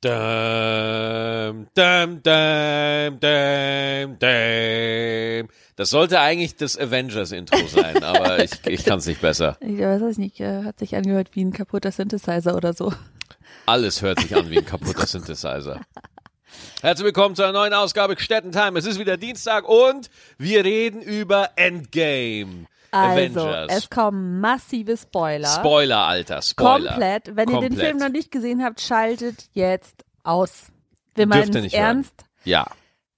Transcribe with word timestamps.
Dum, 0.00 1.66
dum, 1.74 2.22
dum, 2.22 3.18
dum, 3.18 4.16
dum. 4.20 5.48
Das 5.74 5.90
sollte 5.90 6.20
eigentlich 6.20 6.54
das 6.54 6.78
Avengers-Intro 6.78 7.66
sein, 7.66 8.00
aber 8.04 8.44
ich, 8.44 8.52
ich 8.64 8.84
kann 8.84 9.00
es 9.00 9.06
nicht 9.06 9.20
besser. 9.20 9.56
Ich 9.60 9.80
weiß 9.80 10.00
es 10.02 10.16
nicht, 10.16 10.38
äh, 10.38 10.62
hat 10.62 10.78
sich 10.78 10.94
angehört 10.94 11.30
wie 11.32 11.44
ein 11.44 11.52
kaputter 11.52 11.90
Synthesizer 11.90 12.54
oder 12.54 12.74
so. 12.74 12.92
Alles 13.66 14.00
hört 14.00 14.20
sich 14.20 14.36
an 14.36 14.48
wie 14.50 14.58
ein 14.58 14.64
kaputter 14.64 15.04
Synthesizer. 15.08 15.80
Herzlich 16.80 17.06
willkommen 17.06 17.34
zu 17.34 17.42
einer 17.42 17.54
neuen 17.54 17.74
Ausgabe 17.74 18.14
Städtentime. 18.20 18.78
Es 18.78 18.86
ist 18.86 19.00
wieder 19.00 19.16
Dienstag 19.16 19.68
und 19.68 20.10
wir 20.38 20.64
reden 20.64 21.02
über 21.02 21.50
Endgame. 21.56 22.66
Also, 22.90 23.40
Avengers. 23.40 23.66
es 23.70 23.90
kommen 23.90 24.40
massive 24.40 24.96
Spoiler. 24.96 25.48
Spoiler, 25.48 25.98
Alter, 26.06 26.42
Spoiler. 26.42 26.90
Komplett. 26.90 27.26
Wenn 27.36 27.48
ihr 27.50 27.60
den 27.60 27.68
Komplett. 27.68 27.86
Film 27.86 27.96
noch 27.98 28.08
nicht 28.10 28.30
gesehen 28.30 28.62
habt, 28.64 28.80
schaltet 28.80 29.48
jetzt 29.52 30.04
aus. 30.24 30.66
Wir 31.14 31.26
meinen 31.26 31.54
es 31.54 31.62
nicht 31.62 31.74
hören. 31.74 31.84
ernst. 31.84 32.14
Ja, 32.44 32.66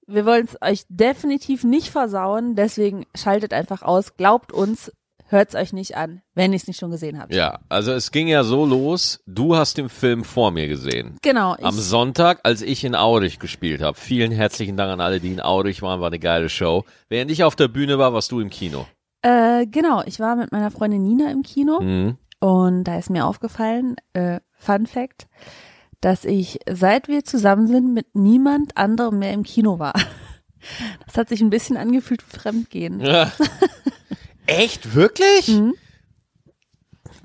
Wir 0.07 0.27
wollen 0.27 0.47
es 0.47 0.57
euch 0.61 0.85
definitiv 0.89 1.63
nicht 1.65 1.91
versauen, 1.91 2.57
deswegen 2.57 3.07
schaltet 3.15 3.53
einfach 3.53 3.83
aus. 3.83 4.17
Glaubt 4.17 4.53
uns, 4.53 4.91
hört 5.29 5.51
es 5.51 5.55
euch 5.55 5.73
nicht 5.73 5.97
an, 5.97 6.23
wenn 6.35 6.53
ihr 6.53 6.57
es 6.57 6.67
nicht 6.67 6.81
schon 6.81 6.91
gesehen 6.91 7.21
habt. 7.21 7.33
ja. 7.33 7.61
Also 7.69 7.93
es 7.93 8.11
ging 8.11 8.27
ja 8.27 8.43
so 8.43 8.67
los. 8.67 9.21
Du 9.27 9.55
hast 9.55 9.79
den 9.79 9.89
Film 9.89 10.25
vor 10.25 10.51
mir 10.51 10.67
gesehen. 10.67 11.17
Genau. 11.23 11.55
Am 11.63 11.75
Sonntag, 11.79 12.41
als 12.43 12.63
ich 12.63 12.83
in 12.83 12.97
Aurich 12.97 13.39
gespielt 13.39 13.83
habe. 13.83 13.97
Vielen 13.97 14.33
herzlichen 14.33 14.77
Dank 14.77 14.91
an 14.91 15.01
alle, 15.01 15.21
die 15.21 15.33
in 15.33 15.41
Aurich 15.41 15.83
waren. 15.83 16.01
War 16.01 16.09
eine 16.09 16.19
geile 16.19 16.49
Show. 16.49 16.85
Während 17.09 17.31
ich 17.31 17.45
auf 17.45 17.55
der 17.55 17.69
Bühne 17.69 17.99
war, 17.99 18.13
warst 18.13 18.33
du 18.33 18.41
im 18.41 18.51
Kino. 18.51 18.87
Äh, 19.23 19.67
genau, 19.67 20.03
ich 20.05 20.21
war 20.21 20.37
mit 20.37 20.53
meiner 20.53 20.71
Freundin 20.71 21.03
Nina 21.03 21.31
im 21.31 21.43
Kino. 21.43 21.81
Mhm. 21.81 22.17
Und 22.41 22.85
da 22.85 22.99
ist 22.99 23.11
mir 23.11 23.27
aufgefallen, 23.27 23.97
äh, 24.15 24.41
Fun 24.57 24.87
Fact, 24.87 25.29
dass 26.01 26.25
ich, 26.25 26.59
seit 26.71 27.09
wir 27.09 27.25
zusammen 27.25 27.67
sind, 27.67 27.93
mit 27.93 28.15
niemand 28.15 28.77
anderem 28.77 29.19
mehr 29.19 29.33
im 29.33 29.43
Kino 29.43 29.79
war. 29.79 29.95
Das 31.07 31.17
hat 31.17 31.31
sich 31.31 31.41
ein 31.41 31.49
bisschen 31.49 31.79
angefühlt 31.79 32.23
wie 32.23 32.37
Fremdgehen. 32.37 33.01
Ja. 33.01 33.33
Echt? 34.45 34.95
Wirklich? 34.95 35.49
Mhm. 35.49 35.73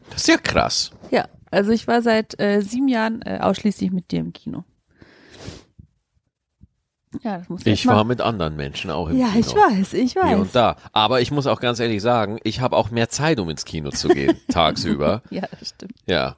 Das 0.10 0.22
ist 0.22 0.28
ja 0.30 0.38
krass. 0.38 0.92
Ja, 1.12 1.28
also 1.52 1.72
ich 1.72 1.86
war 1.86 2.02
seit 2.02 2.40
äh, 2.40 2.62
sieben 2.62 2.88
Jahren 2.88 3.22
äh, 3.24 3.40
ausschließlich 3.42 3.92
mit 3.92 4.12
dir 4.12 4.22
im 4.22 4.32
Kino. 4.32 4.64
Ja, 7.24 7.38
das 7.40 7.50
muss 7.50 7.62
Ich 7.66 7.86
mal- 7.86 7.96
war 7.98 8.04
mit 8.04 8.22
anderen 8.22 8.56
Menschen 8.56 8.92
auch 8.92 9.10
im 9.10 9.18
Ja, 9.18 9.28
Kino. 9.28 9.40
ich 9.40 9.56
weiß, 9.56 9.94
ich 9.94 10.14
Hier 10.14 10.22
weiß. 10.24 10.40
und 10.40 10.56
da. 10.56 10.76
Aber 10.94 11.22
ich 11.22 11.32
muss 11.32 11.48
auch 11.48 11.60
ganz 11.60 11.80
ehrlich 11.80 12.02
sagen, 12.02 12.40
ich 12.44 12.62
habe 12.62 12.76
auch 12.76 12.92
mehr 12.92 13.10
Zeit, 13.10 13.40
um 13.40 13.50
ins 13.50 13.66
Kino 13.66 13.90
zu 13.92 14.08
gehen, 14.10 14.38
tagsüber. 14.50 15.22
Ja, 15.30 15.44
das 15.60 15.70
stimmt. 15.70 15.94
Ja. 16.06 16.36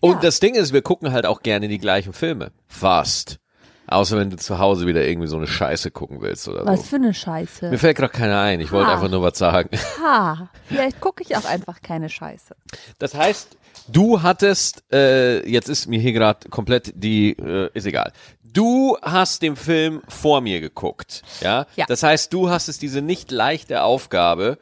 Und 0.00 0.14
Ja. 0.16 0.20
das 0.20 0.40
Ding 0.40 0.54
ist, 0.54 0.72
wir 0.72 0.82
gucken 0.82 1.12
halt 1.12 1.26
auch 1.26 1.42
gerne 1.42 1.68
die 1.68 1.78
gleichen 1.78 2.12
Filme. 2.12 2.50
Fast. 2.68 3.38
Außer 3.86 4.16
wenn 4.16 4.30
du 4.30 4.36
zu 4.36 4.58
Hause 4.58 4.86
wieder 4.86 5.06
irgendwie 5.06 5.28
so 5.28 5.36
eine 5.36 5.46
Scheiße 5.46 5.90
gucken 5.90 6.22
willst 6.22 6.48
oder 6.48 6.64
Was 6.64 6.80
so. 6.80 6.86
für 6.86 6.96
eine 6.96 7.12
Scheiße. 7.12 7.68
Mir 7.68 7.78
fällt 7.78 7.98
gerade 7.98 8.12
keiner 8.14 8.40
ein. 8.40 8.60
Ich 8.60 8.72
wollte 8.72 8.90
einfach 8.90 9.10
nur 9.10 9.22
was 9.22 9.36
sagen. 9.38 9.68
Ha, 10.02 10.48
vielleicht 10.66 11.00
gucke 11.00 11.22
ich 11.22 11.36
auch 11.36 11.44
einfach 11.44 11.82
keine 11.82 12.08
Scheiße. 12.08 12.56
Das 12.98 13.14
heißt, 13.14 13.56
du 13.88 14.22
hattest, 14.22 14.84
äh, 14.90 15.46
jetzt 15.48 15.68
ist 15.68 15.86
mir 15.86 16.00
hier 16.00 16.12
gerade 16.14 16.48
komplett 16.48 16.92
die, 16.96 17.32
äh, 17.32 17.68
ist 17.74 17.84
egal. 17.86 18.12
Du 18.54 18.96
hast 19.02 19.42
den 19.42 19.56
Film 19.56 20.00
vor 20.08 20.40
mir 20.40 20.60
geguckt, 20.60 21.22
ja? 21.40 21.66
Ja. 21.74 21.86
Das 21.88 22.04
heißt, 22.04 22.32
du 22.32 22.50
hast 22.50 22.68
es 22.68 22.78
diese 22.78 23.02
nicht 23.02 23.32
leichte 23.32 23.82
Aufgabe, 23.82 24.58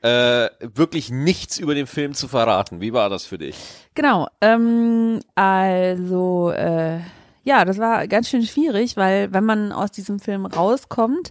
äh, 0.00 0.48
wirklich 0.60 1.10
nichts 1.10 1.58
über 1.58 1.74
den 1.74 1.88
Film 1.88 2.14
zu 2.14 2.28
verraten. 2.28 2.80
Wie 2.80 2.92
war 2.92 3.10
das 3.10 3.24
für 3.24 3.38
dich? 3.38 3.56
Genau, 3.94 4.28
ähm, 4.40 5.18
also 5.34 6.52
äh, 6.52 7.00
ja, 7.42 7.64
das 7.64 7.78
war 7.78 8.06
ganz 8.06 8.28
schön 8.28 8.44
schwierig, 8.44 8.96
weil 8.96 9.32
wenn 9.32 9.44
man 9.44 9.72
aus 9.72 9.90
diesem 9.90 10.20
Film 10.20 10.46
rauskommt, 10.46 11.30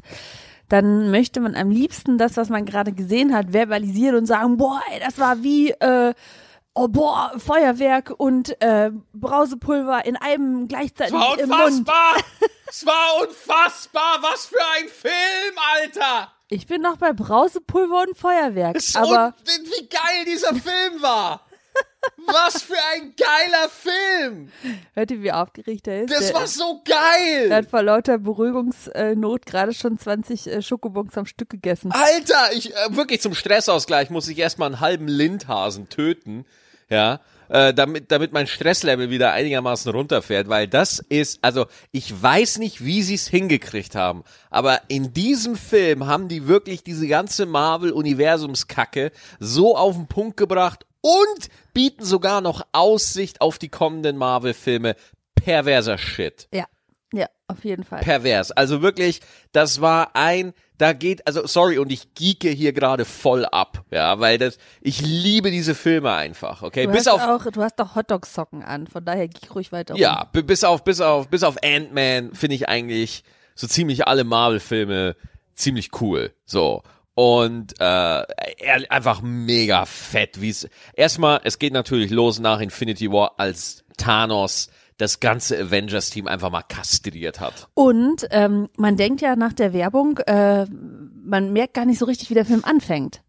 dann 0.68 1.12
möchte 1.12 1.40
man 1.40 1.56
am 1.56 1.72
liebsten 1.72 2.18
das, 2.18 2.36
was 2.36 2.50
man 2.50 2.66
gerade 2.66 2.92
gesehen 2.92 3.34
hat, 3.34 3.54
verbalisieren 3.54 4.18
und 4.18 4.26
sagen, 4.26 4.58
boah, 4.58 4.82
ey, 4.92 5.00
das 5.00 5.18
war 5.18 5.44
wie 5.44 5.72
äh, 5.72 6.14
oh 6.74 6.88
boah, 6.88 7.34
Feuerwerk 7.38 8.14
und 8.18 8.62
äh, 8.62 8.92
Brausepulver 9.14 10.06
in 10.06 10.16
einem 10.16 10.68
gleichzeitig 10.68 11.16
im 11.40 11.50
Mund. 11.50 11.90
Es 12.74 12.86
war 12.86 13.22
unfassbar! 13.22 14.20
Was 14.22 14.46
für 14.46 14.56
ein 14.78 14.88
Film, 14.88 15.58
Alter! 15.76 16.32
Ich 16.48 16.68
bin 16.68 16.82
noch 16.82 16.96
bei 16.96 17.12
Brausepulver 17.12 18.04
und 18.04 18.18
Feuerwerk, 18.18 18.78
aber 18.96 19.36
wie 19.46 19.90
geil 19.90 20.26
dieser 20.26 20.56
Film 20.56 21.02
war! 21.02 21.46
Was 22.26 22.62
für 22.64 22.74
ein 22.94 23.14
geiler 23.18 23.70
Film! 23.70 24.52
hört 24.94 25.12
ihr, 25.12 25.22
wie 25.22 25.32
aufgeregt 25.32 25.88
er 25.88 26.04
ist? 26.04 26.12
Das 26.14 26.28
Der- 26.28 26.36
war 26.36 26.48
so 26.48 26.82
geil! 26.86 27.50
Er 27.50 27.58
hat 27.58 27.70
vor 27.70 27.84
lauter 27.84 28.18
Beruhigungsnot 28.18 29.46
gerade 29.46 29.74
schon 29.74 29.98
20 30.00 30.48
äh, 30.48 30.62
Schokobons 30.62 31.18
am 31.18 31.26
Stück 31.26 31.50
gegessen. 31.50 31.92
Alter, 31.92 32.54
ich 32.54 32.74
äh, 32.74 32.96
wirklich 32.96 33.22
zum 33.22 33.34
Stressausgleich 33.36 34.10
muss 34.10 34.28
ich 34.28 34.38
erstmal 34.40 34.68
einen 34.68 34.80
halben 34.80 35.08
Lindhasen 35.08 35.90
töten, 35.90 36.46
ja, 36.90 37.22
äh, 37.50 37.74
damit 37.74 38.12
damit 38.12 38.32
mein 38.34 38.48
Stresslevel 38.48 39.10
wieder 39.10 39.32
einigermaßen 39.34 39.92
runterfährt, 39.92 40.48
weil 40.50 40.68
das 40.68 41.00
ist, 41.00 41.40
also 41.44 41.66
ich 41.92 42.22
weiß 42.22 42.60
nicht, 42.60 42.84
wie 42.84 43.02
sie 43.04 43.16
es 43.16 43.28
hingekriegt 43.28 43.96
haben, 43.96 44.24
aber 44.50 44.82
in 44.88 45.14
diesem 45.14 45.56
Film 45.56 46.08
haben 46.08 46.28
die 46.28 46.48
wirklich 46.48 46.84
diese 46.84 47.08
ganze 47.08 47.46
Marvel 47.46 47.92
Universumskacke 47.92 49.12
so 49.40 49.76
auf 49.78 49.96
den 49.96 50.08
Punkt 50.08 50.38
gebracht 50.38 50.86
und 51.02 51.48
bieten 51.74 52.06
sogar 52.06 52.42
noch 52.42 52.66
Aussicht 52.72 53.42
auf 53.42 53.58
die 53.58 53.70
kommenden 53.70 54.18
Marvel 54.18 54.54
Filme. 54.54 54.96
Perverser 55.36 55.98
Shit 55.98 56.48
Ja, 56.54 56.66
ja, 57.14 57.26
auf 57.48 57.64
jeden 57.66 57.84
Fall. 57.84 58.02
pervers. 58.02 58.52
Also 58.52 58.82
wirklich, 58.84 59.22
das 59.52 59.82
war 59.82 60.16
ein, 60.16 60.54
da 60.78 60.94
geht, 60.94 61.26
also 61.26 61.48
sorry, 61.48 61.78
und 61.80 61.92
ich 61.92 62.14
geeke 62.14 62.50
hier 62.50 62.74
gerade 62.74 63.06
voll 63.06 63.46
ab, 63.46 63.84
ja, 63.90 64.20
weil 64.20 64.38
das, 64.38 64.58
ich 64.82 65.02
liebe 65.02 65.50
diese 65.52 65.74
Filme 65.76 66.12
einfach, 66.14 66.62
okay, 66.62 66.86
Du 66.86 66.92
bis 66.92 67.08
hast 67.08 67.22
auf, 67.22 67.22
auch, 67.48 67.52
du 67.52 67.62
hast 67.64 67.76
doch 67.80 67.96
Hotdog-Socken 67.96 68.64
an, 68.64 68.86
von 68.88 69.04
daher 69.04 69.28
geh 69.28 69.48
ruhig 69.48 69.72
weiter. 69.72 69.96
ja, 69.96 70.26
b- 70.32 70.44
bis 70.44 70.64
auf, 70.64 70.84
bis 70.84 71.02
auf, 71.02 71.28
bis 71.28 71.42
auf 71.44 71.58
Ant-Man 71.64 72.34
finde 72.36 72.56
ich 72.56 72.70
eigentlich 72.70 73.24
so 73.56 73.66
ziemlich 73.68 74.08
alle 74.08 74.24
Marvel-Filme 74.24 75.16
ziemlich 75.56 75.90
cool, 76.02 76.34
so. 76.46 76.84
Und 77.14 77.74
äh, 77.80 78.24
einfach 78.90 79.22
mega 79.22 79.86
fett, 79.86 80.40
wie 80.40 80.50
es 80.50 80.70
erstmal, 80.94 81.42
es 81.44 81.60
geht 81.60 81.74
natürlich 81.74 82.10
los 82.10 82.40
nach 82.40 82.62
Infinity 82.62 83.12
War, 83.12 83.34
als 83.38 83.84
Thanos 83.98 84.70
das 84.98 85.20
ganze 85.20 85.60
Avengers-Team 85.60 86.28
einfach 86.28 86.52
mal 86.52 86.62
kastriert 86.62 87.40
hat. 87.40 87.68
Und 87.74 88.28
ähm, 88.30 88.70
man 88.78 88.98
denkt 88.98 89.22
ja 89.22 89.36
nach 89.36 89.54
der 89.54 89.74
Werbung, 89.74 90.20
äh, 90.20 90.66
man 90.70 91.52
merkt 91.52 91.74
gar 91.74 91.86
nicht 91.86 92.00
so 92.00 92.06
richtig, 92.06 92.30
wie 92.30 92.36
der 92.36 92.46
Film 92.46 92.64
anfängt. 92.64 93.22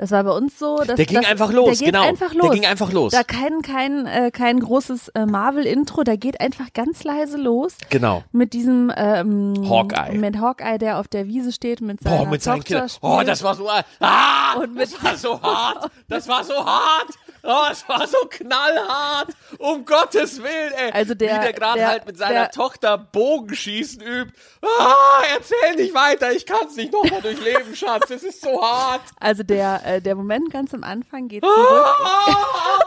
Das 0.00 0.12
war 0.12 0.24
bei 0.24 0.30
uns 0.30 0.58
so. 0.58 0.78
Dass, 0.78 0.96
Der 0.96 1.04
ging 1.04 1.20
dass, 1.20 1.26
einfach 1.30 1.52
los, 1.52 1.78
der 1.78 1.86
genau. 1.88 2.00
Einfach 2.02 2.32
los. 2.32 2.42
Der 2.42 2.50
ging 2.52 2.64
einfach 2.64 2.90
los. 2.90 3.12
Da 3.12 3.22
kein 3.22 3.60
kein 3.60 4.06
äh, 4.06 4.30
kein 4.30 4.58
großes 4.58 5.08
äh, 5.08 5.26
Marvel-Intro, 5.26 6.04
der 6.04 6.16
geht 6.16 6.40
einfach 6.40 6.72
ganz 6.72 7.04
leise 7.04 7.36
los 7.36 7.76
Genau. 7.90 8.24
mit 8.32 8.54
diesem 8.54 8.90
ähm, 8.96 9.52
Hawkeye. 9.68 10.16
mit 10.16 10.38
Hawkeye, 10.40 10.78
der 10.78 10.98
auf 11.00 11.06
der 11.06 11.26
Wiese 11.26 11.52
steht 11.52 11.82
mit 11.82 12.02
seiner 12.02 12.16
Boah, 12.16 12.26
mit 12.30 12.42
seinen 12.42 12.64
Kindern. 12.64 12.88
Oh, 13.02 13.20
das 13.26 13.42
war 13.42 13.54
so, 13.54 13.68
ah, 14.00 14.54
Und 14.58 14.74
mit- 14.74 14.84
das 14.90 15.04
war 15.04 15.16
so 15.18 15.42
hart. 15.42 15.90
Das 16.08 16.26
war 16.28 16.44
so 16.44 16.54
hart. 16.64 17.08
Oh, 17.42 17.64
es 17.70 17.88
war 17.88 18.06
so 18.06 18.18
knallhart. 18.28 19.28
Um 19.58 19.84
Gottes 19.84 20.42
Willen, 20.42 20.72
ey. 20.76 20.92
Also 20.92 21.14
der- 21.14 21.36
Wie 21.36 21.40
der 21.44 21.52
gerade 21.52 21.86
halt 21.86 22.06
mit 22.06 22.18
seiner 22.18 22.34
der- 22.34 22.50
Tochter 22.50 22.98
Bogenschießen 22.98 24.02
übt. 24.02 24.32
Ah, 24.62 25.22
erzähl 25.34 25.76
nicht 25.76 25.94
weiter. 25.94 26.32
Ich 26.32 26.44
kann's 26.46 26.76
nicht 26.76 26.92
nochmal 26.92 27.22
durchleben, 27.22 27.74
Schatz. 27.74 28.10
Es 28.10 28.22
ist 28.22 28.40
so 28.42 28.60
hart. 28.62 29.02
Also 29.18 29.42
der 29.42 29.80
äh, 29.86 30.00
der 30.02 30.14
Moment 30.14 30.50
ganz 30.52 30.74
am 30.74 30.84
Anfang 30.84 31.28
geht 31.28 31.42
Ah, 31.44 31.48
zurück, 31.48 32.86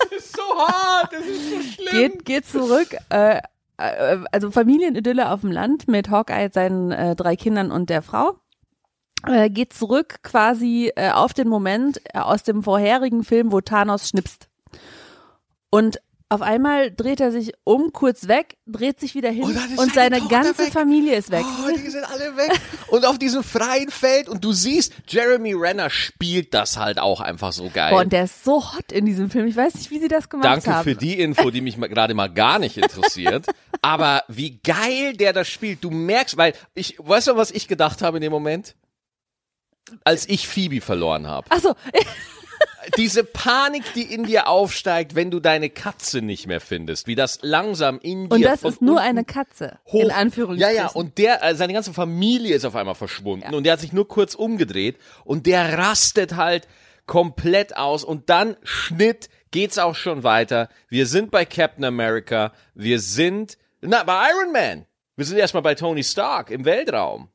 es 0.12 0.24
ist 0.24 0.36
so 0.36 0.42
hart. 0.58 1.12
Es 1.12 1.26
ist 1.26 1.50
so 1.50 1.60
schlimm. 1.82 1.92
geht 2.12 2.24
geht 2.24 2.46
zurück. 2.46 2.96
Äh, 3.10 3.38
äh, 3.78 4.18
also 4.32 4.50
Familienidylle 4.50 5.30
auf 5.30 5.40
dem 5.42 5.52
Land 5.52 5.88
mit 5.88 6.10
Hawkeye, 6.10 6.50
seinen 6.52 6.90
äh, 6.92 7.16
drei 7.16 7.36
Kindern 7.36 7.70
und 7.70 7.90
der 7.90 8.02
Frau. 8.02 8.38
Äh, 9.26 9.50
geht 9.50 9.72
zurück 9.72 10.20
quasi 10.22 10.92
äh, 10.94 11.10
auf 11.10 11.34
den 11.34 11.48
Moment 11.48 12.00
äh, 12.14 12.18
aus 12.18 12.44
dem 12.44 12.62
vorherigen 12.62 13.24
Film, 13.24 13.52
wo 13.52 13.60
Thanos 13.60 14.08
schnipst. 14.08 14.48
Und 15.70 16.00
auf 16.30 16.42
einmal 16.42 16.90
dreht 16.90 17.20
er 17.20 17.32
sich 17.32 17.54
um, 17.64 17.90
kurz 17.92 18.28
weg, 18.28 18.58
dreht 18.66 19.00
sich 19.00 19.14
wieder 19.14 19.30
hin 19.30 19.48
ist 19.48 19.78
und 19.78 19.94
seine 19.94 20.18
seine 20.18 20.28
ganze 20.28 20.58
weg. 20.58 20.72
Familie 20.72 21.16
ist 21.16 21.30
weg. 21.30 21.44
Oh, 21.64 21.70
die 21.74 21.88
sind 21.88 22.04
alle 22.04 22.36
weg. 22.36 22.52
Und 22.88 23.06
auf 23.06 23.18
diesem 23.18 23.42
freien 23.42 23.90
Feld 23.90 24.28
und 24.28 24.44
du 24.44 24.52
siehst, 24.52 24.92
Jeremy 25.08 25.54
Renner 25.54 25.88
spielt 25.88 26.52
das 26.52 26.76
halt 26.76 26.98
auch 26.98 27.22
einfach 27.22 27.52
so 27.52 27.70
geil. 27.72 27.92
Boah, 27.92 28.02
und 28.02 28.12
der 28.12 28.24
ist 28.24 28.44
so 28.44 28.62
hot 28.74 28.92
in 28.92 29.06
diesem 29.06 29.30
Film. 29.30 29.46
Ich 29.46 29.56
weiß 29.56 29.74
nicht, 29.74 29.90
wie 29.90 30.00
sie 30.00 30.08
das 30.08 30.28
gemacht 30.28 30.44
Danke 30.44 30.74
haben. 30.74 30.84
für 30.84 30.94
die 30.94 31.18
Info, 31.18 31.50
die 31.50 31.62
mich 31.62 31.80
gerade 31.80 32.12
mal 32.12 32.28
gar 32.28 32.58
nicht 32.58 32.76
interessiert. 32.76 33.46
Aber 33.80 34.22
wie 34.28 34.58
geil 34.58 35.14
der 35.16 35.32
das 35.32 35.48
spielt. 35.48 35.82
Du 35.82 35.90
merkst, 35.90 36.36
weil 36.36 36.52
ich, 36.74 36.96
weißt 36.98 37.28
du, 37.28 37.36
was 37.36 37.50
ich 37.50 37.68
gedacht 37.68 38.02
habe 38.02 38.18
in 38.18 38.22
dem 38.22 38.32
Moment? 38.32 38.74
Als 40.04 40.28
ich 40.28 40.48
Phoebe 40.48 40.80
verloren 40.80 41.26
habe. 41.26 41.46
Ach 41.50 41.60
so, 41.60 41.74
diese 42.96 43.22
Panik, 43.24 43.82
die 43.94 44.02
in 44.02 44.24
dir 44.24 44.48
aufsteigt, 44.48 45.14
wenn 45.14 45.30
du 45.30 45.40
deine 45.40 45.68
Katze 45.70 46.22
nicht 46.22 46.46
mehr 46.46 46.60
findest, 46.60 47.06
wie 47.06 47.14
das 47.14 47.38
langsam 47.42 47.98
in 48.00 48.28
dir 48.28 48.34
Und 48.34 48.42
das 48.42 48.62
ist 48.62 48.80
nur 48.82 49.00
eine 49.00 49.24
Katze. 49.24 49.78
hoch. 49.86 50.00
In 50.00 50.10
Anführungsstrichen. 50.10 50.76
Ja, 50.76 50.82
ja, 50.84 50.90
und 50.90 51.18
der, 51.18 51.42
äh, 51.44 51.54
seine 51.54 51.72
ganze 51.72 51.92
Familie 51.92 52.54
ist 52.56 52.64
auf 52.64 52.74
einmal 52.76 52.94
verschwunden 52.94 53.50
Ja. 53.50 53.56
und 53.56 53.64
der 53.64 53.74
hat 53.74 53.80
sich 53.80 53.92
nur 53.92 54.08
kurz 54.08 54.34
umgedreht 54.34 54.96
und 55.24 55.46
der 55.46 55.76
rastet 55.78 56.36
halt 56.36 56.66
komplett 57.06 57.76
aus 57.76 58.04
und 58.04 58.30
dann 58.30 58.56
Schnitt 58.62 59.28
geht's 59.50 59.78
auch 59.78 59.94
schon 59.94 60.22
weiter. 60.24 60.68
Wir 60.88 61.06
sind 61.06 61.30
bei 61.30 61.44
Captain 61.44 61.84
America, 61.84 62.52
wir 62.74 63.00
sind, 63.00 63.56
na, 63.80 64.02
bei 64.02 64.28
Iron 64.30 64.52
Man. 64.52 64.84
Wir 65.16 65.24
sind 65.24 65.38
erstmal 65.38 65.62
bei 65.62 65.74
Tony 65.74 66.04
Stark 66.04 66.50
im 66.50 66.64
Weltraum. 66.64 67.28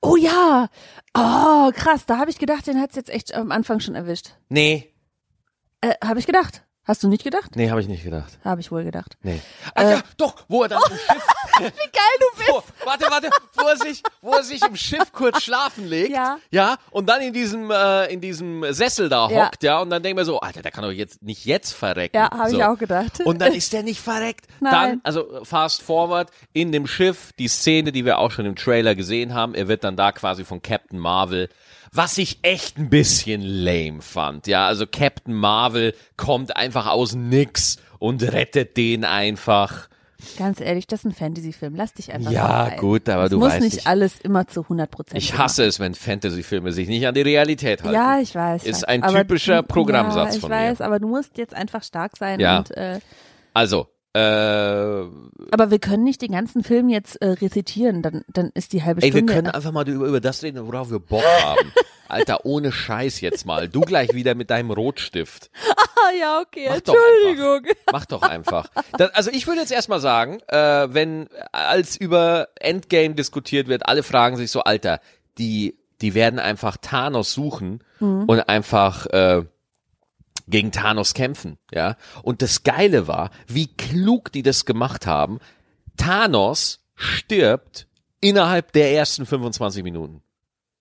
Oh 0.00 0.16
ja. 0.16 0.68
Oh, 1.14 1.70
krass. 1.74 2.06
Da 2.06 2.18
habe 2.18 2.30
ich 2.30 2.38
gedacht, 2.38 2.66
den 2.66 2.80
hat's 2.80 2.96
jetzt 2.96 3.10
echt 3.10 3.34
am 3.34 3.50
Anfang 3.52 3.80
schon 3.80 3.94
erwischt. 3.94 4.34
Nee, 4.48 4.92
Äh, 5.80 5.94
habe 6.04 6.18
ich 6.18 6.26
gedacht. 6.26 6.62
Hast 6.86 7.02
du 7.02 7.08
nicht 7.08 7.24
gedacht? 7.24 7.56
nee, 7.56 7.68
habe 7.70 7.80
ich 7.80 7.88
nicht 7.88 8.04
gedacht. 8.04 8.38
Habe 8.44 8.60
ich 8.60 8.70
wohl 8.70 8.84
gedacht. 8.84 9.16
Nee. 9.22 9.40
Ah 9.74 9.82
ja, 9.90 10.00
doch, 10.16 10.36
wo 10.48 10.62
er 10.62 10.68
dann 10.68 10.80
im 10.88 10.96
Schiff, 10.96 11.26
Wie 11.58 11.62
geil 11.90 12.16
du 12.20 12.38
bist. 12.38 12.48
wo, 12.50 12.62
warte, 12.86 13.06
warte, 13.10 13.30
wo 13.54 13.66
er 13.66 13.76
sich, 13.76 14.02
wo 14.22 14.32
er 14.32 14.42
sich 14.44 14.62
im 14.62 14.76
Schiff 14.76 15.10
kurz 15.12 15.42
schlafen 15.42 15.88
legt. 15.88 16.10
Ja. 16.14 16.38
Ja, 16.50 16.76
und 16.92 17.08
dann 17.08 17.20
in 17.22 17.32
diesem, 17.32 17.70
äh, 17.72 18.06
in 18.12 18.20
diesem 18.20 18.72
Sessel 18.72 19.08
da 19.08 19.28
Ja. 19.28 19.46
hockt, 19.46 19.62
ja, 19.64 19.80
und 19.80 19.90
dann 19.90 20.02
denkt 20.02 20.16
man 20.16 20.24
so, 20.24 20.38
Alter, 20.38 20.62
der 20.62 20.70
kann 20.70 20.84
doch 20.84 20.92
jetzt 20.92 21.22
nicht 21.22 21.44
jetzt 21.44 21.72
verrecken. 21.72 22.16
Ja, 22.16 22.30
habe 22.30 22.50
so. 22.50 22.56
ich 22.56 22.64
auch 22.64 22.78
gedacht. 22.78 23.20
Und 23.24 23.40
dann 23.40 23.52
ist 23.52 23.72
der 23.72 23.82
nicht 23.82 24.00
verreckt. 24.00 24.46
Nein. 24.60 24.72
Dann, 24.72 25.00
also 25.02 25.44
fast 25.44 25.82
forward, 25.82 26.30
in 26.52 26.70
dem 26.70 26.86
Schiff, 26.86 27.32
die 27.38 27.48
Szene, 27.48 27.90
die 27.90 28.04
wir 28.04 28.18
auch 28.18 28.30
schon 28.30 28.46
im 28.46 28.54
Trailer 28.54 28.94
gesehen 28.94 29.34
haben, 29.34 29.54
er 29.54 29.66
wird 29.66 29.82
dann 29.82 29.96
da 29.96 30.12
quasi 30.12 30.44
von 30.44 30.62
Captain 30.62 30.98
Marvel, 31.00 31.48
was 31.92 32.18
ich 32.18 32.38
echt 32.42 32.78
ein 32.78 32.88
bisschen 32.90 33.40
lame 33.42 34.00
fand. 34.02 34.46
Ja, 34.46 34.66
also 34.66 34.86
Captain 34.86 35.34
Marvel 35.34 35.94
kommt 36.16 36.56
einfach 36.56 36.86
aus 36.86 37.14
nix 37.14 37.78
und 37.98 38.22
rettet 38.22 38.76
den 38.76 39.04
einfach. 39.04 39.88
Ganz 40.38 40.60
ehrlich, 40.60 40.86
das 40.86 41.00
ist 41.00 41.04
ein 41.04 41.12
Fantasy-Film. 41.12 41.74
Lass 41.76 41.92
dich 41.92 42.12
einfach 42.12 42.30
Ja, 42.30 42.64
drauf 42.64 42.72
ein. 42.72 42.78
gut, 42.78 43.08
aber 43.08 43.24
es 43.24 43.30
du 43.30 43.38
muss 43.38 43.50
weißt 43.52 43.60
nicht 43.60 43.74
nicht. 43.76 43.86
alles 43.86 44.18
immer 44.20 44.46
zu 44.48 44.62
100 44.62 44.90
Prozent. 44.90 45.22
Ich 45.22 45.36
hasse 45.36 45.64
es, 45.64 45.78
wenn 45.78 45.94
Fantasy-Filme 45.94 46.72
sich 46.72 46.88
nicht 46.88 47.06
an 47.06 47.14
die 47.14 47.20
Realität 47.20 47.82
halten. 47.82 47.94
Ja, 47.94 48.18
ich 48.18 48.34
weiß. 48.34 48.64
Ist 48.64 48.76
weiß. 48.76 48.84
ein 48.84 49.02
Aber 49.02 49.18
typischer 49.20 49.62
du- 49.62 49.68
Programmsatz 49.68 50.30
ja, 50.30 50.34
ich 50.36 50.40
von 50.40 50.50
weiß, 50.50 50.78
mir. 50.78 50.84
aber 50.86 50.98
du 51.00 51.08
musst 51.08 51.36
jetzt 51.36 51.54
einfach 51.54 51.82
stark 51.82 52.16
sein 52.16 52.40
Ja. 52.40 52.58
und 52.58 52.70
äh, 52.72 52.98
Also, 53.52 53.88
aber 54.16 55.70
wir 55.70 55.78
können 55.78 56.04
nicht 56.04 56.22
den 56.22 56.32
ganzen 56.32 56.62
Film 56.62 56.88
jetzt 56.88 57.16
äh, 57.22 57.28
rezitieren, 57.28 58.02
dann 58.02 58.24
dann 58.28 58.50
ist 58.54 58.72
die 58.72 58.82
halbe 58.82 59.02
ey, 59.02 59.12
wir 59.12 59.18
Stunde. 59.18 59.32
können 59.32 59.48
einfach 59.48 59.72
mal 59.72 59.88
über, 59.88 60.06
über 60.06 60.20
das 60.20 60.42
reden, 60.42 60.66
worauf 60.66 60.90
wir 60.90 61.00
Bock 61.00 61.24
haben. 61.42 61.72
Alter, 62.08 62.44
ohne 62.44 62.70
Scheiß 62.70 63.20
jetzt 63.20 63.46
mal. 63.46 63.68
Du 63.68 63.80
gleich 63.80 64.14
wieder 64.14 64.34
mit 64.36 64.50
deinem 64.50 64.70
Rotstift. 64.70 65.50
ah, 65.76 66.12
ja, 66.18 66.40
okay, 66.40 66.66
Mach 66.68 66.80
doch 66.80 66.94
Entschuldigung. 66.94 67.72
Mach 67.92 68.06
doch 68.06 68.22
einfach. 68.22 68.68
Das, 68.96 69.12
also 69.14 69.30
ich 69.32 69.46
würde 69.46 69.60
jetzt 69.60 69.72
erstmal 69.72 70.00
sagen, 70.00 70.38
äh, 70.46 70.86
wenn 70.94 71.28
als 71.50 71.96
über 71.96 72.48
Endgame 72.60 73.14
diskutiert 73.16 73.66
wird, 73.66 73.88
alle 73.88 74.04
fragen 74.04 74.36
sich 74.36 74.52
so, 74.52 74.60
Alter, 74.62 75.00
die, 75.38 75.76
die 76.00 76.14
werden 76.14 76.38
einfach 76.38 76.76
Thanos 76.76 77.32
suchen 77.32 77.82
und 77.98 78.48
einfach 78.48 79.06
äh, 79.06 79.42
gegen 80.46 80.72
Thanos 80.72 81.14
kämpfen, 81.14 81.58
ja. 81.72 81.96
Und 82.22 82.42
das 82.42 82.62
Geile 82.62 83.08
war, 83.08 83.30
wie 83.46 83.66
klug 83.66 84.32
die 84.32 84.42
das 84.42 84.64
gemacht 84.64 85.06
haben. 85.06 85.40
Thanos 85.96 86.84
stirbt 86.94 87.88
innerhalb 88.20 88.72
der 88.72 88.92
ersten 88.92 89.26
25 89.26 89.82
Minuten. 89.82 90.22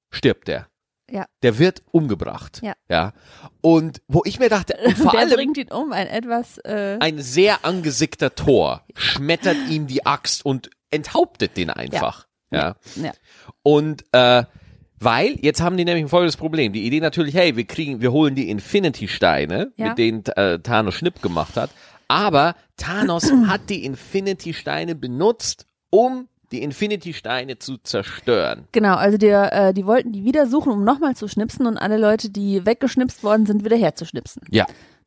Stirbt 0.09 0.47
der. 0.47 0.67
Ja. 1.09 1.25
Der 1.43 1.59
wird 1.59 1.83
umgebracht. 1.91 2.61
Ja. 2.63 2.73
Ja. 2.89 3.13
Und 3.61 4.01
wo 4.07 4.23
ich 4.25 4.39
mir 4.39 4.49
dachte, 4.49 4.77
vor 4.95 5.13
Wer 5.13 5.19
allem 5.19 5.35
bringt 5.35 5.57
ihn 5.57 5.71
um? 5.71 5.91
Ein 5.91 6.07
etwas 6.07 6.57
äh, 6.59 6.97
ein 6.99 7.21
sehr 7.21 7.63
angesickter 7.63 8.33
Tor 8.33 8.83
schmettert 8.95 9.57
ihm 9.69 9.87
die 9.87 10.05
Axt 10.05 10.45
und 10.45 10.69
enthauptet 10.89 11.57
den 11.57 11.69
einfach. 11.69 12.27
Ja. 12.49 12.75
ja. 12.95 13.11
Und 13.61 14.05
äh, 14.13 14.45
weil 14.99 15.37
jetzt 15.41 15.61
haben 15.61 15.77
die 15.77 15.85
nämlich 15.85 16.05
ein 16.05 16.09
folgendes 16.09 16.37
Problem. 16.37 16.73
Die 16.73 16.85
Idee 16.85 16.99
natürlich, 16.99 17.35
hey, 17.35 17.55
wir 17.55 17.65
kriegen, 17.65 18.01
wir 18.01 18.11
holen 18.11 18.35
die 18.35 18.49
Infinity-Steine, 18.49 19.71
Ja. 19.77 19.89
mit 19.89 19.97
denen 19.97 20.23
äh, 20.35 20.59
Thanos 20.59 20.95
Schnipp 20.95 21.21
gemacht 21.21 21.57
hat. 21.57 21.69
Aber 22.07 22.55
Thanos 22.77 23.31
hat 23.47 23.69
die 23.69 23.83
Infinity-Steine 23.85 24.95
benutzt, 24.95 25.65
um 25.89 26.27
die 26.51 26.61
Infinity-Steine 26.61 27.57
zu 27.57 27.77
zerstören. 27.77 28.67
Genau, 28.71 28.95
also 28.95 29.17
die, 29.17 29.27
äh, 29.27 29.73
die 29.73 29.85
wollten 29.85 30.13
die 30.13 30.23
wieder 30.23 30.47
suchen, 30.47 30.71
um 30.71 30.83
nochmal 30.83 31.15
zu 31.15 31.27
schnipsen 31.27 31.65
und 31.65 31.77
alle 31.77 31.97
Leute, 31.97 32.29
die 32.29 32.65
weggeschnipst 32.65 33.23
worden 33.23 33.45
sind, 33.45 33.65
wieder 33.65 33.77
herzuschnipsen. 33.77 34.43
Ja. 34.49 34.65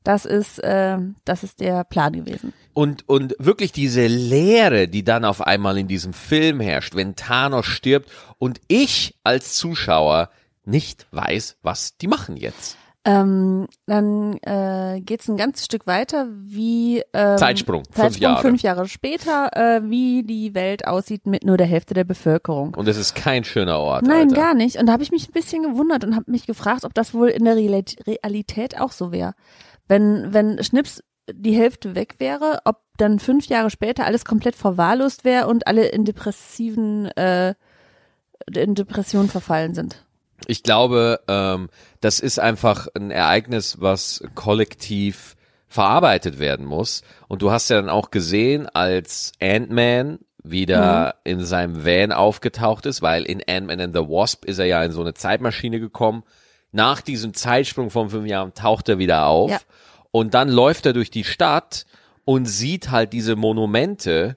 Das 0.09 0.25
ist, 0.25 0.59
äh, 0.61 0.97
das 1.27 1.43
ist 1.43 1.61
der 1.61 1.85
Plan 1.85 2.15
gewesen. 2.15 2.55
Und, 2.73 3.07
und 3.11 3.35
wirklich 3.39 3.73
diese 3.73 4.07
Leere, 4.07 4.89
die 4.89 5.05
dann 5.05 5.27
auf 5.27 5.43
einmal 5.43 5.77
in 5.77 5.87
diesem 5.87 6.15
Film 6.15 6.61
herrscht, 6.61 6.95
wenn 6.95 7.15
Thanos 7.15 7.67
stirbt 7.67 8.09
und 8.39 8.59
ich 8.69 9.19
als 9.23 9.55
Zuschauer 9.57 10.31
nicht 10.65 11.07
weiß, 11.11 11.59
was 11.61 11.99
die 11.99 12.07
machen 12.07 12.39
jetzt. 12.39 12.79
Ähm, 13.05 13.69
dann 13.87 14.39
äh, 14.39 15.01
geht 15.03 15.21
es 15.21 15.29
ein 15.29 15.37
ganzes 15.37 15.67
Stück 15.67 15.87
weiter, 15.87 16.27
wie 16.31 17.03
ähm, 17.13 17.37
Zeitsprung, 17.37 17.85
fünf 17.85 17.95
Zeitsprung 17.97 18.23
Jahre. 18.23 18.41
fünf 18.41 18.63
Jahre 18.63 18.89
später, 18.89 19.51
äh, 19.55 19.83
wie 19.91 20.23
die 20.23 20.55
Welt 20.55 20.87
aussieht 20.87 21.27
mit 21.27 21.45
nur 21.45 21.59
der 21.59 21.67
Hälfte 21.67 21.93
der 21.93 22.05
Bevölkerung. 22.05 22.75
Und 22.75 22.89
es 22.89 22.97
ist 22.97 23.15
kein 23.15 23.45
schöner 23.45 23.79
Ort. 23.79 24.07
Nein, 24.07 24.29
Alter. 24.31 24.35
gar 24.35 24.55
nicht. 24.55 24.77
Und 24.79 24.87
da 24.87 24.93
habe 24.95 25.03
ich 25.03 25.11
mich 25.11 25.29
ein 25.29 25.33
bisschen 25.33 25.63
gewundert 25.65 26.03
und 26.05 26.17
habe 26.17 26.31
mich 26.31 26.47
gefragt, 26.47 26.85
ob 26.85 26.95
das 26.95 27.13
wohl 27.13 27.29
in 27.29 27.45
der 27.45 27.57
Reali- 27.57 27.97
Realität 28.07 28.81
auch 28.81 28.93
so 28.93 29.13
wäre. 29.13 29.35
Wenn, 29.89 30.33
wenn 30.33 30.63
Schnips 30.63 31.03
die 31.31 31.57
Hälfte 31.57 31.95
weg 31.95 32.17
wäre, 32.19 32.61
ob 32.65 32.83
dann 32.97 33.19
fünf 33.19 33.47
Jahre 33.47 33.71
später 33.71 34.05
alles 34.05 34.25
komplett 34.25 34.57
verwahrlost 34.57 35.25
wäre 35.25 35.47
und 35.47 35.67
alle 35.67 35.87
in 35.87 36.05
depressiven, 36.05 37.07
äh, 37.17 37.55
in 38.53 38.75
Depressionen 38.75 39.29
verfallen 39.29 39.75
sind. 39.75 40.05
Ich 40.47 40.63
glaube, 40.63 41.21
ähm, 41.29 41.69
das 42.01 42.21
ist 42.21 42.39
einfach 42.39 42.87
ein 42.95 43.11
Ereignis, 43.11 43.81
was 43.81 44.23
kollektiv 44.35 45.37
verarbeitet 45.69 46.39
werden 46.39 46.65
muss. 46.65 47.03
Und 47.27 47.43
du 47.43 47.51
hast 47.51 47.69
ja 47.69 47.77
dann 47.77 47.91
auch 47.91 48.11
gesehen, 48.11 48.67
als 48.67 49.33
Ant-Man 49.41 50.21
wieder 50.43 51.17
in 51.25 51.45
seinem 51.45 51.85
Van 51.85 52.13
aufgetaucht 52.13 52.87
ist, 52.87 53.03
weil 53.03 53.25
in 53.25 53.43
Ant-Man 53.47 53.81
and 53.81 53.95
the 53.95 54.03
Wasp 54.03 54.45
ist 54.45 54.59
er 54.59 54.67
ja 54.67 54.83
in 54.83 54.93
so 54.93 55.01
eine 55.03 55.15
Zeitmaschine 55.15 55.81
gekommen. 55.81 56.23
Nach 56.73 57.01
diesem 57.01 57.35
Zeitsprung 57.35 57.91
von 57.91 58.11
fünf 58.11 58.27
Jahren 58.27 58.53
taucht 58.55 58.89
er 58.89 58.99
wieder 58.99 59.27
auf. 59.27 59.51
Ja. 59.51 59.59
Und 60.11 60.35
dann 60.35 60.49
läuft 60.49 60.87
er 60.87 60.93
durch 60.93 61.11
die 61.11 61.25
Stadt 61.25 61.87
und 62.25 62.47
sieht 62.47 62.91
halt 62.91 63.13
diese 63.13 63.37
Monumente, 63.37 64.37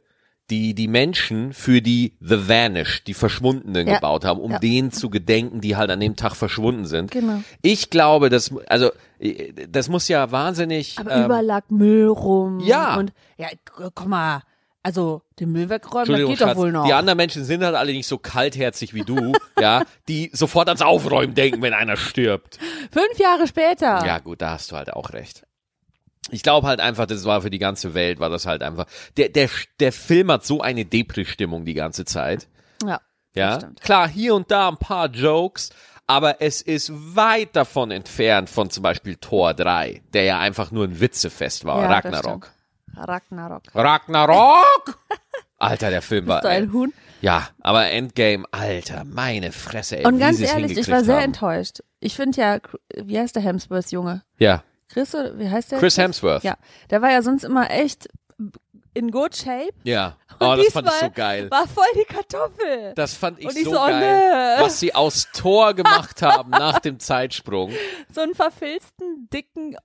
die 0.49 0.73
die 0.73 0.89
Menschen 0.89 1.53
für 1.53 1.81
die 1.81 2.17
The 2.19 2.49
Vanished, 2.49 3.07
die 3.07 3.13
Verschwundenen 3.13 3.87
Ja. 3.87 3.95
gebaut 3.95 4.25
haben, 4.25 4.39
um 4.41 4.51
Ja. 4.51 4.59
denen 4.59 4.91
zu 4.91 5.09
gedenken, 5.09 5.61
die 5.61 5.77
halt 5.77 5.89
an 5.91 6.01
dem 6.01 6.17
Tag 6.17 6.35
verschwunden 6.35 6.85
sind. 6.85 7.11
Genau. 7.11 7.41
Ich 7.61 7.89
glaube, 7.89 8.29
das, 8.29 8.53
also, 8.67 8.91
äh, 9.19 9.53
das 9.69 9.87
muss 9.87 10.09
ja 10.09 10.29
wahnsinnig. 10.31 10.97
Aber 10.99 11.11
ähm, 11.11 11.25
überall 11.25 11.45
lag 11.45 11.69
Müll 11.69 12.07
rum. 12.07 12.59
ja. 12.59 12.97
Und 12.97 13.13
ja, 13.37 13.47
g- 13.47 13.89
komm 13.95 14.09
mal, 14.09 14.43
also 14.83 15.21
den 15.39 15.51
Müll 15.51 15.69
wegräumen, 15.69 16.07
das 16.11 16.17
geht 16.27 16.41
doch 16.41 16.47
Schatz, 16.47 16.57
wohl 16.57 16.71
noch. 16.71 16.85
die 16.85 16.93
anderen 16.93 17.17
Menschen 17.17 17.43
sind 17.45 17.63
halt 17.63 17.75
alle 17.75 17.91
nicht 17.91 18.07
so 18.07 18.17
kaltherzig 18.17 18.93
wie 18.93 19.03
du, 19.03 19.33
ja, 19.59 19.83
die 20.07 20.29
sofort 20.33 20.67
ans 20.67 20.81
Aufräumen 20.81 21.35
denken, 21.35 21.61
wenn 21.61 21.73
einer 21.73 21.97
stirbt. 21.97 22.57
Fünf 22.91 23.17
Jahre 23.19 23.47
später. 23.47 24.05
Ja, 24.05 24.19
gut, 24.19 24.41
da 24.41 24.51
hast 24.51 24.71
du 24.71 24.75
halt 24.75 24.91
auch 24.93 25.13
recht. 25.13 25.43
Ich 26.29 26.43
glaube 26.43 26.67
halt 26.67 26.79
einfach, 26.79 27.07
das 27.07 27.25
war 27.25 27.41
für 27.41 27.49
die 27.49 27.59
ganze 27.59 27.93
Welt, 27.93 28.19
war 28.19 28.29
das 28.29 28.45
halt 28.45 28.63
einfach. 28.63 28.85
Der, 29.17 29.29
der, 29.29 29.49
der 29.79 29.91
Film 29.91 30.31
hat 30.31 30.45
so 30.45 30.61
eine 30.61 30.85
Depri-Stimmung 30.85 31.65
die 31.65 31.73
ganze 31.73 32.05
Zeit. 32.05 32.47
ja. 32.85 32.99
Ja, 33.33 33.59
klar, 33.79 34.09
hier 34.09 34.35
und 34.35 34.51
da 34.51 34.67
ein 34.67 34.75
paar 34.75 35.07
Jokes, 35.07 35.69
aber 36.05 36.41
es 36.41 36.61
ist 36.61 36.91
weit 37.15 37.55
davon 37.55 37.89
entfernt 37.89 38.49
von 38.49 38.69
zum 38.69 38.83
Beispiel 38.83 39.15
Tor 39.15 39.53
3, 39.53 40.01
der 40.11 40.23
ja 40.25 40.39
einfach 40.39 40.69
nur 40.71 40.83
ein 40.83 40.99
Witzefest 40.99 41.63
war, 41.63 41.81
Ja, 41.81 41.87
Ragnarok. 41.87 42.51
Ragnarok. 42.95 43.63
Ragnarok! 43.73 44.99
Alter, 45.57 45.89
der 45.91 46.01
Film 46.01 46.27
war. 46.27 46.37
Bist 46.41 46.45
du 46.45 46.49
ein 46.49 46.73
Huhn? 46.73 46.93
Ja, 47.21 47.49
aber 47.59 47.89
Endgame, 47.91 48.45
Alter, 48.51 49.03
meine 49.03 49.51
Fresse, 49.51 49.97
ey. 49.99 50.05
Und 50.05 50.17
ganz 50.17 50.39
ehrlich, 50.39 50.75
ich 50.75 50.89
war 50.89 51.03
sehr 51.03 51.17
haben. 51.17 51.25
enttäuscht. 51.25 51.81
Ich 51.99 52.15
finde 52.15 52.41
ja, 52.41 52.57
wie 52.95 53.19
heißt 53.19 53.35
der 53.35 53.43
Hemsworth-Junge? 53.43 54.23
Ja, 54.39 54.63
Chris 54.91 55.13
wie 55.13 55.49
heißt 55.49 55.71
der? 55.71 55.79
Chris 55.79 55.97
Hemsworth. 55.97 56.43
Ja, 56.43 56.57
der 56.89 57.01
war 57.01 57.11
ja 57.11 57.21
sonst 57.21 57.43
immer 57.43 57.69
echt 57.69 58.09
in 58.93 59.11
good 59.11 59.35
shape. 59.35 59.73
Ja. 59.83 60.17
Und 60.39 60.47
Oh, 60.47 60.55
das 60.55 60.73
fand 60.73 60.87
ich 60.87 60.93
so 60.93 61.09
geil. 61.11 61.49
War 61.51 61.67
voll 61.67 61.85
die 61.95 62.13
Kartoffel. 62.13 62.93
Das 62.95 63.13
fand 63.13 63.39
ich 63.39 63.45
ich 63.45 63.63
so 63.63 63.71
so, 63.71 63.79
oh, 63.81 63.87
geil, 63.87 64.57
nö. 64.57 64.63
was 64.63 64.79
sie 64.79 64.93
aus 64.93 65.27
Tor 65.33 65.73
gemacht 65.73 66.21
haben 66.23 66.49
nach 66.49 66.79
dem 66.79 66.99
Zeitsprung. 66.99 67.71
So 68.13 68.21
einen 68.21 68.35
verfilzten, 68.35 69.29
dicken 69.31 69.77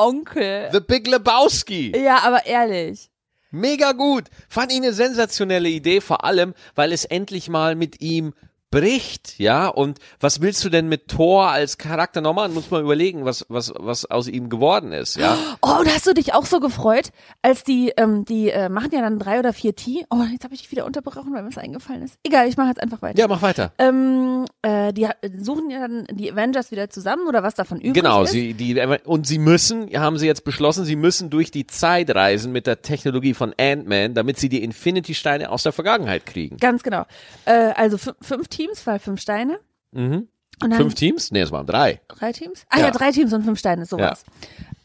Onkel. 0.00 0.70
The 0.72 0.80
Big 0.80 1.06
Lebowski. 1.06 1.92
Ja, 1.96 2.20
aber 2.22 2.46
ehrlich. 2.46 3.10
Mega 3.50 3.92
gut. 3.92 4.24
Fand 4.48 4.72
ich 4.72 4.78
eine 4.78 4.92
sensationelle 4.92 5.68
Idee, 5.68 6.00
vor 6.00 6.24
allem, 6.24 6.54
weil 6.74 6.92
es 6.92 7.04
endlich 7.04 7.48
mal 7.48 7.74
mit 7.74 8.00
ihm 8.00 8.32
bricht, 8.70 9.38
ja, 9.38 9.66
und 9.68 9.98
was 10.20 10.40
willst 10.40 10.64
du 10.64 10.68
denn 10.68 10.88
mit 10.88 11.08
Thor 11.08 11.48
als 11.48 11.76
Charakter 11.78 12.20
nochmal? 12.20 12.48
Muss 12.50 12.70
man 12.70 12.82
überlegen, 12.82 13.24
was, 13.24 13.44
was, 13.48 13.72
was 13.76 14.04
aus 14.08 14.28
ihm 14.28 14.48
geworden 14.48 14.92
ist, 14.92 15.16
ja. 15.16 15.36
Oh, 15.60 15.82
da 15.84 15.90
hast 15.90 16.06
du 16.06 16.14
dich 16.14 16.34
auch 16.34 16.46
so 16.46 16.60
gefreut, 16.60 17.10
als 17.42 17.64
die, 17.64 17.92
ähm, 17.96 18.24
die 18.24 18.50
äh, 18.50 18.68
machen 18.68 18.90
ja 18.92 19.00
dann 19.00 19.18
drei 19.18 19.38
oder 19.40 19.52
vier 19.52 19.74
T. 19.74 20.04
Oh, 20.10 20.22
jetzt 20.30 20.44
habe 20.44 20.54
ich 20.54 20.60
dich 20.62 20.70
wieder 20.70 20.86
unterbrochen, 20.86 21.32
weil 21.34 21.42
mir 21.42 21.48
das 21.50 21.58
eingefallen 21.58 22.02
ist. 22.02 22.14
Egal, 22.22 22.48
ich 22.48 22.56
mache 22.56 22.68
jetzt 22.68 22.80
einfach 22.82 23.02
weiter. 23.02 23.18
Ja, 23.18 23.26
mach 23.26 23.42
weiter. 23.42 23.72
Ähm, 23.78 24.44
äh, 24.62 24.92
die 24.92 25.08
ha- 25.08 25.16
suchen 25.38 25.70
ja 25.70 25.80
dann 25.80 26.06
die 26.12 26.30
Avengers 26.30 26.70
wieder 26.70 26.88
zusammen 26.90 27.26
oder 27.26 27.42
was 27.42 27.54
davon 27.54 27.78
übrig 27.78 27.94
Genau, 27.94 28.22
ist. 28.22 28.30
sie, 28.30 28.54
die, 28.54 28.80
und 29.04 29.26
sie 29.26 29.38
müssen, 29.38 29.88
haben 29.98 30.16
sie 30.18 30.26
jetzt 30.26 30.44
beschlossen, 30.44 30.84
sie 30.84 30.96
müssen 30.96 31.28
durch 31.30 31.50
die 31.50 31.66
Zeit 31.66 32.14
reisen 32.14 32.52
mit 32.52 32.66
der 32.68 32.82
Technologie 32.82 33.34
von 33.34 33.52
Ant-Man, 33.58 34.14
damit 34.14 34.38
sie 34.38 34.48
die 34.48 34.62
Infinity-Steine 34.62 35.50
aus 35.50 35.64
der 35.64 35.72
Vergangenheit 35.72 36.24
kriegen. 36.26 36.56
Ganz 36.58 36.82
genau. 36.84 37.04
Äh, 37.46 37.72
also 37.74 37.96
fün- 37.96 38.14
fünf 38.20 38.46
Teams, 38.48 38.59
weil 38.84 38.98
fünf 38.98 39.20
Steine. 39.20 39.58
Mhm. 39.92 40.28
Fünf 40.76 40.94
Teams? 40.94 41.30
Nee, 41.30 41.40
es 41.40 41.50
waren 41.52 41.66
drei. 41.66 42.00
drei 42.08 42.32
Teams? 42.32 42.66
Ah 42.68 42.78
ja. 42.80 42.84
Ja. 42.86 42.90
drei 42.90 43.12
Teams 43.12 43.32
und 43.32 43.44
fünf 43.44 43.58
Steine, 43.58 43.86
sowas. 43.86 44.24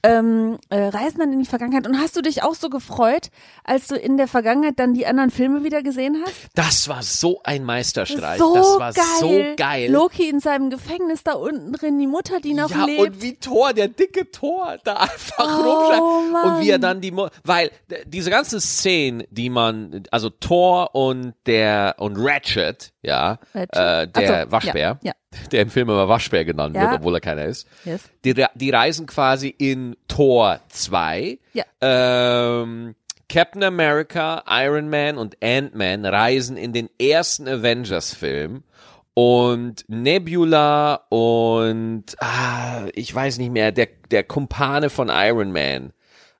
Ähm, 0.03 0.59
äh, 0.69 0.83
reisen 0.89 1.17
dann 1.17 1.33
in 1.33 1.39
die 1.39 1.47
Vergangenheit. 1.47 1.87
Und 1.87 1.99
hast 1.99 2.15
du 2.15 2.21
dich 2.21 2.43
auch 2.43 2.53
so 2.53 2.69
gefreut, 2.69 3.29
als 3.63 3.87
du 3.87 3.95
in 3.95 4.17
der 4.17 4.27
Vergangenheit 4.27 4.75
dann 4.77 4.93
die 4.93 5.07
anderen 5.07 5.31
Filme 5.31 5.63
wieder 5.63 5.81
gesehen 5.81 6.23
hast? 6.23 6.35
Das 6.53 6.87
war 6.87 7.01
so 7.01 7.41
ein 7.43 7.63
Meisterstreich. 7.65 8.37
so 8.37 8.53
das 8.53 8.65
war 8.79 8.93
geil. 8.93 9.05
so 9.19 9.41
geil. 9.57 9.91
Loki 9.91 10.29
in 10.29 10.39
seinem 10.39 10.69
Gefängnis 10.69 11.23
da 11.23 11.33
unten 11.33 11.73
drin, 11.73 11.97
die 11.97 12.05
Mutter, 12.07 12.39
die 12.39 12.53
noch 12.53 12.69
ja, 12.69 12.85
lebt. 12.85 12.99
und 13.01 13.21
wie 13.23 13.33
Thor, 13.35 13.73
der 13.73 13.87
dicke 13.87 14.29
Thor, 14.31 14.77
da 14.83 14.93
einfach 14.97 15.59
Oh. 15.65 16.21
Und 16.45 16.61
wie 16.61 16.69
er 16.69 16.79
dann 16.79 17.01
die, 17.01 17.11
Mo 17.11 17.27
weil 17.43 17.71
d- 17.89 18.03
diese 18.05 18.29
ganzen 18.29 18.61
Szenen, 18.61 19.23
die 19.31 19.49
man, 19.49 20.03
also 20.11 20.29
Thor 20.29 20.93
und 20.93 21.33
der, 21.47 21.95
und 21.97 22.15
Ratchet, 22.17 22.93
ja, 23.05 23.39
Ratchet? 23.53 23.75
äh, 23.75 24.07
der 24.07 24.45
so, 24.45 24.51
Waschbär, 24.51 24.99
ja, 25.03 25.13
der 25.51 25.61
im 25.61 25.69
Film 25.69 25.89
immer 25.89 26.07
Waschbär 26.07 26.45
genannt 26.45 26.75
Ja. 26.75 26.81
wird, 26.83 26.93
obwohl 26.99 27.15
er 27.15 27.21
keiner 27.21 27.45
ist. 27.45 27.67
Yes. 27.85 28.09
Die, 28.23 28.33
die 28.55 28.69
reisen 28.69 29.05
quasi 29.05 29.49
in 29.49 29.95
Thor 30.07 30.59
2. 30.69 31.37
Ja. 31.53 31.63
Ähm, 31.81 32.95
Captain 33.27 33.63
America, 33.63 34.43
Iron 34.47 34.89
Man 34.89 35.17
und 35.17 35.37
Ant-Man 35.43 36.05
reisen 36.05 36.57
in 36.57 36.73
den 36.73 36.89
ersten 37.01 37.47
Avengers-Film. 37.47 38.63
Und 39.15 39.85
Nebula 39.87 40.95
und 41.09 42.03
ah, 42.19 42.85
ich 42.93 43.15
weiß 43.15 43.37
nicht 43.37 43.51
mehr, 43.51 43.71
der, 43.71 43.87
der 44.11 44.23
Kumpane 44.25 44.89
von 44.89 45.09
Iron 45.09 45.53
Man, 45.53 45.93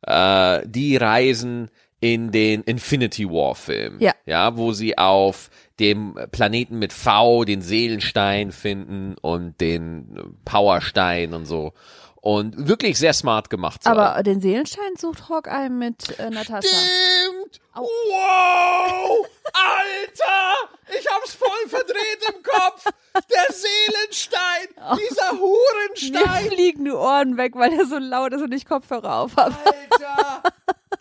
äh, 0.06 0.62
die 0.68 0.98
reisen 0.98 1.72
in 2.06 2.32
den 2.32 2.62
Infinity 2.62 3.28
War 3.28 3.56
Film. 3.56 3.98
Ja. 4.00 4.14
Ja, 4.28 4.56
wo 4.58 4.74
sie 4.74 4.96
auf 4.96 5.50
dem 5.80 6.16
Planeten 6.32 6.78
mit 6.78 6.94
V 6.94 7.46
den 7.46 7.64
Seelenstein 7.64 8.52
finden 8.52 9.16
und 9.22 9.60
den 9.60 10.38
Powerstein 10.46 11.34
und 11.34 11.46
so. 11.46 11.74
Und 12.22 12.68
wirklich 12.68 13.00
sehr 13.00 13.14
smart 13.14 13.50
gemacht. 13.50 13.82
so. 13.84 13.90
Aber 13.90 14.22
den 14.22 14.40
Seelenstein 14.40 14.96
sucht 15.00 15.30
Hawkeye 15.30 15.70
mit 15.70 16.18
äh, 16.20 16.30
Natascha. 16.30 16.68
Stimmt! 16.68 17.60
Au. 17.74 17.82
Wow! 17.82 19.28
Alter! 19.54 21.00
Ich 21.00 21.08
hab's 21.12 21.34
voll 21.34 21.68
verdreht 21.68 22.36
im 22.36 22.44
Kopf! 22.44 22.86
Der 23.16 23.54
Seelenstein! 23.54 24.68
Dieser 25.10 25.34
Mir 25.34 25.40
Hurenstein! 25.40 26.52
fliegen 26.52 26.86
die 26.86 26.92
Ohren 26.92 27.38
weg, 27.38 27.54
weil 27.56 27.74
er 27.74 27.86
so 27.88 27.98
laut 27.98 28.32
ist 28.34 28.42
und 28.44 28.54
ich 28.54 28.66
Kopfhörer 28.68 29.16
auf 29.22 29.36
habe. 29.36 29.56
Alter! 29.66 30.44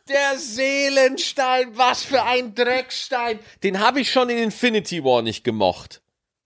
Der 0.08 0.38
Seelenstein! 0.38 1.78
Was 1.78 2.02
für 2.02 2.22
ein 2.24 2.54
Dreckstein! 2.54 3.38
Den 3.62 3.80
habe 3.80 4.00
ich 4.00 4.12
schon 4.12 4.28
in 4.28 4.36
Infinity 4.36 5.02
War 5.02 5.22
nicht 5.22 5.44
gemocht. 5.44 6.02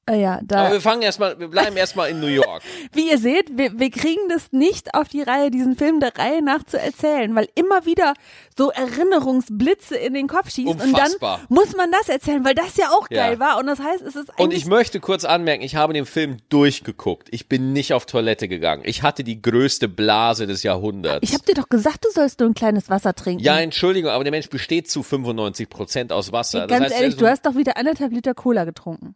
Äh, 0.09 0.21
ja, 0.23 0.33
Aber 0.37 0.45
da. 0.47 0.73
wir 0.73 0.81
fangen 0.81 1.03
erstmal, 1.03 1.39
wir 1.39 1.49
bleiben 1.49 1.77
erstmal 1.77 2.11
in 2.11 2.21
New 2.21 2.27
York. 2.27 2.63
Wie 2.93 3.11
ihr 3.11 3.19
seht, 3.19 3.57
wir, 3.57 3.79
wir 3.79 3.91
kriegen 3.91 4.29
das 4.29 4.53
nicht 4.53 4.95
auf 4.95 5.09
die 5.09 5.23
Reihe, 5.23 5.51
diesen 5.51 5.77
Film 5.77 6.01
der 6.01 6.17
Reihe 6.17 6.43
nach 6.43 6.63
zu 6.65 6.79
erzählen, 6.81 7.35
weil 7.35 7.49
immer 7.55 7.85
wieder 7.87 8.15
so 8.57 8.71
Erinnerungsblitze 8.71 9.97
in 9.97 10.15
den 10.15 10.27
Kopf 10.29 10.51
schießen 10.51 10.81
Unfassbar. 10.81 11.35
und 11.35 11.51
dann 11.51 11.57
muss 11.57 11.77
man 11.77 11.91
das 11.93 12.09
erzählen, 12.09 12.45
weil 12.45 12.55
das 12.55 12.77
ja 12.77 12.87
auch 12.91 13.07
Ja. 13.11 13.29
geil 13.29 13.39
war 13.41 13.59
und 13.59 13.67
das 13.67 13.81
heißt, 13.81 14.03
es 14.03 14.17
ist 14.17 14.29
Und 14.31 14.41
eigentlich 14.41 14.63
ich 14.63 14.67
möchte 14.67 15.01
kurz 15.01 15.25
anmerken, 15.25 15.63
ich 15.63 15.77
habe 15.77 15.93
den 15.93 16.07
Film 16.07 16.39
durchgeguckt. 16.49 17.29
Ich 17.31 17.49
bin 17.49 17.73
nicht 17.73 17.93
auf 17.93 18.07
Toilette 18.07 18.49
gegangen. 18.49 18.83
Ich 18.85 19.03
hatte 19.03 19.25
die 19.25 19.41
größte 19.41 19.89
Blase 19.89 20.47
des 20.47 20.63
Jahrhunderts. 20.63 21.21
ich 21.23 21.35
habe 21.35 21.45
dir 21.45 21.55
doch 21.55 21.69
gesagt, 21.69 22.05
du 22.05 22.11
sollst 22.11 22.41
nur 22.41 22.49
ein 22.49 22.55
kleines 22.55 22.91
Wasser 22.91 23.15
trinken. 23.15 23.43
Ja, 23.43 23.59
Entschuldigung, 23.61 24.11
aber 24.11 24.25
der 24.25 24.31
Mensch 24.31 24.49
besteht 24.49 24.91
zu 24.91 25.03
95 25.03 25.69
Prozent 25.69 26.13
aus 26.13 26.33
Wasser. 26.33 26.67
Ganz 26.67 26.71
das 26.71 26.81
heißt, 26.93 27.01
ehrlich, 27.03 27.15
so 27.15 27.21
du 27.21 27.29
hast 27.31 27.47
doch 27.47 27.55
wieder 27.55 27.77
anderthalb 27.77 28.13
Liter 28.13 28.35
Cola 28.35 28.65
getrunken. 28.65 29.15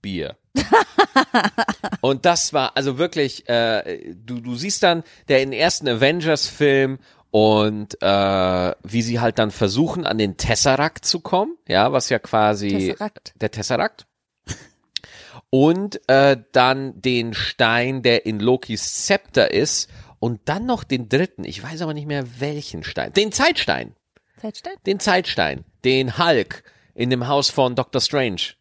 Bier. 0.00 0.36
Und 2.00 2.24
das 2.24 2.52
war 2.52 2.76
also 2.76 2.98
wirklich, 2.98 3.48
äh, 3.48 4.14
du, 4.14 4.40
du 4.40 4.54
siehst 4.54 4.82
dann 4.82 5.02
den 5.28 5.52
ersten 5.52 5.88
Avengers-Film 5.88 6.98
und 7.30 8.00
äh, 8.02 8.74
wie 8.82 9.02
sie 9.02 9.20
halt 9.20 9.38
dann 9.38 9.50
versuchen, 9.50 10.06
an 10.06 10.16
den 10.16 10.36
Tesseract 10.36 11.04
zu 11.04 11.20
kommen, 11.20 11.58
ja, 11.68 11.92
was 11.92 12.08
ja 12.08 12.18
quasi 12.18 12.68
Tesseract. 12.70 13.34
der 13.40 13.50
Tesseract. 13.50 14.06
Und 15.50 16.00
äh, 16.08 16.36
dann 16.52 17.00
den 17.00 17.34
Stein, 17.34 18.02
der 18.02 18.26
in 18.26 18.40
Lokis 18.40 19.04
Zepter 19.04 19.50
ist. 19.50 19.90
Und 20.18 20.40
dann 20.46 20.66
noch 20.66 20.82
den 20.82 21.08
dritten, 21.08 21.44
ich 21.44 21.62
weiß 21.62 21.82
aber 21.82 21.94
nicht 21.94 22.06
mehr 22.06 22.40
welchen 22.40 22.82
Stein. 22.82 23.12
Den 23.12 23.32
Zeitstein. 23.32 23.94
Zeitstein? 24.40 24.74
Den 24.86 24.98
Zeitstein. 24.98 25.64
Den 25.84 26.18
Hulk 26.18 26.62
in 26.94 27.10
dem 27.10 27.28
Haus 27.28 27.50
von 27.50 27.74
Doctor 27.74 28.00
Strange. 28.00 28.54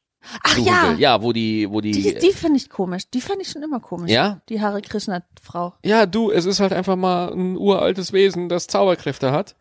Ach 0.43 0.55
suchen 0.55 0.65
ja, 0.67 0.89
will. 0.91 0.99
Ja, 0.99 1.21
wo 1.21 1.33
die, 1.33 1.69
wo 1.69 1.81
die. 1.81 1.91
die, 1.91 2.15
die 2.15 2.31
finde 2.33 2.57
ich 2.57 2.69
komisch. 2.69 3.03
Die 3.09 3.21
fand 3.21 3.41
ich 3.41 3.49
schon 3.49 3.63
immer 3.63 3.79
komisch. 3.79 4.11
Ja? 4.11 4.41
Die 4.49 4.61
Hare 4.61 4.81
Krishna-Frau. 4.81 5.73
ja, 5.83 6.05
du, 6.05 6.31
es 6.31 6.45
ist 6.45 6.59
halt 6.59 6.73
einfach 6.73 6.95
mal 6.95 7.31
ein 7.33 7.57
uraltes 7.57 8.13
Wesen, 8.13 8.49
das 8.49 8.67
Zauberkräfte 8.67 9.31
hat. 9.31 9.55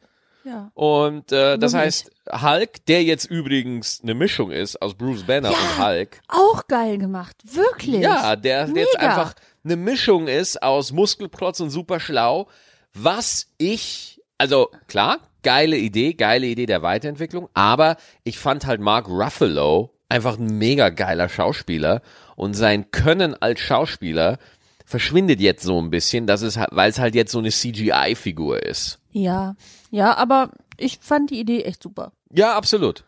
Ja. 0.45 0.71
Und 0.75 1.33
äh, 1.33 1.57
das 1.59 1.73
Warum 1.73 1.87
heißt, 1.87 2.11
Hulk, 2.31 2.85
der 2.87 3.03
jetzt 3.03 3.25
übrigens 3.25 4.01
eine 4.03 4.13
Mischung 4.15 4.51
ist 4.51 4.81
aus 4.83 4.95
Bruce 4.95 5.23
Banner 5.23 5.51
Ja. 5.51 5.57
und 5.57 5.85
Hulk. 5.87 6.21
Auch 6.29 6.67
geil 6.69 6.99
gemacht. 6.99 7.37
Wirklich. 7.45 8.03
Ja, 8.03 8.37
der 8.37 8.67
jetzt 8.67 8.75
Mega. 8.75 8.99
einfach 8.99 9.35
eine 9.65 9.77
Mischung 9.77 10.29
ist 10.29 10.63
aus 10.63 10.93
Muskelprotz 10.93 11.61
und 11.61 11.71
super 11.71 11.99
schlau, 11.99 12.49
was 12.93 13.47
ich, 13.57 14.21
also 14.37 14.69
klar, 14.87 15.19
geile 15.43 15.79
Idee, 15.79 16.13
geile 16.13 16.47
Idee 16.47 16.67
der 16.67 16.83
Weiterentwicklung, 16.83 17.49
aber 17.55 17.97
ich 18.23 18.39
fand 18.39 18.67
halt 18.67 18.83
Mark 18.83 19.09
Ruffalo 19.09 19.95
einfach 20.09 20.39
ein 20.39 20.59
mega 20.59 20.89
geiler 20.91 21.29
Schauspieler 21.29 22.03
und 22.37 22.55
sein 22.55 22.91
Können 22.91 23.35
als 23.41 23.61
Schauspieler 23.61 24.39
verschwindet 24.85 25.41
jetzt 25.41 25.63
so 25.63 25.81
ein 25.81 25.91
bisschen, 25.91 26.27
dass 26.27 26.43
es, 26.43 26.57
halt- 26.57 26.69
weil 26.73 26.91
es 26.91 26.99
halt 26.99 27.15
jetzt 27.15 27.33
so 27.33 27.39
eine 27.39 27.51
CGI-Figur 27.51 28.63
ist. 28.63 28.99
Ja. 29.13 29.57
Ja, 29.91 30.17
aber 30.17 30.51
ich 30.77 30.99
fand 31.01 31.31
die 31.31 31.41
Idee 31.41 31.63
echt 31.63 31.83
super. 31.83 32.13
Ja, 32.33 32.55
absolut. 32.57 33.05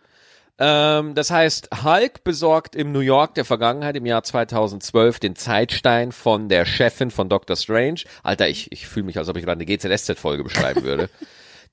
Ähm, 0.58 1.14
das 1.14 1.30
heißt, 1.30 1.68
Hulk 1.84 2.24
besorgt 2.24 2.74
im 2.76 2.92
New 2.92 3.00
York 3.00 3.34
der 3.34 3.44
Vergangenheit 3.44 3.94
im 3.96 4.06
Jahr 4.06 4.22
2012 4.22 5.18
den 5.20 5.36
Zeitstein 5.36 6.12
von 6.12 6.48
der 6.48 6.64
Chefin 6.64 7.10
von 7.10 7.28
Doctor 7.28 7.56
Strange. 7.56 8.00
Alter, 8.22 8.48
ich, 8.48 8.72
ich 8.72 8.86
fühle 8.86 9.04
mich, 9.04 9.18
als 9.18 9.28
ob 9.28 9.36
ich 9.36 9.44
gerade 9.44 9.60
eine 9.60 9.66
GZSZ-Folge 9.66 10.44
beschreiben 10.44 10.82
würde. 10.82 11.10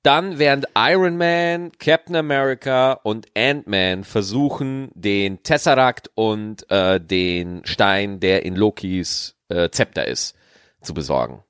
Dann 0.04 0.38
während 0.38 0.66
Iron 0.76 1.16
Man, 1.18 1.72
Captain 1.80 2.16
America 2.18 2.94
und 3.04 3.28
Ant-Man 3.38 4.04
versuchen, 4.04 4.92
den 4.96 5.42
Tesseract 5.44 6.12
und 6.16 6.70
äh, 6.70 7.00
den 7.00 7.66
Stein, 7.66 8.20
der 8.20 8.46
in 8.46 8.56
Lokis 8.58 9.38
äh, 9.48 9.70
Zepter 9.70 10.06
ist, 10.06 10.36
zu 10.82 10.94
besorgen. 10.94 11.42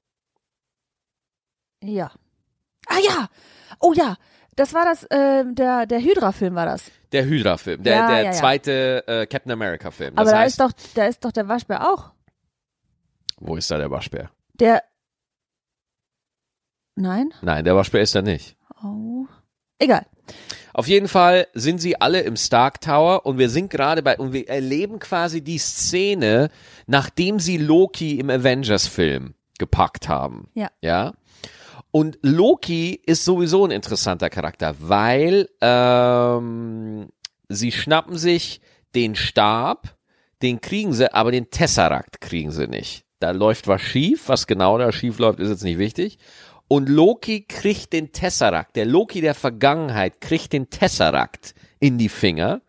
Ja. 1.83 2.12
Ah 2.88 3.00
ja. 3.03 3.27
Oh 3.79 3.93
ja. 3.93 4.15
Das 4.55 4.74
war 4.75 4.86
das, 4.86 5.03
äh, 5.05 5.43
der, 5.51 5.88
der 5.88 6.00
Hydra-Film 6.00 6.53
war 6.53 6.67
das. 6.67 6.91
Der 7.12 7.25
Hydra-Film, 7.25 7.81
der, 7.81 7.95
Ja, 7.95 8.07
der 8.07 8.17
ja, 8.19 8.24
ja. 8.25 8.31
zweite 8.33 9.03
äh, 9.07 9.25
Captain 9.25 9.51
America-Film. 9.51 10.15
Aber 10.15 10.29
da 10.29 10.38
heißt, 10.38 10.60
ist 10.60 10.62
doch, 10.62 10.72
da 10.93 11.05
ist 11.07 11.25
doch 11.25 11.31
der 11.31 11.48
Waschbär 11.48 11.91
auch. 11.91 12.12
wo 13.39 13.55
ist 13.55 13.72
da 13.72 13.77
der 13.79 13.89
Waschbär? 13.89 14.29
Der. 14.53 14.83
Nein? 16.96 17.34
Nein, 17.42 17.66
der 17.66 17.76
Waschbär 17.76 18.02
ist 18.02 18.16
da 18.16 18.22
nicht. 18.22 18.56
Oh. 18.84 19.26
Egal. 19.80 20.06
Auf 20.74 20.88
jeden 20.88 21.08
Fall 21.08 21.48
sind 21.54 21.80
sie 21.80 22.00
alle 22.02 22.22
im 22.22 22.36
Stark 22.36 22.82
Tower 22.82 23.26
und 23.26 23.38
wir 23.38 23.50
sind 23.50 23.70
gerade 23.70 24.02
bei 24.02 24.18
und 24.18 24.34
wir 24.34 24.50
erleben 24.50 25.00
quasi 25.00 25.42
die 25.42 25.60
Szene, 25.60 26.50
nachdem 26.88 27.40
sie 27.40 27.58
Loki 27.58 28.20
im 28.20 28.30
Avengers-Film 28.30 29.36
gepackt 29.60 30.10
haben. 30.10 30.50
Ja. 30.56 30.70
Ja. 30.82 31.14
Und 31.92 32.18
Loki 32.24 33.00
ist 33.06 33.24
sowieso 33.24 33.66
ein 33.66 33.72
interessanter 33.72 34.32
Charakter, 34.32 34.76
weil 34.80 35.48
ähm, 35.62 37.10
sie 37.50 37.72
schnappen 37.72 38.18
sich 38.18 38.62
den 38.96 39.16
Stab, 39.16 39.96
den 40.42 40.60
kriegen 40.60 40.94
sie, 40.94 41.14
aber 41.14 41.32
den 41.32 41.52
Tesseract 41.52 42.20
kriegen 42.20 42.52
sie 42.52 42.68
nicht. 42.68 43.06
Da 43.20 43.30
läuft 43.32 43.68
was 43.68 43.82
schief, 43.82 44.28
was 44.28 44.48
genau 44.48 44.78
da 44.80 44.92
schief 44.92 45.20
läuft, 45.20 45.40
ist 45.40 45.50
jetzt 45.50 45.64
nicht 45.64 45.78
wichtig. 45.78 46.18
Und 46.74 46.89
Loki 46.89 47.42
kriegt 47.42 47.94
den 47.94 48.13
Tesseract, 48.13 48.75
der 48.75 48.86
Loki 48.86 49.22
der 49.22 49.36
Vergangenheit 49.36 50.20
kriegt 50.22 50.53
den 50.53 50.72
Tesseract 50.72 51.53
in 51.80 52.00
die 52.00 52.10
Finger 52.10 52.63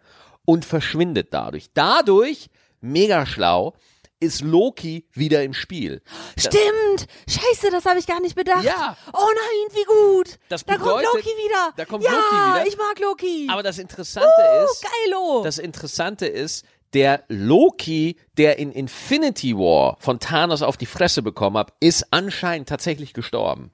und 0.44 0.66
verschwindet 0.66 1.28
dadurch. 1.30 1.70
Dadurch 1.72 2.50
mega 2.82 3.24
schlau, 3.24 3.72
ist 4.20 4.42
Loki 4.42 5.08
wieder 5.14 5.42
im 5.42 5.54
Spiel. 5.54 6.02
Stimmt. 6.36 7.06
Scheiße, 7.26 7.70
das 7.70 7.86
habe 7.86 7.98
ich 7.98 8.06
gar 8.06 8.20
nicht 8.20 8.34
bedacht. 8.34 8.64
Ja. 8.64 8.94
Oh 9.14 9.18
nein, 9.18 9.74
wie 9.74 9.84
gut. 9.84 10.38
Das 10.50 10.66
da 10.66 10.76
kommt 10.76 10.84
bedeutet- 10.98 11.14
Loki 11.14 11.36
wieder. 11.42 11.72
da 11.74 11.84
kommt 11.86 12.04
ja, 12.04 12.10
Loki 12.10 12.34
wieder. 12.34 12.66
ich 12.66 12.76
mag 12.76 12.98
Loki. 13.00 13.48
Aber 13.50 13.62
das 13.62 13.78
Interessante 13.78 14.28
uh, 14.28 14.64
ist, 14.64 14.84
geilo. 14.84 15.42
das 15.42 15.56
Interessante 15.56 16.26
ist, 16.26 16.66
der 16.94 17.24
Loki, 17.28 18.16
der 18.38 18.58
in 18.58 18.72
Infinity 18.72 19.56
War 19.56 19.96
von 20.00 20.20
Thanos 20.20 20.62
auf 20.62 20.76
die 20.76 20.86
Fresse 20.86 21.22
bekommen 21.22 21.58
hat, 21.58 21.72
ist 21.80 22.06
anscheinend 22.12 22.68
tatsächlich 22.68 23.12
gestorben. 23.12 23.72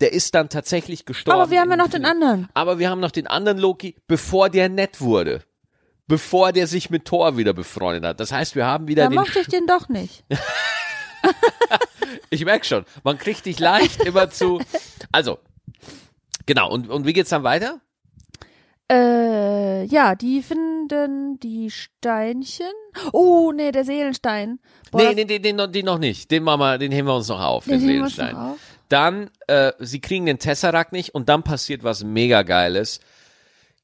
Der 0.00 0.12
ist 0.12 0.34
dann 0.34 0.48
tatsächlich 0.48 1.04
gestorben. 1.04 1.38
Aber 1.40 1.50
wir 1.50 1.60
haben 1.60 1.70
ja 1.70 1.76
noch 1.76 1.90
den 1.90 2.06
anderen. 2.06 2.48
Aber 2.54 2.78
wir 2.78 2.88
haben 2.88 3.00
noch 3.00 3.10
den 3.10 3.26
anderen 3.26 3.58
Loki, 3.58 3.96
bevor 4.06 4.48
der 4.48 4.68
nett 4.70 5.00
wurde. 5.00 5.44
Bevor 6.06 6.52
der 6.52 6.66
sich 6.66 6.90
mit 6.90 7.04
Thor 7.04 7.36
wieder 7.36 7.52
befreundet 7.52 8.04
hat. 8.04 8.18
Das 8.20 8.32
heißt, 8.32 8.56
wir 8.56 8.66
haben 8.66 8.88
wieder 8.88 9.04
Da 9.04 9.10
den. 9.10 9.14
mochte 9.16 9.38
ich 9.40 9.46
den 9.48 9.66
doch 9.66 9.88
nicht. 9.88 10.24
Ich 12.30 12.44
merk 12.44 12.64
schon, 12.64 12.84
man 13.04 13.18
kriegt 13.18 13.44
dich 13.46 13.58
leicht 13.58 14.02
immer 14.04 14.30
zu. 14.30 14.60
Also, 15.12 15.38
genau. 16.46 16.70
Und, 16.70 16.88
und 16.88 17.06
wie 17.06 17.12
geht's 17.12 17.30
dann 17.30 17.42
weiter? 17.42 17.80
Äh, 18.90 19.84
ja, 19.84 20.14
die 20.16 20.42
finden 20.42 21.38
die 21.38 21.70
Steinchen. 21.70 22.66
Oh, 23.12 23.52
nee, 23.54 23.70
der 23.70 23.84
Seelenstein. 23.84 24.58
Boah, 24.90 24.98
nee, 24.98 25.04
das- 25.06 25.14
nee, 25.14 25.24
den, 25.26 25.42
den, 25.42 25.56
noch- 25.56 25.66
den 25.68 25.84
noch 25.86 25.98
nicht. 25.98 26.30
Den, 26.30 26.42
machen 26.42 26.60
wir, 26.60 26.78
den 26.78 26.90
heben 26.90 27.06
wir 27.06 27.14
uns 27.14 27.28
noch 27.28 27.40
auf, 27.40 27.64
den, 27.64 27.78
Den 27.78 27.80
Seelenstein. 27.80 28.34
auf. 28.36 28.58
Dann, 28.88 29.30
äh, 29.46 29.72
sie 29.78 30.00
kriegen 30.00 30.26
den 30.26 30.40
Tesseract 30.40 30.90
nicht 30.92 31.14
und 31.14 31.28
dann 31.28 31.44
passiert 31.44 31.84
was 31.84 32.02
mega 32.02 32.42
geiles. 32.42 32.98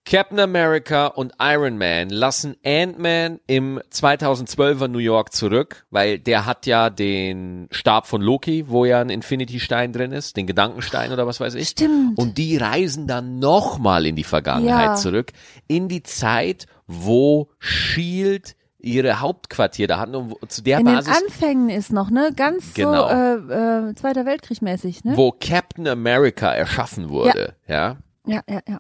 Captain 0.09 0.39
America 0.39 1.09
und 1.09 1.33
Iron 1.41 1.79
Man 1.79 2.11
lassen 2.11 2.55
Ant-Man 2.65 3.41
im 3.49 3.81
2012er 3.93 4.87
New 4.87 4.99
York 4.99 5.33
zurück, 5.33 5.85
weil 5.91 6.21
der 6.21 6.47
hat 6.47 6.65
ja 6.67 6.91
den 6.91 7.67
Stab 7.73 8.07
von 8.07 8.23
Loki, 8.23 8.67
wo 8.69 8.85
ja 8.85 9.01
ein 9.01 9.11
Infinity-Stein 9.11 9.93
drin 9.93 10.13
ist, 10.13 10.37
den 10.37 10.47
Gedankenstein 10.47 11.13
oder 11.13 11.27
was 11.27 11.41
weiß 11.41 11.55
ich. 11.57 11.71
Stimmt. 11.71 12.17
Und 12.19 12.39
die 12.39 12.57
reisen 12.57 13.09
dann 13.09 13.41
nochmal 13.41 14.07
in 14.07 14.15
die 14.15 14.23
Vergangenheit 14.25 14.91
Ja. 14.91 14.95
zurück, 14.95 15.33
in 15.67 15.89
die 15.89 16.05
Zeit, 16.05 16.67
wo 16.87 17.49
Shield 17.59 18.55
ihre 18.79 19.19
Hauptquartier 19.19 19.89
da 19.89 19.99
hatten 19.99 20.15
und 20.15 20.53
zu 20.53 20.63
der 20.63 20.79
In 20.79 20.87
den 20.87 20.95
Basis, 20.95 21.17
Anfängen 21.21 21.69
ist 21.69 21.93
noch, 21.93 22.11
ne? 22.11 22.31
Ganz 22.37 22.75
Genau. 22.75 23.09
so 23.09 23.15
äh, 23.53 23.89
äh, 23.91 23.95
Zweiter 23.97 24.25
Weltkrieg 24.25 24.63
mäßig, 24.63 25.03
ne? 25.03 25.17
wo 25.17 25.33
Captain 25.33 25.89
America 25.89 26.53
erschaffen 26.55 27.09
wurde, 27.09 27.57
ja. 27.67 27.97
Ja, 28.29 28.41
ja, 28.49 28.61
ja. 28.69 28.77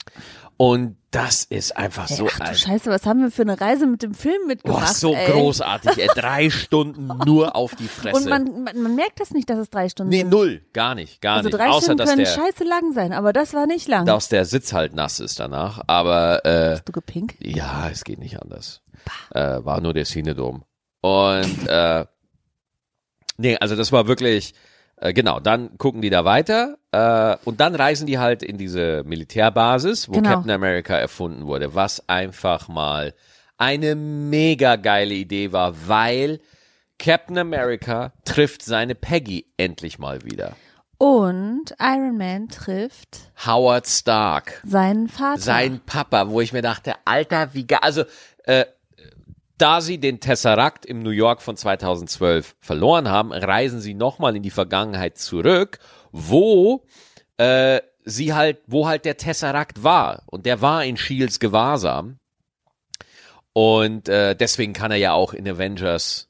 Und 0.58 0.96
das 1.10 1.44
ist 1.44 1.76
einfach 1.76 2.08
so 2.08 2.28
Ach 2.30 2.38
du 2.38 2.44
ein 2.44 2.54
Scheiße, 2.54 2.90
was 2.90 3.04
haben 3.04 3.20
wir 3.22 3.30
für 3.30 3.42
eine 3.42 3.60
Reise 3.60 3.86
mit 3.86 4.02
dem 4.02 4.14
Film 4.14 4.40
Boah, 4.42 4.46
mitgemacht? 4.48 4.94
so 4.96 5.14
ey. 5.14 5.30
großartig, 5.30 5.98
ey. 5.98 6.08
Drei 6.14 6.48
Stunden 6.50 7.08
nur 7.26 7.54
auf 7.56 7.74
die 7.74 7.88
Fresse. 7.88 8.16
Und 8.16 8.26
man, 8.28 8.64
man, 8.64 8.80
man 8.82 8.94
merkt 8.96 9.20
das 9.20 9.32
nicht, 9.32 9.48
dass 9.50 9.58
es 9.58 9.68
drei 9.70 9.88
Stunden 9.90 10.10
nee, 10.10 10.20
sind. 10.20 10.30
null. 10.30 10.62
Gar 10.72 10.94
nicht, 10.94 11.20
gar 11.20 11.36
Also 11.36 11.48
nicht. 11.48 11.58
drei 11.58 11.68
Außer, 11.68 11.84
Stunden 11.92 12.04
können 12.04 12.18
der, 12.24 12.26
scheiße 12.26 12.64
lang 12.64 12.92
sein, 12.94 13.12
aber 13.12 13.32
das 13.34 13.52
war 13.52 13.66
nicht 13.66 13.86
lang. 13.88 14.06
dass 14.06 14.28
der 14.30 14.46
Sitz 14.46 14.72
halt 14.72 14.94
nass 14.94 15.20
ist 15.20 15.38
danach. 15.40 15.82
Aber, 15.86 16.44
äh, 16.46 16.72
Hast 16.72 16.88
du 16.88 16.92
gepinkt? 16.92 17.36
ja, 17.40 17.88
es 17.90 18.04
geht 18.04 18.18
nicht 18.18 18.40
anders. 18.40 18.82
Äh, 19.32 19.62
war 19.64 19.80
nur 19.82 19.92
der 19.94 20.04
Cinedom. 20.04 20.64
Und, 21.02 21.66
äh, 21.68 22.06
nee, 23.36 23.56
also 23.58 23.76
das 23.76 23.92
war 23.92 24.06
wirklich, 24.08 24.54
äh, 24.96 25.12
genau, 25.12 25.40
dann 25.40 25.76
gucken 25.78 26.02
die 26.02 26.10
da 26.10 26.24
weiter, 26.24 26.78
äh, 26.92 27.36
und 27.44 27.60
dann 27.60 27.74
reisen 27.74 28.06
die 28.06 28.18
halt 28.18 28.42
in 28.42 28.58
diese 28.58 29.02
Militärbasis, 29.04 30.08
wo 30.08 30.12
Genau. 30.12 30.30
Captain 30.30 30.50
America 30.50 30.96
erfunden 30.96 31.46
wurde, 31.46 31.74
was 31.74 32.08
einfach 32.08 32.68
mal 32.68 33.14
eine 33.58 33.94
mega 33.94 34.76
geile 34.76 35.14
Idee 35.14 35.52
war, 35.52 35.74
weil 35.88 36.40
Captain 36.98 37.38
America 37.38 38.12
trifft 38.24 38.62
seine 38.62 38.94
Peggy 38.94 39.46
endlich 39.56 39.98
mal 39.98 40.22
wieder. 40.24 40.56
Und 40.98 41.74
Iron 41.78 42.16
Man 42.16 42.48
trifft 42.48 43.30
Howard 43.46 43.86
Stark, 43.86 44.62
seinen 44.64 45.08
Vater. 45.08 45.40
sein 45.40 45.80
Papa, 45.84 46.30
wo 46.30 46.40
ich 46.40 46.54
mir 46.54 46.62
dachte, 46.62 46.94
Alter, 47.04 47.52
wie 47.52 47.66
geil. 47.66 47.80
Also, 47.82 48.04
äh, 48.44 48.64
da 49.58 49.80
sie 49.80 49.98
den 49.98 50.20
Tesseract 50.20 50.84
im 50.86 51.02
New 51.02 51.10
York 51.10 51.40
von 51.42 51.56
2012 51.56 52.56
verloren 52.60 53.08
haben, 53.08 53.32
reisen 53.32 53.80
sie 53.80 53.94
nochmal 53.94 54.36
in 54.36 54.42
die 54.42 54.50
Vergangenheit 54.50 55.18
zurück, 55.18 55.78
wo 56.12 56.84
äh, 57.38 57.80
sie 58.04 58.34
halt, 58.34 58.58
wo 58.66 58.86
halt 58.86 59.04
der 59.04 59.16
Tesseract 59.16 59.82
war. 59.82 60.22
Und 60.26 60.46
der 60.46 60.60
war 60.60 60.84
in 60.84 60.96
Shields 60.96 61.40
Gewahrsam. 61.40 62.18
Und 63.52 64.08
äh, 64.08 64.36
deswegen 64.36 64.72
kann 64.72 64.90
er 64.90 64.98
ja 64.98 65.12
auch 65.12 65.32
in 65.32 65.48
Avengers 65.48 66.28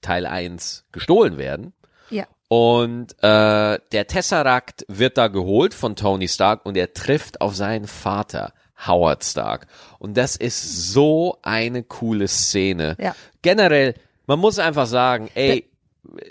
Teil 0.00 0.26
1 0.26 0.86
gestohlen 0.92 1.38
werden. 1.38 1.72
ja. 2.10 2.26
Und 2.48 3.12
äh, 3.22 3.78
der 3.92 4.06
Tesseract 4.08 4.84
wird 4.88 5.16
da 5.16 5.28
geholt 5.28 5.72
von 5.72 5.94
Tony 5.94 6.26
Stark 6.26 6.66
und 6.66 6.76
er 6.76 6.92
trifft 6.92 7.40
auf 7.40 7.54
seinen 7.54 7.86
Vater, 7.86 8.52
Howard 8.86 9.24
Stark. 9.24 9.66
Und 9.98 10.16
das 10.16 10.36
ist 10.36 10.92
so 10.92 11.38
eine 11.42 11.82
coole 11.82 12.28
Szene. 12.28 12.96
Ja. 13.00 13.14
Generell, 13.42 13.94
man 14.26 14.38
muss 14.38 14.58
einfach 14.58 14.86
sagen, 14.86 15.28
ey, 15.34 15.70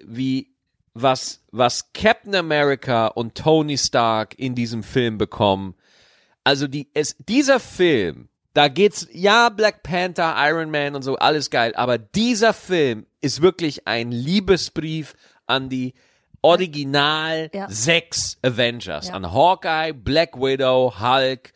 wie 0.06 0.48
was 0.94 1.42
was 1.52 1.92
Captain 1.94 2.36
America 2.36 3.08
und 3.08 3.36
Tony 3.36 3.78
Stark 3.78 4.38
in 4.38 4.56
diesem 4.56 4.84
Film 4.84 5.18
bekommen. 5.18 5.76
Also 6.44 6.68
die 6.68 6.90
es 6.94 7.16
dieser 7.20 7.60
Film, 7.60 8.28
da 8.54 8.68
geht's 8.68 9.08
ja 9.12 9.50
Black 9.50 9.84
Panther, 9.84 10.36
Iron 10.38 10.72
Man 10.72 10.96
und 10.96 11.04
so 11.04 11.16
alles 11.18 11.50
geil, 11.52 11.74
aber 11.76 11.98
dieser 11.98 12.54
Film 12.54 13.06
ist 13.22 13.42
wirklich 13.42 13.88
ein 13.88 14.12
Liebesbrief 14.12 15.14
an 15.46 15.70
die 15.70 15.94
Original 16.42 17.50
Ja. 17.54 17.68
sechs 17.70 18.38
Avengers, 18.42 19.10
Ja. 19.10 19.14
an 19.14 19.32
Hawkeye, 19.32 19.94
Black 19.94 20.36
Widow, 20.40 20.94
Hulk, 21.00 21.52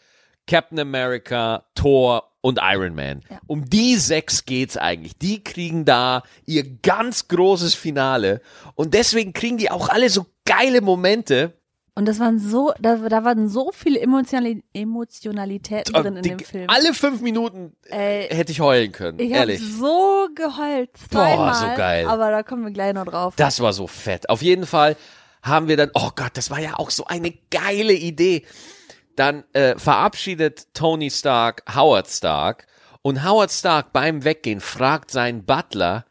Captain 0.47 0.79
America, 0.79 1.63
Thor 1.75 2.29
und 2.41 2.59
Iron 2.61 2.95
Man. 2.95 3.21
Ja. 3.29 3.39
Um 3.47 3.69
die 3.69 3.95
sechs 3.95 4.45
geht's 4.45 4.75
eigentlich. 4.77 5.17
Die 5.17 5.43
kriegen 5.43 5.85
da 5.85 6.23
ihr 6.45 6.63
ganz 6.81 7.27
großes 7.29 7.73
Finale 7.75 8.41
und 8.75 8.93
deswegen 8.93 9.31
kriegen 9.33 9.57
die 9.57 9.71
auch 9.71 9.89
alle 9.89 10.09
so 10.09 10.25
geile 10.45 10.81
Momente. 10.81 11.53
Und 11.95 12.07
das 12.07 12.19
waren 12.19 12.39
so, 12.39 12.73
da, 12.79 12.95
da 12.97 13.23
waren 13.23 13.47
so 13.47 13.71
viele 13.71 13.99
Emotionali 13.99 14.63
Emotionalitäten 14.73 15.93
drin 15.93 16.15
in 16.17 16.23
Die- 16.23 16.29
dem 16.29 16.39
Film. 16.39 16.65
Alle 16.69 16.93
fünf 16.93 17.21
Minuten 17.21 17.75
Ey, 17.89 18.27
hätte 18.29 18.51
ich 18.51 18.59
heulen 18.59 18.91
können, 18.91 19.19
ich 19.19 19.31
ehrlich. 19.31 19.61
so 19.61 20.27
geheult. 20.35 20.89
Boah, 21.11 21.19
Zweimal, 21.27 21.53
so 21.55 21.65
geil. 21.77 22.07
Aber 22.07 22.31
da 22.31 22.43
kommen 22.43 22.65
wir 22.65 22.71
gleich 22.71 22.93
noch 22.93 23.05
drauf. 23.05 23.35
Das 23.37 23.59
war 23.59 23.73
so 23.73 23.87
fett. 23.87 24.27
Auf 24.29 24.41
jeden 24.41 24.65
Fall 24.65 24.95
haben 25.43 25.67
wir 25.67 25.77
dann, 25.77 25.91
oh 25.93 26.09
Gott, 26.15 26.31
das 26.33 26.49
war 26.49 26.59
ja 26.59 26.77
auch 26.79 26.89
so 26.89 27.05
eine 27.05 27.31
geile 27.51 27.93
Idee. 27.93 28.43
Dann 29.15 29.43
äh, 29.53 29.77
verabschiedet 29.77 30.73
Tony 30.73 31.09
Stark 31.11 31.63
Howard 31.75 32.07
Stark 32.07 32.65
und 33.01 33.23
Howard 33.23 33.51
Stark 33.51 33.93
beim 33.93 34.23
Weggehen 34.23 34.59
fragt 34.61 35.11
seinen 35.11 35.45
Butler, 35.45 36.05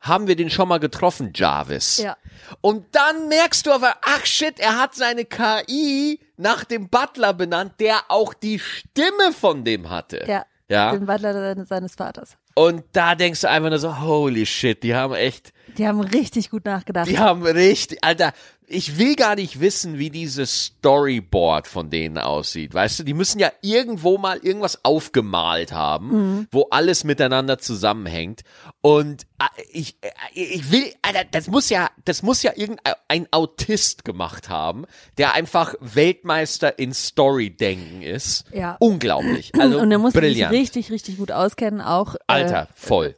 haben 0.00 0.28
wir 0.28 0.36
den 0.36 0.50
schon 0.50 0.68
mal 0.68 0.78
getroffen, 0.78 1.32
Jarvis? 1.34 1.96
Ja. 1.96 2.16
Und 2.60 2.94
dann 2.94 3.28
merkst 3.28 3.66
du 3.66 3.72
aber, 3.72 3.94
ach 4.02 4.24
shit, 4.24 4.60
er 4.60 4.78
hat 4.78 4.94
seine 4.94 5.24
KI 5.24 6.20
nach 6.36 6.64
dem 6.64 6.88
Butler 6.88 7.32
benannt, 7.32 7.74
der 7.80 8.02
auch 8.08 8.34
die 8.34 8.58
Stimme 8.60 9.32
von 9.32 9.64
dem 9.64 9.90
hatte. 9.90 10.24
Ja. 10.28 10.44
Ja. 10.68 10.92
Den 10.92 11.06
Butler 11.06 11.54
seines- 11.64 11.94
Vaters. 11.94 12.36
Und 12.54 12.84
da 12.92 13.14
denkst 13.14 13.42
du 13.42 13.50
einfach 13.50 13.68
nur 13.70 13.78
so, 13.78 14.00
holy 14.00 14.46
shit, 14.46 14.82
die 14.82 14.94
haben 14.94 15.14
echt, 15.14 15.52
Die 15.76 15.86
haben 15.86 16.00
richtig 16.00 16.50
gut 16.50 16.64
nachgedacht. 16.64 17.06
die 17.08 17.18
haben 17.18 17.42
richtig, 17.44 18.02
Alter, 18.02 18.32
ich 18.68 18.98
will 18.98 19.14
gar 19.16 19.34
nicht 19.36 19.60
wissen, 19.60 19.98
wie 19.98 20.10
dieses 20.10 20.64
Storyboard 20.66 21.66
von 21.66 21.90
denen 21.90 22.18
aussieht. 22.18 22.74
Weißt 22.74 22.98
du, 22.98 23.04
die 23.04 23.14
müssen 23.14 23.38
ja 23.38 23.52
irgendwo 23.62 24.18
mal 24.18 24.38
irgendwas 24.38 24.84
aufgemalt 24.84 25.72
haben, 25.72 26.08
Mhm. 26.38 26.48
wo 26.50 26.66
alles 26.70 27.04
miteinander 27.04 27.58
zusammenhängt. 27.58 28.42
Und 28.80 29.22
äh, 29.38 29.44
ich, 29.72 29.96
äh, 30.02 30.10
ich 30.34 30.70
will, 30.70 30.92
Alter, 31.02 31.24
das 31.30 31.46
muss 31.48 31.68
ja, 31.70 31.90
das 32.04 32.22
muss 32.22 32.42
ja 32.42 32.52
irgendein 32.56 33.26
Autist 33.30 34.04
gemacht 34.04 34.48
haben, 34.48 34.84
der 35.18 35.34
einfach 35.34 35.74
Weltmeister 35.80 36.78
in 36.78 36.92
Story-Denken 36.92 38.02
ist. 38.02 38.44
Ja. 38.52 38.76
Unglaublich. 38.80 39.52
Also 39.58 39.78
und 39.78 39.90
er 39.92 39.98
muss 39.98 40.12
sich 40.12 40.50
richtig, 40.50 40.90
richtig 40.90 41.18
gut 41.18 41.32
auskennen, 41.32 41.80
auch. 41.80 42.14
Äh, 42.14 42.18
Alter, 42.28 42.68
voll. 42.74 43.16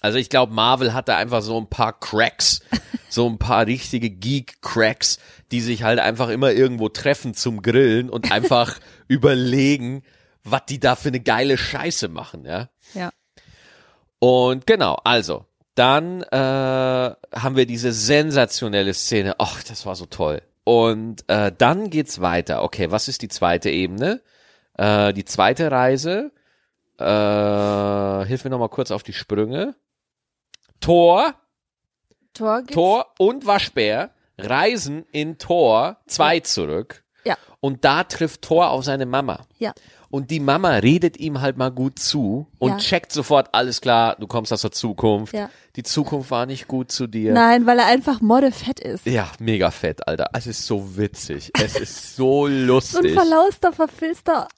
Also 0.00 0.18
ich 0.18 0.30
glaube, 0.30 0.52
Marvel 0.52 0.94
hatte 0.94 1.16
einfach 1.16 1.42
so 1.42 1.58
ein 1.58 1.68
paar 1.68 1.98
Cracks, 1.98 2.60
so 3.08 3.28
ein 3.28 3.38
paar 3.38 3.66
richtige 3.66 4.10
Geek-Cracks, 4.10 5.18
die 5.50 5.60
sich 5.60 5.82
halt 5.82 5.98
einfach 5.98 6.28
immer 6.28 6.52
irgendwo 6.52 6.88
treffen 6.88 7.34
zum 7.34 7.62
Grillen 7.62 8.10
und 8.10 8.30
einfach 8.32 8.78
überlegen, 9.08 10.02
was 10.44 10.66
die 10.66 10.80
da 10.80 10.96
für 10.96 11.08
eine 11.08 11.20
geile 11.20 11.58
Scheiße 11.58 12.08
machen, 12.08 12.44
ja. 12.44 12.68
ja. 12.94 13.10
Und 14.20 14.66
genau, 14.66 14.98
also, 15.04 15.44
dann 15.74 16.22
äh, 16.22 16.36
haben 16.36 17.56
wir 17.56 17.66
diese 17.66 17.92
sensationelle 17.92 18.94
Szene. 18.94 19.36
Ach, 19.38 19.62
das 19.62 19.86
war 19.86 19.94
so 19.94 20.06
toll. 20.06 20.42
Und 20.64 21.24
äh, 21.28 21.52
dann 21.56 21.88
geht's 21.88 22.20
weiter. 22.20 22.62
Okay, 22.62 22.90
was 22.90 23.08
ist 23.08 23.22
die 23.22 23.28
zweite 23.28 23.70
Ebene? 23.70 24.20
Äh, 24.76 25.12
die 25.12 25.24
zweite 25.24 25.70
Reise 25.70 26.32
äh, 26.98 28.26
hilf 28.26 28.44
mir 28.44 28.50
noch 28.50 28.58
mal 28.58 28.68
kurz 28.68 28.90
auf 28.90 29.02
die 29.02 29.12
Sprünge. 29.12 29.76
Thor, 30.80 31.34
Tor 32.34 32.58
gibt's? 32.60 32.74
Thor 32.74 33.06
und 33.18 33.46
Waschbär 33.46 34.10
reisen 34.38 35.04
in 35.12 35.38
Thor 35.38 35.98
2 36.06 36.40
zurück. 36.40 37.02
Ja. 37.24 37.36
Und 37.60 37.84
da 37.84 38.04
trifft 38.04 38.42
Thor 38.42 38.70
auf 38.70 38.84
seine 38.84 39.04
Mama. 39.06 39.44
Ja. 39.58 39.72
Und 40.10 40.30
die 40.30 40.40
Mama 40.40 40.70
redet 40.76 41.18
ihm 41.18 41.40
halt 41.42 41.58
mal 41.58 41.70
gut 41.70 41.98
zu 41.98 42.46
und 42.58 42.70
Ja. 42.70 42.76
checkt 42.78 43.12
sofort, 43.12 43.48
alles 43.52 43.80
klar, 43.82 44.16
du 44.18 44.26
kommst 44.26 44.52
aus 44.54 44.62
der 44.62 44.70
Zukunft. 44.70 45.34
Ja. 45.34 45.50
Die 45.76 45.82
Zukunft 45.82 46.30
war 46.30 46.46
nicht 46.46 46.66
gut 46.66 46.90
zu 46.90 47.06
dir. 47.06 47.34
Nein, 47.34 47.66
weil 47.66 47.78
er 47.78 47.86
einfach 47.86 48.20
moddefett 48.22 48.80
ist. 48.80 49.04
Ja, 49.04 49.30
mega 49.38 49.70
fett, 49.70 50.06
Alter. 50.08 50.30
Es 50.32 50.46
ist 50.46 50.64
so 50.64 50.96
witzig. 50.96 51.50
Es 51.60 51.76
ist 51.78 52.16
so 52.16 52.28
So 52.46 52.46
ein 52.46 52.66
lustig. 52.66 53.12
verlauster, 53.12 53.72
verfilster, 53.72 54.48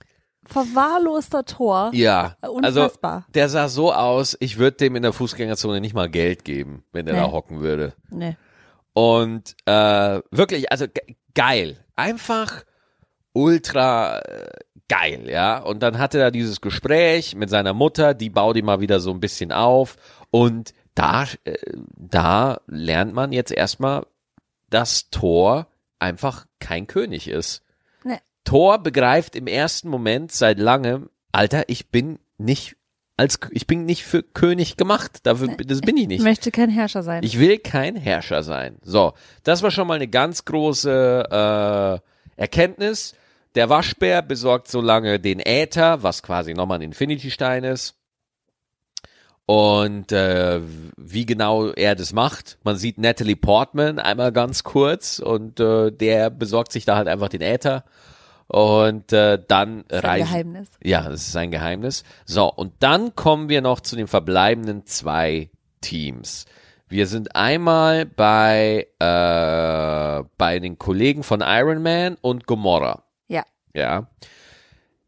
verwahrloster 0.50 1.44
Tor. 1.44 1.90
ja, 1.94 2.36
also 2.40 2.56
Unfassbar. 2.56 3.26
der 3.34 3.48
sah 3.48 3.68
so 3.68 3.92
aus, 3.92 4.36
ich 4.40 4.58
würde 4.58 4.76
dem 4.78 4.96
in 4.96 5.02
der 5.02 5.12
Fußgängerzone 5.12 5.80
nicht 5.80 5.94
mal 5.94 6.08
Geld 6.08 6.44
geben, 6.44 6.84
wenn 6.92 7.06
der 7.06 7.14
Nee. 7.16 7.20
da 7.22 7.30
hocken 7.32 7.60
würde. 7.60 7.94
Nee. 8.10 8.36
Und 8.92 9.56
äh, 9.66 10.20
wirklich, 10.30 10.70
also 10.72 10.86
ge 10.88 11.16
geil. 11.34 11.78
Einfach 11.96 12.64
ultra 13.32 14.18
äh, 14.20 14.50
geil, 14.88 15.28
ja. 15.30 15.58
Und 15.58 15.82
dann 15.82 15.98
hatte 15.98 16.18
er 16.18 16.30
dieses 16.30 16.60
Gespräch 16.60 17.34
mit 17.36 17.50
seiner 17.50 17.72
Mutter, 17.72 18.14
die 18.14 18.30
baut 18.30 18.56
ihn 18.56 18.64
mal 18.64 18.80
wieder 18.80 19.00
so 19.00 19.10
ein 19.12 19.20
bisschen 19.20 19.52
auf. 19.52 19.96
Und 20.30 20.74
da, 20.94 21.24
äh, 21.44 21.56
da 21.96 22.60
lernt 22.66 23.14
man 23.14 23.32
jetzt 23.32 23.52
erstmal, 23.52 24.04
dass 24.70 25.10
Thor 25.10 25.66
einfach 25.98 26.46
kein 26.58 26.86
König 26.86 27.28
ist. 27.28 27.62
Thor 28.44 28.79
begreift 28.79 29.37
im 29.37 29.46
ersten 29.46 29.88
Moment 29.88 30.33
seit 30.33 30.59
langem, 30.59 31.11
Alter, 31.33 31.64
ich 31.68 31.90
bin 31.90 32.18
nicht 32.38 32.76
als 33.20 33.38
ich 33.50 33.66
bin 33.66 33.85
nicht 33.85 34.05
für 34.05 34.22
König 34.22 34.79
gemacht. 34.79 35.20
Dafür, 35.24 35.48
das 35.48 35.83
bin 35.83 35.98
ich 35.98 36.09
nicht. 36.09 36.20
Ich 36.20 36.24
möchte 36.24 36.50
kein 36.50 36.70
Herrscher 36.70 37.03
sein. 37.03 37.22
Ich 37.22 37.38
will 37.38 37.59
kein 37.59 37.94
Herrscher 37.94 38.42
sein. 38.42 38.79
So, 38.83 39.12
das 39.44 39.62
war 39.62 39.70
schon 39.70 39.87
mal 39.87 39.94
eine 39.94 40.09
ganz 40.09 40.46
große 40.46 42.00
äh, 42.38 42.40
Erkenntnis. 42.40 43.14
Der 43.57 43.68
Waschbär 43.68 44.22
besorgt 44.22 44.68
so 44.68 44.81
lange 44.81 45.20
den 45.20 45.38
Äther, 45.38 46.03
was 46.03 46.22
quasi 46.22 46.55
nochmal 46.55 46.79
ein 46.79 46.83
Infinity-Stein 46.83 47.64
ist. 47.64 47.94
Und 49.44 50.12
äh, 50.12 50.61
wie 50.96 51.26
genau 51.26 51.72
er 51.72 51.96
das 51.96 52.12
macht, 52.12 52.57
man 52.62 52.76
sieht 52.76 52.98
Natalie 52.98 53.35
Portman 53.35 53.98
einmal 53.98 54.31
ganz 54.33 54.62
kurz 54.62 55.18
und 55.18 55.59
äh, 55.59 55.90
der 55.90 56.31
besorgt 56.31 56.70
sich 56.70 56.85
da 56.85 56.96
halt 56.96 57.09
einfach 57.09 57.29
den 57.29 57.42
Äther. 57.42 57.85
Und 58.50 59.12
äh, 59.12 59.38
dann 59.46 59.84
das 59.86 59.98
ist 59.98 60.04
ein. 60.04 60.18
Geheimnis. 60.20 60.68
Ja, 60.82 61.08
das 61.08 61.28
ist 61.28 61.36
ein 61.36 61.52
Geheimnis. 61.52 62.02
So, 62.24 62.52
und 62.52 62.72
dann 62.80 63.14
kommen 63.14 63.48
wir 63.48 63.60
noch 63.60 63.78
zu 63.80 63.94
den 63.94 64.08
verbleibenden 64.08 64.86
zwei 64.86 65.50
Teams. 65.80 66.46
Wir 66.88 67.06
sind 67.06 67.36
einmal 67.36 68.06
bei, 68.06 68.88
äh, 68.98 70.24
bei 70.36 70.58
den 70.58 70.78
Kollegen 70.78 71.22
von 71.22 71.42
Iron 71.46 71.80
Man 71.82 72.16
und 72.20 72.48
Gomorra. 72.48 73.04
Ja. 73.28 73.44
Ja. 73.72 74.08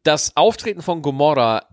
Das 0.05 0.37
Auftreten 0.37 0.81
von 0.83 1.02
Gomorra 1.02 1.66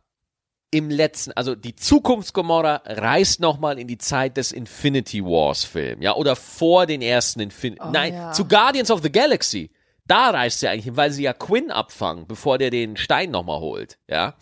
im 0.72 0.90
letzten, 0.90 1.34
also 1.34 1.54
die 1.54 1.76
Zukunft 1.76 2.34
Gomorra 2.34 2.82
reist 2.86 3.40
nochmal 3.40 3.78
in 3.78 3.88
die 3.88 3.98
Zeit 4.00 4.38
des 4.38 4.52
Infinity 4.52 5.24
Wars 5.24 5.64
Film, 5.64 6.02
ja, 6.02 6.16
oder 6.16 6.36
vor 6.36 6.86
den 6.88 7.02
ersten 7.02 7.40
Infinity, 7.40 7.82
Oh, 7.84 7.90
nein, 7.92 8.14
ja. 8.14 8.32
zu 8.32 8.46
Guardians 8.46 8.90
of 8.92 9.02
the 9.04 9.12
Galaxy. 9.12 9.72
Da 10.10 10.32
reist 10.32 10.60
sie 10.60 10.68
eigentlich 10.68 10.86
hin, 10.86 10.98
weil 10.98 11.12
sie 11.12 11.24
ja 11.24 11.34
Quinn 11.34 11.70
abfangen, 11.70 12.26
bevor 12.26 12.58
der 12.58 12.72
den 12.72 12.98
Stein 12.98 13.30
nochmal 13.30 13.60
holt, 13.60 14.00
ja. 14.08 14.34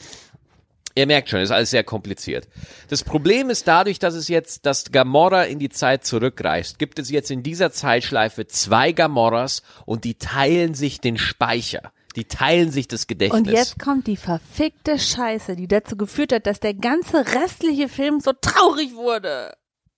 Ihr 0.96 1.06
merkt 1.06 1.30
schon, 1.30 1.42
ist 1.42 1.52
alles 1.52 1.70
sehr 1.70 1.84
kompliziert. 1.84 2.48
Das 2.90 3.04
Problem 3.04 3.52
ist 3.52 3.68
dadurch, 3.68 4.00
dass 4.00 4.16
es 4.16 4.30
jetzt, 4.30 4.66
dass 4.66 4.92
Gamora 4.92 5.44
in 5.44 5.60
die 5.60 5.70
Zeit 5.70 6.06
zurückreist, 6.06 6.80
gibt 6.80 6.98
es 6.98 7.12
jetzt 7.12 7.30
in 7.30 7.44
dieser 7.44 7.72
Zeitschleife 7.72 8.48
zwei 8.48 8.94
Gamoras 8.94 9.62
und 9.86 10.06
die 10.06 10.16
teilen 10.16 10.74
sich 10.74 11.02
den 11.02 11.18
Speicher. 11.18 11.92
Die 12.16 12.26
teilen 12.26 12.72
sich 12.72 12.88
das 12.88 13.06
Gedächtnis. 13.06 13.42
Und 13.42 13.52
jetzt 13.52 13.78
kommt 13.78 14.08
die 14.08 14.18
verfickte 14.18 14.98
Scheiße, 14.98 15.56
die 15.56 15.68
dazu 15.68 15.98
geführt 15.98 16.32
hat, 16.32 16.48
dass 16.48 16.62
der 16.62 16.74
ganze 16.74 17.28
restliche 17.28 17.90
Film 17.90 18.22
so 18.22 18.32
traurig 18.34 18.96
wurde. 18.96 19.54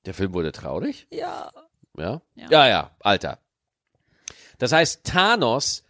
Der 0.06 0.14
Film 0.14 0.34
wurde 0.34 0.52
traurig? 0.52 1.08
Ja. 1.12 1.52
Ja? 1.96 2.22
Ja. 2.36 2.48
Ja, 2.50 2.68
ja, 2.68 2.92
Alter. 3.00 3.40
Das 4.60 4.72
heißt, 4.72 5.04
Thanos 5.04 5.84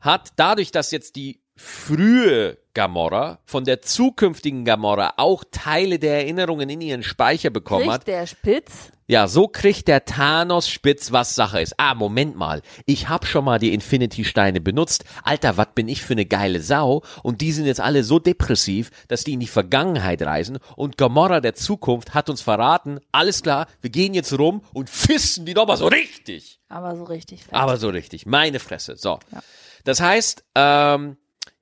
hat 0.00 0.34
dadurch, 0.36 0.70
dass 0.70 0.90
jetzt 0.90 1.16
die 1.16 1.40
frühe 1.56 2.58
Gamora 2.74 3.38
von 3.46 3.64
der 3.64 3.80
zukünftigen 3.80 4.66
Gamora 4.66 5.14
auch 5.16 5.42
Teile 5.50 5.98
der 5.98 6.16
Erinnerungen 6.16 6.68
in 6.68 6.82
ihren 6.82 7.02
Speicher 7.02 7.48
bekommen 7.48 7.90
hat, 7.90 8.04
Kriegt 8.04 8.08
der 8.08 8.26
Spitz? 8.26 8.92
Ja, 9.08 9.28
so 9.28 9.46
kriegt 9.46 9.86
der 9.86 10.04
Thanos 10.04 10.68
spitz, 10.68 11.12
was 11.12 11.36
Sache 11.36 11.60
ist. 11.60 11.74
Ah, 11.78 11.94
Moment 11.94 12.36
mal. 12.36 12.60
Ich 12.86 13.08
hab 13.08 13.24
schon 13.24 13.44
mal 13.44 13.60
die 13.60 13.72
Infinity-Steine 13.72 14.60
benutzt. 14.60 15.04
Alter, 15.22 15.56
was 15.56 15.68
bin 15.76 15.86
ich 15.86 16.02
für 16.02 16.14
eine 16.14 16.26
geile 16.26 16.60
Sau? 16.60 17.02
Und 17.22 17.40
die 17.40 17.52
sind 17.52 17.66
jetzt 17.66 17.80
alle 17.80 18.02
so 18.02 18.18
depressiv, 18.18 18.90
dass 19.06 19.22
die 19.22 19.34
in 19.34 19.40
die 19.40 19.46
Vergangenheit 19.46 20.22
reisen. 20.22 20.58
Und 20.74 20.98
Gamora 20.98 21.40
der 21.40 21.54
Zukunft 21.54 22.14
hat 22.14 22.28
uns 22.28 22.42
verraten, 22.42 22.98
alles 23.12 23.42
klar, 23.42 23.68
wir 23.80 23.90
gehen 23.90 24.12
jetzt 24.12 24.36
rum 24.36 24.62
und 24.74 24.90
fisten 24.90 25.46
die 25.46 25.54
doch 25.54 25.68
mal 25.68 25.76
so 25.76 25.86
richtig. 25.86 26.55
Aber 26.68 26.96
so 26.96 27.04
richtig 27.04 27.44
fett. 27.44 27.54
Aber 27.54 27.76
so 27.76 27.88
richtig. 27.88 28.26
Meine 28.26 28.58
Fresse. 28.58 28.96
So. 28.96 29.18
Ja. 29.32 29.40
Das 29.84 30.00
heißt, 30.00 30.44
ähm, 30.54 31.16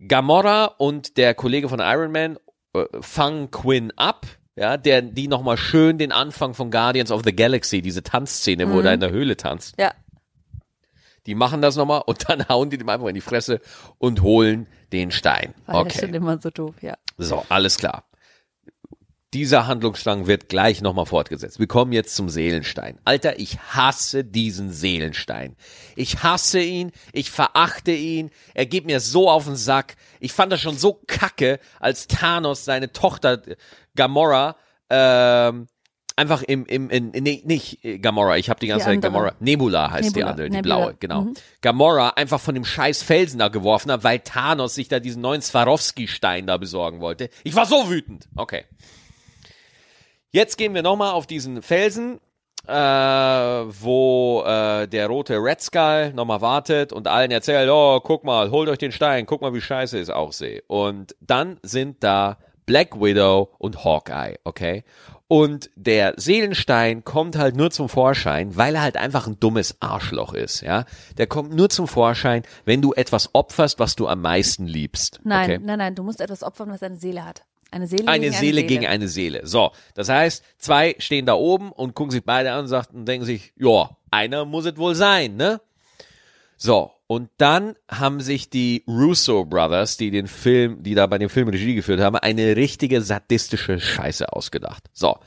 Gamora 0.07 0.65
und 0.79 1.17
der 1.17 1.35
Kollege 1.35 1.69
von 1.69 1.81
Iron 1.81 2.11
Man 2.13 2.39
äh, 2.75 2.85
fangen 3.01 3.51
Quinn 3.51 3.93
ab. 3.97 4.27
Ja, 4.57 4.77
der, 4.77 5.03
die 5.03 5.27
nochmal 5.29 5.57
schön 5.57 5.99
den 5.99 6.13
Anfang 6.13 6.55
von 6.55 6.71
Guardians 6.71 7.11
of 7.11 7.23
the 7.25 7.35
Galaxy, 7.35 7.83
diese 7.83 8.05
Tanzszene, 8.05 8.71
wo 8.71 8.77
er 8.79 8.83
da 8.85 8.93
in 8.93 9.01
der 9.01 9.11
Höhle 9.11 9.37
tanzt. 9.37 9.75
ja. 9.79 9.93
Die 11.27 11.35
machen 11.35 11.63
das 11.63 11.75
nochmal 11.77 12.03
und 12.05 12.29
dann 12.29 12.47
hauen 12.51 12.69
die 12.69 12.77
dem 12.77 12.89
einfach 12.91 13.07
in 13.07 13.15
die 13.15 13.23
Fresse 13.23 13.61
und 13.97 14.21
holen 14.21 14.67
den 14.93 15.11
Stein. 15.11 15.55
War 15.65 15.81
Okay. 15.81 16.01
schon 16.01 16.13
immer 16.15 16.39
so 16.39 16.51
doof, 16.51 16.75
ja. 16.83 16.97
So, 17.17 17.45
alles 17.49 17.79
klar. 17.79 18.05
Dieser 19.35 19.67
Handlungsstrang 19.67 20.29
wird 20.29 20.49
gleich 20.49 20.81
nochmal 20.81 21.07
fortgesetzt. 21.07 21.59
Wir 21.59 21.67
kommen 21.67 21.93
jetzt 21.93 22.15
zum 22.15 22.29
Seelenstein. 22.29 22.99
Alter, 23.05 23.41
ich 23.41 23.59
hasse 23.59 24.23
diesen 24.25 24.71
Seelenstein. 24.71 25.57
Ich 25.97 26.23
hasse 26.23 26.61
ihn, 26.61 26.93
ich 27.13 27.33
verachte 27.33 27.91
ihn, 27.91 28.31
er 28.55 28.67
geht 28.67 28.87
mir 28.87 29.01
so 29.01 29.29
auf 29.29 29.47
den 29.47 29.57
Sack. 29.57 29.97
Ich 30.21 30.33
fand 30.33 30.53
das 30.53 30.61
schon 30.61 30.79
so 30.79 31.01
kacke, 31.09 31.59
als 31.81 32.07
Thanos 32.07 32.65
seine 32.65 32.93
Tochter 32.93 33.47
äh, 33.49 33.57
Gamora 33.97 34.55
ähm, 34.89 35.67
einfach 36.15 36.43
im, 36.43 36.65
im, 36.67 36.89
in, 36.91 37.11
nee, 37.11 37.43
nicht 37.45 37.85
äh, 37.85 37.99
Gamora, 37.99 38.37
ich 38.37 38.51
habe 38.51 38.61
die 38.61 38.69
ganze 38.69 38.89
Die 38.89 38.95
Zeit. 38.95 39.03
Gamora, 39.03 39.35
Nebula 39.41 39.91
heißt 39.91 40.11
die 40.11 40.19
Nebula, 40.21 40.31
andere, 40.31 40.49
die 40.49 40.57
Nebula. 40.57 40.77
blaue, 40.77 40.95
genau. 41.01 41.21
Mhm. 41.23 41.35
Gamora 41.61 42.11
einfach 42.11 42.41
von 42.41 42.55
dem 42.55 42.65
scheiß 42.65 43.03
Felsen 43.03 43.41
da 43.41 43.49
geworfen 43.49 43.91
hat, 43.91 44.05
weil 44.05 44.21
Thanos 44.21 44.77
sich 44.77 44.87
da 44.87 45.01
diesen 45.01 45.23
neuen 45.23 45.43
Swarovski-Stein 45.43 46.47
da 46.47 46.57
besorgen 46.57 47.01
wollte. 47.01 47.31
Ich 47.43 47.57
war 47.57 47.67
so 47.67 47.91
wütend. 47.91 48.29
Okay. 48.37 48.65
Jetzt 50.35 50.59
gehen 50.59 50.75
wir 50.75 50.83
nochmal 50.83 51.13
auf 51.13 51.29
diesen 51.29 51.63
Felsen, 51.63 52.19
äh, 52.67 52.73
wo 52.73 54.43
äh, 54.45 54.89
der 54.89 55.07
rote 55.07 55.37
Red 55.37 55.61
Skull 55.61 56.13
nochmal 56.13 56.41
wartet 56.41 56.93
und 56.93 57.07
allen 57.07 57.31
erzählt, 57.31 57.71
oh, 57.71 58.01
guck 58.01 58.25
mal, 58.25 58.51
holt 58.51 58.69
euch 58.69 58.79
den 58.79 58.91
Stein, 58.91 59.27
guck 59.27 59.43
mal, 59.43 59.55
wie 59.55 59.61
scheiße 59.61 59.97
ich 59.97 60.03
es 60.03 60.11
aussehe. 60.11 60.65
Und 60.67 61.15
dann 61.21 61.61
sind 61.63 62.03
da 62.03 62.39
Black 62.67 63.01
Widow 63.01 63.51
und 63.59 63.85
Hawkeye, 63.85 64.35
okay? 64.43 64.83
Und 65.29 65.71
der 65.77 66.15
Seelenstein 66.17 67.05
kommt 67.05 67.39
halt 67.39 67.55
nur 67.55 67.71
zum 67.71 67.89
Vorschein, 67.89 68.57
weil 68.57 68.75
er 68.75 68.83
halt 68.83 68.97
einfach 68.97 69.29
ein 69.29 69.39
dummes 69.39 69.77
Arschloch 69.79 70.35
ist, 70.35 70.63
ja? 70.63 70.85
Der 71.17 71.29
kommt 71.29 71.55
nur 71.55 71.71
zum 71.71 71.87
Vorschein, 71.87 72.43
wenn 72.65 72.83
du 72.83 72.93
etwas 72.93 73.31
opferst, 73.35 73.79
was 73.79 73.95
du 73.95 74.09
am 74.09 74.23
meisten 74.23 74.67
liebst. 74.67 75.21
Nein, 75.23 75.45
okay? 75.45 75.61
nein, 75.63 75.79
nein, 75.79 75.95
du 75.95 76.03
musst 76.03 76.21
etwas 76.21 76.43
opfern, 76.43 76.71
was 76.71 76.83
eine 76.83 76.97
Seele 76.97 77.25
hat. 77.25 77.45
Eine 77.75 77.87
Seele 77.89 78.09
eine 78.09 78.21
gegen 78.27 78.33
Seele 78.35 78.59
eine 78.61 78.67
gegen 78.69 78.87
eine 78.87 79.09
Seele. 79.09 79.47
So, 79.47 79.73
das 79.95 80.09
heißt, 80.09 80.45
zwei 80.59 80.95
stehen 80.99 81.27
da 81.27 81.35
oben 81.35 81.73
und 81.73 81.95
gucken 81.95 82.13
sich 82.13 82.25
beide 82.25 82.53
an 82.53 82.61
und, 82.61 82.69
sagt, 82.69 82.95
und 82.95 83.07
denken 83.07 83.27
sich, 83.27 83.53
ja, 83.57 83.97
einer 84.11 84.45
muss 84.45 84.65
es 84.65 84.77
wohl 84.77 84.95
sein, 84.95 85.37
ne? 85.37 85.61
So, 86.57 86.93
und 87.07 87.31
dann 87.37 87.75
haben 87.91 88.21
sich 88.21 88.49
die 88.49 88.85
Russo 88.87 89.45
Brothers, 89.45 89.97
die 89.97 90.11
den 90.11 90.29
Film, 90.29 90.83
die 90.83 90.95
da 90.95 91.07
bei 91.07 91.19
dem 91.19 91.29
Film 91.29 91.49
Regie 91.49 91.75
geführt 91.75 92.01
haben, 92.01 92.17
eine 92.17 92.57
richtige 92.57 93.03
sadistische 93.03 93.81
Scheiße 93.81 94.33
ausgedacht. 94.33 94.85
So, 94.93 95.19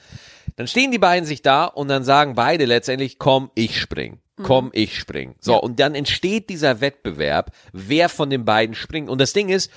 dann 0.56 0.68
stehen 0.68 0.92
die 0.92 0.98
beiden 1.00 1.26
sich 1.26 1.42
da 1.42 1.66
und 1.66 1.90
dann 1.90 2.04
sagen 2.04 2.34
beide 2.34 2.66
letztendlich, 2.66 3.20
komm, 3.20 3.52
ich 3.56 3.80
spring. 3.80 4.20
Komm, 4.44 4.70
ich 4.74 4.98
spring. 5.00 5.36
So, 5.40 5.54
Ja. 5.54 5.58
und 5.60 5.80
dann 5.80 5.96
entsteht 5.96 6.50
dieser 6.50 6.80
Wettbewerb, 6.80 7.52
wer 7.74 8.08
von 8.08 8.30
den 8.30 8.46
beiden 8.46 8.76
springt. 8.76 9.10
Und 9.10 9.20
das 9.20 9.34
Ding 9.34 9.50
ist, 9.50 9.72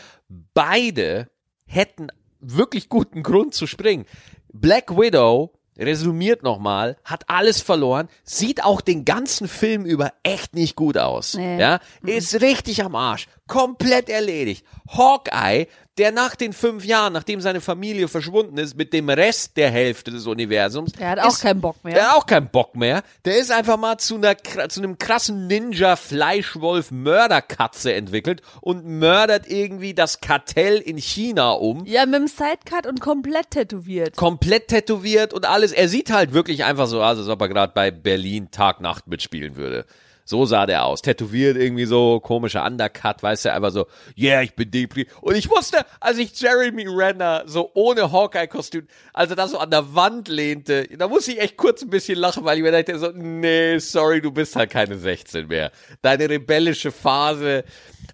beide 0.53 1.31
hätten 1.67 2.09
wirklich 2.41 2.89
guten 2.89 3.23
Grund 3.23 3.55
zu 3.55 3.67
springen. 3.67 4.07
Black 4.53 4.97
Widow 4.97 5.53
resümiert 5.79 6.43
nochmal, 6.43 6.97
hat 7.05 7.25
alles 7.29 7.61
verloren, 7.61 8.09
sieht 8.23 8.65
auch 8.65 8.81
den 8.81 9.05
ganzen 9.05 9.49
Film 9.49 9.87
über 9.87 10.13
echt 10.23 10.55
nicht 10.55 10.77
gut 10.77 10.99
aus. 10.99 11.35
Nee. 11.35 11.59
Ja, 11.59 11.81
ist 12.05 12.41
richtig 12.41 12.85
am 12.85 12.95
Arsch. 12.95 13.29
komplett 13.47 14.09
erledigt. 14.09 14.65
Hawkeye, 14.89 15.67
der 16.01 16.13
nach 16.13 16.35
den 16.35 16.55
fünf 16.55 16.87
Jahren, 16.87 17.13
nachdem 17.13 17.43
seine 17.43 17.61
Familie 17.61 18.09
verschwunden 18.09 18.57
ist, 18.57 18.75
mit 18.75 18.95
dem 18.95 19.11
Rest 19.11 19.59
der 19.59 19.71
Hälfte 19.71 20.11
des 20.11 20.27
Universums. 20.27 20.93
Der 20.93 21.11
hat 21.11 21.19
auch 21.19 21.29
ist, 21.29 21.43
keinen 21.43 21.61
Bock 21.61 21.85
mehr. 21.85 21.93
Der 21.93 22.09
hat 22.09 22.17
auch 22.17 22.25
keinen 22.25 22.49
Bock 22.49 22.75
mehr. 22.75 23.03
Der 23.27 23.37
ist 23.37 23.53
einfach 23.53 23.77
mal 23.77 23.99
zu 23.99 24.15
einer, 24.15 24.35
zu 24.71 24.81
einem 24.81 24.97
krassen 24.97 25.47
Ninja 25.47 25.97
Fleischwolf 25.97 26.91
Mörderkatze 26.91 27.93
entwickelt 27.93 28.41
und 28.63 28.87
mördert 28.87 29.47
irgendwie 29.47 29.93
das 29.93 30.23
Kartell 30.23 30.79
in 30.79 30.97
China 30.97 31.51
um. 31.51 31.85
Ja, 31.85 32.07
mit 32.07 32.15
dem 32.15 32.29
Sidecut 32.29 32.87
und 32.87 33.03
komplett 33.03 33.51
tätowiert. 33.51 34.17
Komplett 34.17 34.69
tätowiert 34.69 35.35
und 35.35 35.45
alles. 35.45 35.71
Er 35.71 35.91
sieht 35.91 36.11
halt 36.11 36.33
wirklich 36.33 36.65
einfach 36.65 36.87
so 36.87 37.03
aus, 37.03 37.19
als 37.19 37.29
ob 37.29 37.43
er 37.43 37.49
gerade 37.49 37.75
bei 37.75 37.91
Berlin 37.91 38.51
Tag-Nacht 38.51 39.07
mitspielen 39.07 39.57
würde. 39.57 39.85
So 40.25 40.45
sah 40.47 40.67
der 40.67 40.85
aus. 40.85 41.03
Tätowiert 41.03 41.57
irgendwie 41.57 41.87
so, 41.87 42.21
komischer 42.21 42.65
Undercut, 42.65 43.23
weißt 43.23 43.47
du, 43.47 43.53
einfach 43.53 43.71
so, 43.71 43.87
yeah, 44.17 44.43
ich 44.43 44.55
bin 44.55 44.71
Depri. 44.71 45.07
Und 45.21 45.37
ich 45.37 45.51
wusste, 45.51 45.85
als 45.99 46.19
ich 46.19 46.39
Jeremy 46.41 46.87
Renner 46.87 47.45
so 47.47 47.71
ohne 47.75 48.13
Hawkeye-Kostüm, 48.13 48.87
als 49.13 49.31
er 49.31 49.37
da 49.37 49.49
so 49.49 49.59
an 49.59 49.71
der 49.71 49.95
Wand 49.95 50.29
lehnte, 50.29 50.87
da 50.97 51.09
musste 51.09 51.33
ich 51.33 51.41
echt 51.41 51.57
kurz 51.57 51.83
ein 51.83 51.91
bisschen 51.91 52.19
lachen, 52.19 52.45
weil 52.45 52.59
ich 52.59 52.63
mir 52.63 52.73
dachte 52.73 52.99
so, 52.99 53.11
nee, 53.13 53.79
sorry, 53.79 54.21
du 54.21 54.31
bist 54.31 54.57
halt 54.57 54.71
keine 54.71 54.97
16 54.97 55.49
mehr. 55.49 55.73
Deine 56.03 56.29
rebellische 56.29 56.93
Phase. 56.93 57.65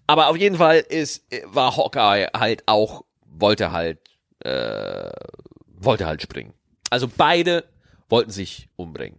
Aber 0.06 0.28
auf 0.28 0.36
jeden 0.36 0.56
Fall 0.56 0.78
ist, 0.88 1.24
war 1.44 1.76
Hawkeye 1.76 2.28
halt 2.34 2.62
auch, 2.66 3.04
wollte 3.26 3.72
halt, 3.72 3.98
äh, 4.40 5.10
wollte 5.78 6.06
halt 6.06 6.22
springen. 6.22 6.54
Also 6.90 7.08
beide 7.14 7.64
wollten 8.08 8.30
sich 8.30 8.68
umbringen. 8.76 9.18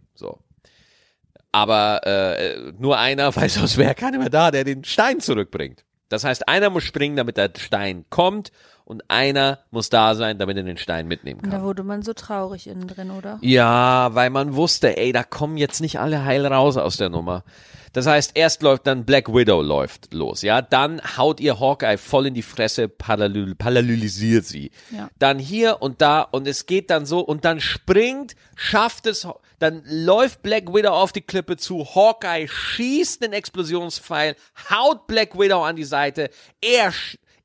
Aber 1.52 2.06
äh, 2.06 2.72
nur 2.78 2.98
einer, 2.98 3.34
weil 3.36 3.48
sonst 3.48 3.76
wäre 3.76 3.94
keiner 3.94 4.18
mehr 4.18 4.30
da, 4.30 4.50
der 4.50 4.64
den 4.64 4.84
Stein 4.84 5.20
zurückbringt. 5.20 5.84
Das 6.08 6.24
heißt, 6.24 6.48
einer 6.48 6.70
muss 6.70 6.84
springen, 6.84 7.16
damit 7.16 7.36
der 7.36 7.50
Stein 7.58 8.06
kommt 8.08 8.50
und 8.88 9.02
einer 9.08 9.58
muss 9.70 9.90
da 9.90 10.14
sein, 10.14 10.38
damit 10.38 10.56
er 10.56 10.62
den 10.62 10.78
Stein 10.78 11.06
mitnehmen 11.08 11.42
kann. 11.42 11.50
Und 11.50 11.58
da 11.58 11.62
wurde 11.62 11.82
man 11.82 12.02
so 12.02 12.14
traurig 12.14 12.66
innen 12.66 12.88
drin, 12.88 13.10
oder? 13.10 13.38
Ja, 13.42 14.14
weil 14.14 14.30
man 14.30 14.54
wusste, 14.56 14.96
ey, 14.96 15.12
da 15.12 15.24
kommen 15.24 15.58
jetzt 15.58 15.82
nicht 15.82 16.00
alle 16.00 16.24
heil 16.24 16.46
raus 16.46 16.78
aus 16.78 16.96
der 16.96 17.10
Nummer. 17.10 17.44
Das 17.92 18.06
heißt, 18.06 18.30
erst 18.34 18.62
läuft 18.62 18.86
dann 18.86 19.04
Black 19.04 19.28
Widow 19.28 19.60
läuft 19.60 20.14
los, 20.14 20.40
ja, 20.40 20.62
dann 20.62 21.02
haut 21.18 21.38
ihr 21.38 21.60
Hawkeye 21.60 21.98
voll 21.98 22.28
in 22.28 22.34
die 22.34 22.42
Fresse, 22.42 22.88
parallel, 22.88 23.54
parallelisiert 23.54 24.46
sie. 24.46 24.70
Ja. 24.90 25.10
Dann 25.18 25.38
hier 25.38 25.82
und 25.82 26.00
da 26.00 26.22
und 26.22 26.48
es 26.48 26.64
geht 26.64 26.88
dann 26.88 27.04
so 27.04 27.20
und 27.20 27.44
dann 27.44 27.60
springt, 27.60 28.36
schafft 28.56 29.06
es, 29.06 29.26
dann 29.58 29.82
läuft 29.84 30.42
Black 30.42 30.72
Widow 30.72 30.92
auf 30.92 31.12
die 31.12 31.20
Klippe 31.20 31.58
zu, 31.58 31.84
Hawkeye 31.94 32.48
schießt 32.48 33.22
einen 33.22 33.34
Explosionspfeil, 33.34 34.34
haut 34.70 35.06
Black 35.06 35.38
Widow 35.38 35.62
an 35.62 35.76
die 35.76 35.84
Seite, 35.84 36.30
er 36.62 36.92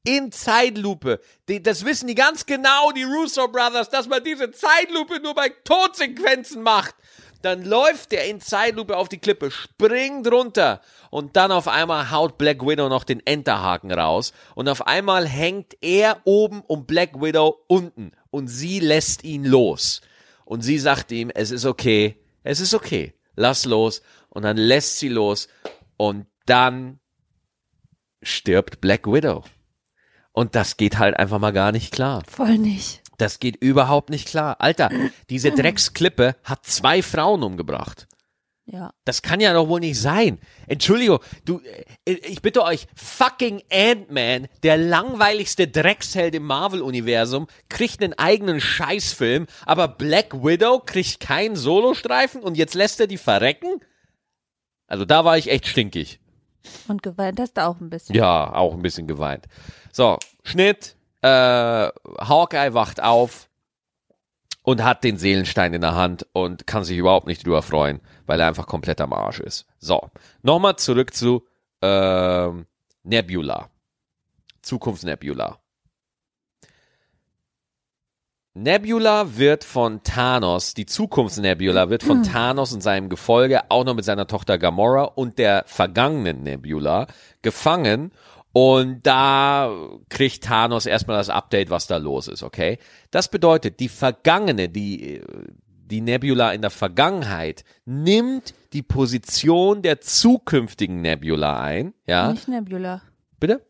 in 0.04 0.32
Zeitlupe. 0.32 1.20
Die, 1.48 1.62
das 1.62 1.86
wissen 1.86 2.08
die 2.08 2.16
ganz 2.16 2.46
genau, 2.46 2.92
die 2.92 3.04
Russo 3.04 3.48
Brothers, 3.48 3.90
dass 3.90 4.08
man 4.08 4.24
diese 4.24 4.52
Zeitlupe 4.52 5.20
nur 5.22 5.34
bei 5.34 5.50
Todsequenzen 5.50 6.62
macht. 6.62 6.96
Dann 7.42 7.66
läuft 7.66 8.14
der 8.14 8.26
in 8.28 8.40
Zeitlupe 8.40 8.96
auf 8.96 9.10
die 9.10 9.18
Klippe, 9.18 9.52
springt 9.52 10.32
runter 10.32 10.82
und 11.10 11.36
dann 11.36 11.52
auf 11.52 11.68
einmal 11.68 12.10
haut 12.10 12.38
Black 12.38 12.66
Widow 12.66 12.88
noch 12.88 13.04
den 13.04 13.26
Enterhaken 13.26 13.92
raus 13.92 14.32
und 14.56 14.70
auf 14.70 14.88
einmal 14.88 15.28
hängt 15.28 15.76
er 15.82 16.22
oben 16.24 16.62
und 16.62 16.88
Black 16.88 17.22
Widow 17.22 17.66
unten 17.68 18.12
und 18.32 18.48
sie 18.48 18.80
lässt 18.80 19.26
ihn 19.26 19.44
los. 19.44 20.02
Und 20.46 20.62
sie 20.62 20.80
sagt 20.80 21.12
ihm, 21.12 21.32
es 21.34 21.52
ist 21.52 21.66
okay, 21.66 22.18
es 22.44 22.60
ist 22.60 22.74
okay, 22.74 23.14
lass 23.36 23.66
los. 23.66 24.02
Und 24.30 24.44
dann 24.44 24.58
lässt 24.58 25.00
sie 25.00 25.10
los 25.10 25.48
und 25.98 26.28
dann 26.46 27.00
stirbt 28.22 28.82
Black 28.82 29.06
Widow. 29.06 29.44
Und 30.34 30.56
das 30.56 30.78
geht 30.78 30.98
halt 30.98 31.18
einfach 31.18 31.40
mal 31.40 31.52
gar 31.52 31.72
nicht 31.72 31.94
klar. 31.94 32.24
Voll 32.28 32.58
nicht. 32.58 33.02
Das 33.18 33.40
geht 33.40 33.56
überhaupt 33.56 34.10
nicht 34.10 34.28
klar. 34.28 34.58
Alter, 34.60 34.90
diese 35.30 35.52
Drecksklippe 35.56 36.36
hat 36.44 36.66
zwei 36.66 37.02
Frauen 37.02 37.44
umgebracht. 37.44 38.08
Ja. 38.66 38.94
Das 39.04 39.22
kann 39.22 39.42
ja 39.42 39.54
doch 39.54 39.68
wohl 39.68 39.82
nicht 39.82 40.00
sein. 40.00 40.40
Entschuldigung, 40.68 41.20
du, 41.44 41.60
äh, 42.06 42.14
ich 42.14 42.42
bitte 42.42 42.64
euch, 42.64 42.88
fucking 42.96 43.62
Ant-Man, 43.70 44.48
der 44.64 44.78
langweiligste 44.78 45.68
Drecksheld 45.68 46.34
im 46.34 46.44
Marvel-Universum, 46.44 47.48
kriegt 47.70 48.02
einen 48.02 48.14
eigenen 48.14 48.62
Scheißfilm, 48.62 49.48
aber 49.66 49.90
Black 49.90 50.34
Widow 50.44 50.80
kriegt 50.80 51.20
keinen 51.20 51.58
Solostreifen 51.58 52.42
und 52.42 52.56
jetzt 52.58 52.74
lässt 52.74 53.02
er 53.02 53.08
die 53.08 53.18
verrecken? 53.18 53.82
Also 54.88 55.04
da 55.04 55.26
war 55.26 55.38
ich 55.38 55.50
echt 55.50 55.68
stinkig. 55.68 56.20
Und 56.88 57.04
geweint 57.04 57.40
hast 57.40 57.54
du 57.58 57.66
auch 57.66 57.80
ein 57.80 57.90
bisschen. 57.90 58.16
Ja, 58.16 58.54
auch 58.54 58.74
ein 58.74 58.82
bisschen 58.82 59.08
geweint. 59.08 59.48
So, 59.92 60.18
Schnitt, 60.44 60.96
äh, 61.22 61.28
Hawkeye 61.28 62.74
wacht 62.74 63.02
auf 63.02 63.50
und 64.64 64.84
hat 64.84 65.04
den 65.04 65.18
Seelenstein 65.18 65.74
in 65.74 65.82
der 65.82 65.96
Hand 65.96 66.26
und 66.34 66.66
kann 66.68 66.84
sich 66.84 66.98
überhaupt 66.98 67.28
nicht 67.28 67.46
drüber 67.46 67.62
freuen, 67.62 68.02
weil 68.26 68.40
er 68.40 68.48
einfach 68.48 68.68
komplett 68.68 69.02
am 69.02 69.14
Arsch 69.14 69.40
ist. 69.40 69.66
So, 69.80 70.10
nochmal 70.42 70.78
zurück 70.78 71.14
zu 71.14 71.46
äh, 71.82 72.50
Nebula. 73.04 73.70
Zukunftsnebula. 74.62 75.60
Nebula 78.56 79.36
wird 79.38 79.64
von 79.64 80.04
Thanos, 80.04 80.76
die 80.76 80.86
Zukunftsnebula 80.86 81.90
wird 81.90 82.04
von 82.04 82.22
Thanos 82.22 82.72
und 82.72 82.82
seinem 82.82 83.10
Gefolge, 83.10 83.72
auch 83.72 83.84
noch 83.84 83.96
mit 83.96 84.06
seiner 84.06 84.28
Tochter 84.28 84.60
Gamora 84.60 85.06
und 85.06 85.40
der 85.40 85.64
vergangenen 85.66 86.44
Nebula 86.44 87.08
gefangen 87.42 88.12
und 88.52 89.02
da 89.08 89.72
kriegt 90.10 90.44
Thanos 90.44 90.86
erstmal 90.86 91.18
das 91.18 91.30
Update, 91.30 91.72
was 91.72 91.88
da 91.88 91.98
los 91.98 92.28
ist, 92.28 92.44
okay? 92.44 92.78
Das 93.10 93.28
bedeutet, 93.28 93.80
die 93.80 93.90
vergangene, 93.90 94.70
die, 94.70 95.22
die 95.86 96.02
Nebula 96.02 96.52
in 96.54 96.62
der 96.62 96.70
Vergangenheit 96.70 97.64
nimmt 97.86 98.54
die 98.74 98.84
Position 98.84 99.82
der 99.82 100.02
zukünftigen 100.02 101.02
Nebula 101.02 101.60
ein, 101.60 101.96
ja? 102.06 102.32
Nicht 102.32 102.48
Nebula. 102.48 103.02
Bitte? 103.40 103.66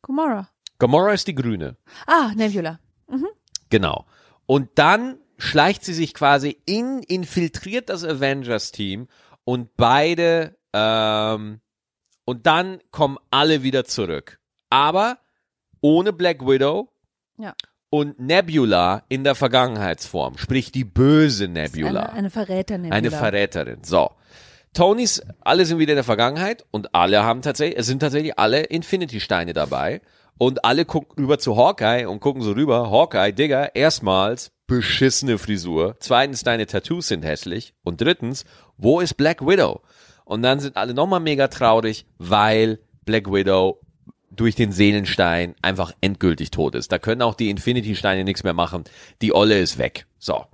Gamora. 0.00 0.48
Gamora 0.78 1.12
ist 1.12 1.26
die 1.28 1.34
grüne. 1.34 1.76
Ah, 2.06 2.32
Nebula. 2.34 2.78
Genau. 3.70 4.06
Und 4.46 4.70
dann 4.76 5.18
schleicht 5.38 5.84
sie 5.84 5.94
sich 5.94 6.14
quasi 6.14 6.56
in, 6.66 7.02
infiltriert 7.02 7.88
das 7.88 8.04
Avengers-Team 8.04 9.08
und 9.44 9.76
beide, 9.76 10.56
ähm, 10.72 11.60
und 12.24 12.46
dann 12.46 12.78
kommen 12.90 13.18
alle 13.30 13.62
wieder 13.62 13.84
zurück. 13.84 14.38
Aber 14.70 15.18
ohne 15.80 16.12
Black 16.12 16.46
Widow 16.46 16.88
Ja. 17.36 17.54
und 17.90 18.18
Nebula 18.18 19.02
in 19.08 19.24
der 19.24 19.34
Vergangenheitsform, 19.34 20.38
sprich 20.38 20.72
die 20.72 20.84
böse 20.84 21.48
Nebula. 21.48 22.00
Eine, 22.04 22.12
eine 22.12 22.30
Verräter-Nebula. 22.30 22.96
Eine 22.96 23.10
Verräterin. 23.10 23.84
So. 23.84 24.10
Tonys, 24.72 25.22
alle 25.40 25.64
sind 25.66 25.78
wieder 25.78 25.92
in 25.92 25.96
der 25.98 26.04
Vergangenheit 26.04 26.64
und 26.72 26.94
alle 26.94 27.22
haben 27.22 27.42
tatsächlich, 27.42 27.78
es 27.78 27.86
sind 27.86 28.00
tatsächlich 28.00 28.38
alle 28.38 28.62
Infinity-Steine 28.62 29.52
dabei. 29.52 30.00
Und 30.38 30.64
alle 30.64 30.84
gucken 30.84 31.16
rüber 31.18 31.38
zu 31.38 31.56
Hawkeye 31.56 32.06
und 32.06 32.20
gucken 32.20 32.42
so 32.42 32.52
rüber. 32.52 32.90
Hawkeye, 32.90 33.32
Digga, 33.32 33.66
erstmals 33.74 34.50
beschissene 34.66 35.38
Frisur. 35.38 35.96
Zweitens, 36.00 36.42
deine 36.42 36.66
Tattoos 36.66 37.08
sind 37.08 37.24
hässlich. 37.24 37.74
Und 37.82 38.00
drittens, 38.00 38.44
wo 38.76 39.00
ist 39.00 39.14
Black 39.14 39.46
Widow? 39.46 39.82
Und 40.24 40.42
dann 40.42 40.60
sind 40.60 40.76
alle 40.76 40.94
nochmal 40.94 41.20
mega 41.20 41.48
traurig, 41.48 42.06
weil 42.18 42.80
Black 43.04 43.30
Widow 43.30 43.80
durch 44.30 44.54
den 44.54 44.72
Seelenstein 44.72 45.54
einfach 45.62 45.92
endgültig 46.00 46.50
tot 46.50 46.74
ist. 46.74 46.90
Da 46.90 46.98
können 46.98 47.22
auch 47.22 47.34
die 47.34 47.50
Infinity-Steine 47.50 48.24
nichts 48.24 48.42
mehr 48.42 48.54
machen. 48.54 48.84
Die 49.22 49.34
Olle 49.34 49.58
ist 49.60 49.78
weg. 49.78 50.06
So. 50.18 50.44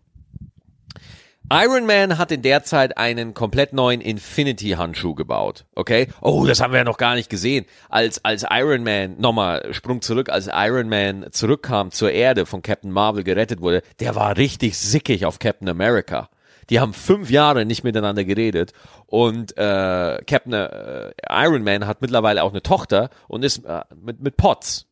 Iron 1.52 1.84
Man 1.84 2.16
hat 2.16 2.30
in 2.30 2.42
der 2.42 2.62
Zeit 2.62 2.96
einen 2.96 3.34
komplett 3.34 3.72
neuen 3.72 4.00
Infinity-Handschuh 4.00 5.16
gebaut. 5.16 5.66
Okay? 5.74 6.06
Oh, 6.20 6.46
das 6.46 6.60
haben 6.60 6.72
wir 6.72 6.78
ja 6.78 6.84
noch 6.84 6.96
gar 6.96 7.16
nicht 7.16 7.28
gesehen. 7.28 7.66
Als, 7.88 8.24
als 8.24 8.46
Iron 8.48 8.84
Man, 8.84 9.18
nochmal, 9.18 9.74
Sprung 9.74 10.00
zurück, 10.00 10.28
als 10.28 10.48
Iron 10.52 10.88
Man 10.88 11.26
zurückkam 11.32 11.90
zur 11.90 12.12
Erde, 12.12 12.46
von 12.46 12.62
Captain 12.62 12.92
Marvel 12.92 13.24
gerettet 13.24 13.60
wurde, 13.60 13.82
der 13.98 14.14
war 14.14 14.36
richtig 14.36 14.78
sickig 14.78 15.26
auf 15.26 15.40
Captain 15.40 15.68
America. 15.68 16.28
Die 16.70 16.78
haben 16.78 16.94
fünf 16.94 17.30
Jahre 17.30 17.64
nicht 17.64 17.82
miteinander 17.82 18.24
geredet 18.24 18.72
und 19.06 19.56
äh, 19.58 20.22
Captain 20.24 20.52
äh, 20.52 21.10
Iron 21.28 21.64
Man 21.64 21.84
hat 21.84 22.00
mittlerweile 22.00 22.44
auch 22.44 22.50
eine 22.50 22.62
Tochter 22.62 23.10
und 23.26 23.44
ist 23.44 23.64
äh, 23.64 23.82
mit, 24.00 24.20
mit 24.20 24.36
Potts. 24.36 24.86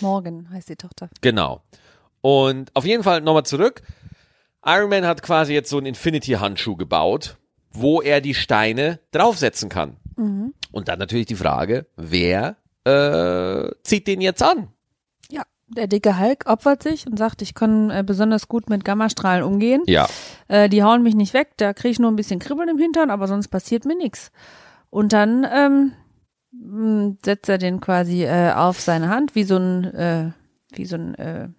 Morgan 0.00 0.50
heißt 0.50 0.68
die 0.68 0.76
Tochter. 0.76 1.08
Genau. 1.22 1.62
Und 2.20 2.70
auf 2.74 2.84
jeden 2.84 3.02
Fall 3.02 3.22
nochmal 3.22 3.44
zurück. 3.44 3.82
Iron 4.64 4.90
Man 4.90 5.06
hat 5.06 5.22
quasi 5.22 5.52
jetzt 5.52 5.70
so 5.70 5.78
einen 5.78 5.86
Infinity-Handschuh 5.86 6.76
gebaut, 6.76 7.36
wo 7.70 8.00
er 8.00 8.20
die 8.20 8.34
Steine 8.34 9.00
draufsetzen 9.10 9.68
kann. 9.68 9.96
Und 10.72 10.88
dann 10.88 10.98
natürlich 10.98 11.26
die 11.26 11.34
Frage, 11.34 11.86
wer 11.96 12.56
äh, 12.84 13.70
zieht 13.82 14.06
den 14.06 14.20
jetzt 14.20 14.42
an? 14.42 14.68
Ja. 15.30 15.42
Der 15.68 15.86
dicke 15.86 16.18
Hulk 16.18 16.44
opfert 16.46 16.82
sich 16.82 17.06
und 17.06 17.18
sagt, 17.18 17.42
ich 17.42 17.54
kann 17.54 17.90
äh, 17.90 18.04
besonders 18.06 18.48
gut 18.48 18.68
mit 18.68 18.84
Gammastrahlen 18.84 19.42
umgehen. 19.42 19.82
Ja. 19.86 20.08
Äh, 20.46 20.68
die 20.68 20.82
hauen 20.82 21.02
mich 21.02 21.14
nicht 21.14 21.34
weg, 21.34 21.52
da 21.56 21.72
kriege 21.72 21.90
ich 21.90 21.98
nur 21.98 22.10
ein 22.10 22.16
bisschen 22.16 22.38
Kribbeln 22.38 22.68
im 22.68 22.78
Hintern, 22.78 23.10
aber 23.10 23.26
sonst 23.26 23.48
passiert 23.48 23.84
mir 23.86 23.96
nichts. 23.96 24.30
Und 24.90 25.12
dann 25.12 25.46
ähm, 25.50 27.16
setzt 27.24 27.48
er 27.48 27.58
den 27.58 27.80
quasi 27.80 28.24
äh, 28.24 28.52
auf 28.52 28.80
seine 28.80 29.08
Hand, 29.08 29.34
wie 29.34 29.44
so 29.44 29.56
ein, 29.56 29.84
äh, 29.94 30.30
wie 30.74 30.84
so 30.84 30.96
ein 30.96 31.54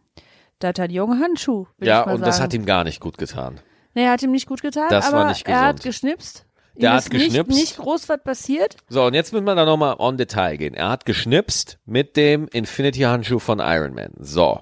äh, 0.65 0.71
D'Artagnan-Handschuh. 0.71 1.65
will 1.77 1.87
Ja, 1.87 2.01
ich 2.01 2.05
mal 2.07 2.15
und 2.15 2.21
das 2.21 2.37
sagen. 2.37 2.43
hat 2.45 2.53
ihm 2.53 2.65
gar 2.65 2.83
nicht 2.83 2.99
gut 2.99 3.17
getan. 3.17 3.59
Nee, 3.93 4.07
hat 4.07 4.21
ihm 4.23 4.31
nicht 4.31 4.47
gut 4.47 4.61
getan, 4.61 4.87
Das 4.89 5.07
aber 5.07 5.19
war 5.19 5.29
nicht 5.29 5.47
er 5.47 5.61
hat 5.61 5.81
geschnipst. 5.81 6.45
Ihm 6.75 6.81
Der 6.81 6.97
ist 6.97 7.05
hat 7.05 7.11
geschnipst. 7.11 7.47
Nicht, 7.49 7.59
nicht 7.59 7.77
groß 7.77 8.09
was 8.09 8.21
passiert. 8.21 8.75
So, 8.89 9.05
und 9.05 9.13
jetzt 9.13 9.31
müssen 9.31 9.45
wir 9.45 9.55
da 9.55 9.63
nochmal 9.65 9.95
on 9.97 10.17
Detail 10.17 10.57
gehen. 10.57 10.73
Er 10.73 10.89
hat 10.89 11.05
geschnipst 11.05 11.79
mit 11.85 12.17
dem 12.17 12.47
Infinity-Handschuh 12.49 13.39
von 13.39 13.59
Iron 13.59 13.93
Man. 13.93 14.11
So. 14.19 14.59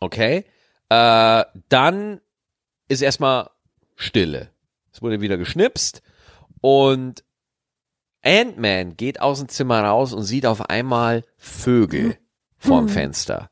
Okay. 0.00 0.44
Äh, 0.90 1.44
dann 1.70 2.20
ist 2.88 3.00
erstmal 3.00 3.48
Stille. 3.96 4.50
Es 4.92 5.00
wurde 5.00 5.22
wieder 5.22 5.38
geschnipst 5.38 6.02
und 6.60 7.24
Ant-Man 8.22 8.96
geht 8.96 9.20
aus 9.20 9.38
dem 9.38 9.48
Zimmer 9.48 9.82
raus 9.82 10.12
und 10.12 10.22
sieht 10.24 10.46
auf 10.46 10.68
einmal 10.68 11.24
Vögel 11.38 12.16
vorm 12.58 12.88
Fenster 12.88 13.50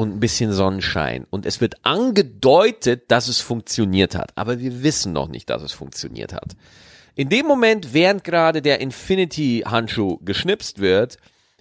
und 0.00 0.14
ein 0.14 0.20
bisschen 0.20 0.50
Sonnenschein. 0.50 1.26
Und 1.28 1.44
es 1.44 1.60
wird 1.60 1.84
angedeutet, 1.84 3.10
dass 3.10 3.28
es 3.28 3.42
funktioniert 3.42 4.14
hat. 4.14 4.32
Aber 4.34 4.58
wir 4.58 4.82
wissen 4.82 5.12
noch 5.12 5.28
nicht, 5.28 5.50
dass 5.50 5.62
es 5.62 5.72
funktioniert 5.72 6.32
hat. 6.32 6.56
In 7.16 7.28
dem 7.28 7.44
Moment, 7.44 7.92
während 7.92 8.24
gerade 8.24 8.62
der 8.62 8.80
Infinity-Handschuh 8.80 10.20
geschnipst 10.24 10.78
wird, 10.78 11.18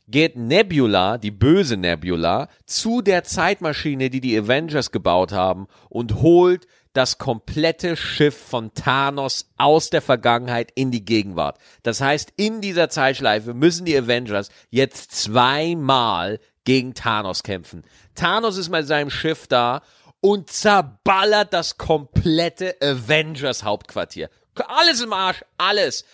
geht 0.07 0.37
Nebula, 0.37 1.17
die 1.17 1.31
böse 1.31 1.75
Nebula, 1.75 2.47
zu 2.65 3.01
der 3.01 3.25
Zeitmaschine, 3.25 4.09
die 4.09 4.21
die 4.21 4.39
Avengers 4.39 4.91
gebaut 4.91 5.33
haben 5.33 5.67
und 5.89 6.21
holt 6.21 6.65
das 6.93 7.17
komplette 7.17 7.97
Schiff 7.97 8.37
von 8.37 8.73
Thanos 8.73 9.49
aus 9.57 9.89
der 9.89 10.01
Vergangenheit 10.01 10.71
in 10.75 10.91
die 10.91 11.03
Gegenwart. 11.03 11.57
Das 11.83 11.99
heißt, 11.99 12.31
in 12.37 12.61
dieser 12.61 12.89
Zeitschleife 12.89 13.53
müssen 13.53 13.83
die 13.83 13.97
Avengers 13.97 14.49
jetzt 14.69 15.11
zweimal 15.11 16.39
gegen 16.69 16.93
Thanos 16.93 17.41
kämpfen. 17.41 17.83
Thanos 18.13 18.55
ist 18.55 18.69
mit 18.69 18.85
seinem 18.85 19.09
Schiff 19.09 19.47
da 19.47 19.81
und 20.21 20.51
zerballert 20.51 21.51
das 21.51 21.79
komplette 21.79 22.75
Avengers 22.79 23.63
Hauptquartier. 23.63 24.29
Alles 24.67 25.01
im 25.01 25.11
Arsch, 25.11 25.43
alles. 25.57 26.05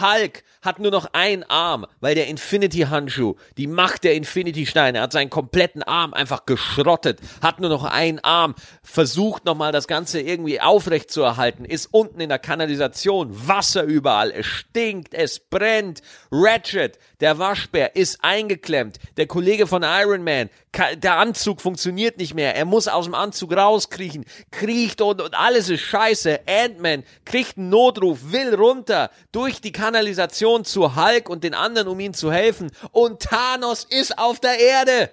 Hulk 0.00 0.42
hat 0.62 0.78
nur 0.78 0.90
noch 0.90 1.10
einen 1.12 1.42
Arm, 1.44 1.86
weil 2.00 2.14
der 2.14 2.28
Infinity-Handschuh, 2.28 3.36
die 3.56 3.66
Macht 3.66 4.04
der 4.04 4.14
Infinity-Steine, 4.14 5.00
hat 5.00 5.12
seinen 5.12 5.30
kompletten 5.30 5.82
Arm 5.82 6.12
einfach 6.12 6.44
geschrottet, 6.44 7.20
hat 7.40 7.60
nur 7.60 7.70
noch 7.70 7.84
einen 7.84 8.18
Arm, 8.18 8.54
versucht 8.82 9.44
nochmal 9.44 9.72
das 9.72 9.88
Ganze 9.88 10.20
irgendwie 10.20 10.60
aufrecht 10.60 11.10
zu 11.10 11.22
erhalten, 11.22 11.64
ist 11.64 11.86
unten 11.92 12.20
in 12.20 12.28
der 12.28 12.38
Kanalisation, 12.38 13.48
Wasser 13.48 13.84
überall, 13.84 14.30
es 14.30 14.46
stinkt, 14.46 15.14
es 15.14 15.38
brennt. 15.40 16.02
Ratchet, 16.30 16.98
der 17.20 17.38
Waschbär, 17.38 17.96
ist 17.96 18.22
eingeklemmt. 18.22 18.98
Der 19.16 19.26
Kollege 19.26 19.66
von 19.66 19.82
Iron 19.82 20.24
Man, 20.24 20.50
der 20.96 21.16
Anzug 21.16 21.60
funktioniert 21.60 22.18
nicht 22.18 22.34
mehr, 22.34 22.54
er 22.54 22.64
muss 22.64 22.86
aus 22.86 23.06
dem 23.06 23.14
Anzug 23.14 23.56
rauskriechen, 23.56 24.24
kriecht 24.50 25.00
und, 25.00 25.20
und 25.20 25.34
alles 25.34 25.68
ist 25.68 25.80
scheiße. 25.82 26.40
Ant-Man 26.46 27.04
kriegt 27.24 27.56
einen 27.56 27.70
Notruf, 27.70 28.32
will 28.32 28.54
runter 28.54 29.10
durch 29.32 29.60
die 29.60 29.72
Kanalisation 29.72 30.49
zu 30.64 30.96
Hulk 30.96 31.28
und 31.28 31.44
den 31.44 31.54
anderen, 31.54 31.88
um 31.88 31.98
ihm 32.00 32.14
zu 32.14 32.30
helfen. 32.32 32.70
Und 32.92 33.20
Thanos 33.20 33.84
ist 33.84 34.18
auf 34.18 34.40
der 34.40 34.58
Erde. 34.58 35.10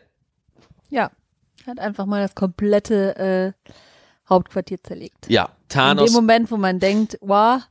Ja, 0.90 1.12
hat 1.66 1.80
einfach 1.80 2.06
mal 2.06 2.22
das 2.22 2.36
komplette 2.36 3.16
äh, 3.18 3.72
Hauptquartier 4.30 4.82
zerlegt. 4.84 5.28
Ja, 5.30 5.46
In 5.46 5.50
dem 5.50 5.68
Thanos. 5.70 6.12
Moment, 6.14 6.52
wo 6.52 6.58
man 6.58 6.80
denkt, 6.80 7.18
wow, 7.22 7.62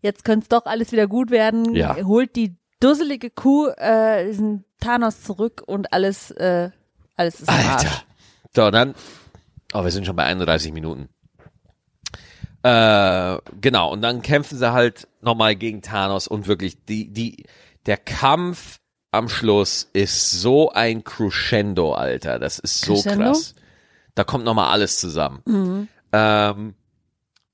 jetzt 0.00 0.24
könnte 0.24 0.44
es 0.44 0.48
doch 0.48 0.66
alles 0.66 0.92
wieder 0.92 1.06
gut 1.06 1.30
werden, 1.30 1.74
Ja. 1.74 1.96
holt 2.04 2.34
die 2.36 2.56
dusselige 2.80 3.30
Kuh 3.30 3.68
äh, 3.76 4.26
diesen 4.26 4.64
Thanos 4.80 5.22
zurück 5.22 5.62
und 5.66 5.92
alles, 5.92 6.30
äh, 6.32 6.70
alles 7.16 7.40
ist. 7.40 7.48
Alter. 7.48 7.90
So, 8.54 8.70
dann. 8.70 8.94
Oh, 9.74 9.84
wir 9.84 9.90
sind 9.90 10.04
schon 10.06 10.16
bei 10.16 10.24
31 10.24 10.72
Minuten. 10.72 11.08
Äh, 12.62 13.38
genau, 13.60 13.92
und 13.92 14.02
dann 14.02 14.22
kämpfen 14.22 14.58
sie 14.58 14.72
halt 14.72 15.08
nochmal 15.20 15.56
gegen 15.56 15.82
Thanos 15.82 16.28
und 16.28 16.46
wirklich, 16.46 16.84
die, 16.84 17.12
die, 17.12 17.44
der 17.86 17.96
Kampf 17.96 18.78
am 19.10 19.28
Schluss 19.28 19.88
ist 19.92 20.30
so 20.30 20.70
ein 20.72 21.04
Crescendo, 21.04 21.94
Alter. 21.94 22.38
Das 22.38 22.58
ist 22.58 22.84
so 22.84 22.94
Crescendo? 22.94 23.24
krass. 23.26 23.54
Da 24.14 24.24
kommt 24.24 24.44
nochmal 24.44 24.70
alles 24.70 24.98
zusammen. 24.98 25.88
Ähm, 26.12 26.74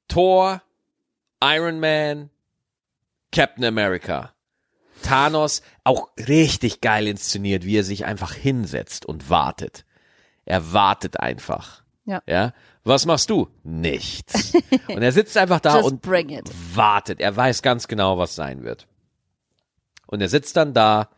Thor, 0.09 0.63
Iron 1.43 1.81
Man, 1.81 2.31
Captain 3.33 3.65
America. 3.65 4.33
Thanos 5.03 5.63
auch 5.85 6.09
richtig 6.19 6.81
geil 6.81 7.07
inszeniert, 7.07 7.65
wie 7.65 7.79
er 7.79 7.85
sich 7.85 8.05
einfach 8.05 8.35
hinsetzt 8.35 9.07
und 9.07 9.31
wartet. 9.31 9.85
Er 10.45 10.73
wartet 10.73 11.21
einfach. 11.21 11.83
Ja. 12.05 12.23
Ja. 12.27 12.53
Was 12.85 13.07
machst 13.07 13.29
du? 13.31 13.49
Nichts. 13.65 14.53
Und 14.89 15.03
er 15.03 15.13
sitzt 15.13 15.37
einfach 15.37 15.61
da 15.61 15.79
und 15.81 16.07
wartet. 16.75 17.21
Er 17.21 17.37
weiß 17.37 17.61
ganz 17.63 17.87
genau, 17.89 18.17
was 18.19 18.35
sein 18.35 18.63
wird. 18.65 18.87
Und 20.07 20.21
er 20.23 20.29
sitzt 20.29 20.57
dann 20.57 20.73
da 20.73 21.09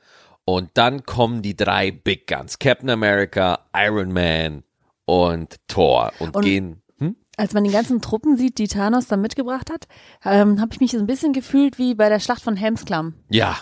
und 0.45 0.71
dann 0.75 1.05
kommen 1.05 1.43
die 1.43 1.55
drei 1.55 1.93
Big 1.93 2.27
Guns. 2.27 2.59
Captain 2.59 2.91
America, 2.91 3.61
Iron 3.75 4.13
Man 4.13 4.65
und 5.05 5.57
Thor 5.69 6.13
und, 6.19 6.35
Und- 6.35 6.43
gehen. 6.45 6.83
Hm? 6.99 7.15
Als 7.37 7.53
man 7.53 7.63
die 7.65 7.71
ganzen 7.71 8.01
Truppen 8.01 8.37
sieht, 8.37 8.59
die 8.59 8.67
Thanos 8.67 9.07
da 9.07 9.17
mitgebracht 9.17 9.71
hat, 9.71 9.87
ähm, 10.25 10.61
habe 10.61 10.73
ich 10.73 10.81
mich 10.81 10.91
so 10.91 10.99
ein 10.99 11.07
bisschen 11.07 11.33
gefühlt 11.33 11.79
wie 11.79 11.95
bei 11.95 12.09
der 12.09 12.19
Schlacht 12.19 12.43
von 12.43 12.57
Helmsklamm, 12.57 13.15
Ja. 13.29 13.57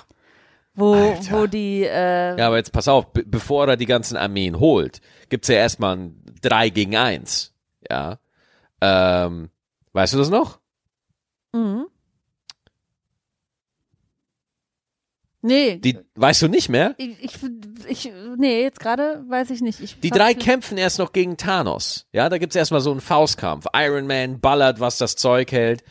wo, 0.75 0.95
Alter. 0.95 1.31
wo 1.43 1.47
die, 1.47 1.83
äh, 1.85 2.39
Ja, 2.39 2.47
aber 2.47 2.57
jetzt 2.57 2.73
pass 2.73 2.89
auf, 2.89 3.13
be 3.13 3.23
bevor 3.27 3.69
er 3.69 3.77
die 3.77 3.87
ganzen 3.87 4.17
Armeen 4.17 4.59
holt, 4.59 5.01
gibt's 5.29 5.49
ja 5.49 5.57
erstmal 5.57 5.97
ein 5.97 6.23
3 6.41 6.71
gegen 6.71 6.97
1. 6.97 7.53
Ja. 7.91 8.19
Ähm, 8.81 9.51
weißt 9.93 10.15
du 10.15 10.19
das 10.19 10.31
noch? 10.31 10.61
mhm. 11.53 11.87
nee, 15.43 15.79
Die, 15.79 15.99
weißt 16.15 16.43
du 16.43 16.49
nicht 16.49 16.69
mehr? 16.69 16.95
ich, 16.99 17.23
ich, 17.23 17.35
ich, 17.89 18.13
nee, 18.37 18.63
jetzt 18.63 18.81
gerade 18.81 19.25
weiß 19.29 19.51
ich 19.51 19.61
nicht. 19.63 19.81
Ich 19.81 19.99
Die 20.01 20.11
drei 20.11 20.35
kämpfen 20.35 20.79
erst 20.79 20.99
noch 20.99 21.13
gegen 21.13 21.37
Thanos. 21.37 22.07
Ja, 22.13 22.29
da 22.29 22.39
gibt's 22.39 22.57
erstmal 22.57 22.81
so 22.81 22.91
einen 22.91 23.01
Faustkampf. 23.01 23.67
Iron 23.75 24.07
Man 24.07 24.41
ballert, 24.41 24.81
was 24.81 24.99
das 24.99 25.17
Zeug 25.17 25.51
hält. 25.53 25.83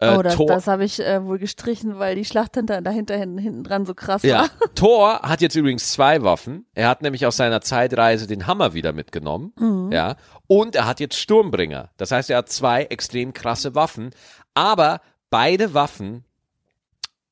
Äh, 0.00 0.16
Oh, 0.16 0.22
das, 0.22 0.34
Thor, 0.34 0.46
das 0.46 0.66
habe 0.66 0.84
ich 0.84 0.98
äh, 1.00 1.24
wohl 1.24 1.38
gestrichen, 1.38 1.98
weil 1.98 2.14
die 2.14 2.24
Schlacht 2.24 2.54
hinter, 2.54 2.80
dahinter 2.80 3.16
hinten, 3.16 3.38
hinten 3.38 3.64
dran 3.64 3.84
so 3.84 3.94
krass 3.94 4.22
ja, 4.22 4.40
war. 4.40 4.50
Thor 4.74 5.20
hat 5.22 5.42
jetzt 5.42 5.54
übrigens 5.54 5.92
zwei 5.92 6.22
Waffen. 6.22 6.66
Er 6.74 6.88
hat 6.88 7.02
nämlich 7.02 7.26
aus 7.26 7.36
seiner 7.36 7.60
Zeitreise 7.60 8.26
den 8.26 8.46
Hammer 8.46 8.72
wieder 8.72 8.92
mitgenommen. 8.92 9.52
Mhm. 9.58 9.92
Ja, 9.92 10.16
und 10.46 10.74
er 10.74 10.86
hat 10.86 11.00
jetzt 11.00 11.16
Sturmbringer. 11.16 11.90
Das 11.98 12.12
heißt, 12.12 12.30
er 12.30 12.38
hat 12.38 12.48
zwei 12.48 12.84
extrem 12.84 13.34
krasse 13.34 13.74
Waffen. 13.74 14.10
Aber 14.54 15.00
beide 15.28 15.74
Waffen 15.74 16.24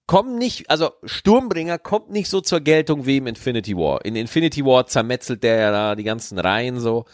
kommen 0.07 0.37
nicht, 0.37 0.70
also 0.70 0.90
Sturmbringer 1.04 1.78
kommt 1.78 2.11
nicht 2.11 2.28
so 2.28 2.40
zur 2.40 2.61
Geltung 2.61 3.07
wie 3.07 3.18
im 3.18 3.26
Infinity 3.26 3.76
War. 3.76 4.04
In 4.04 4.14
Infinity 4.14 4.64
War 4.64 4.87
zermetzelt 4.87 5.42
der 5.42 5.59
ja 5.59 5.70
da 5.70 5.94
die 5.94 6.04
ganzen 6.04 6.38
Reihen 6.38 6.81
so. 6.81 7.04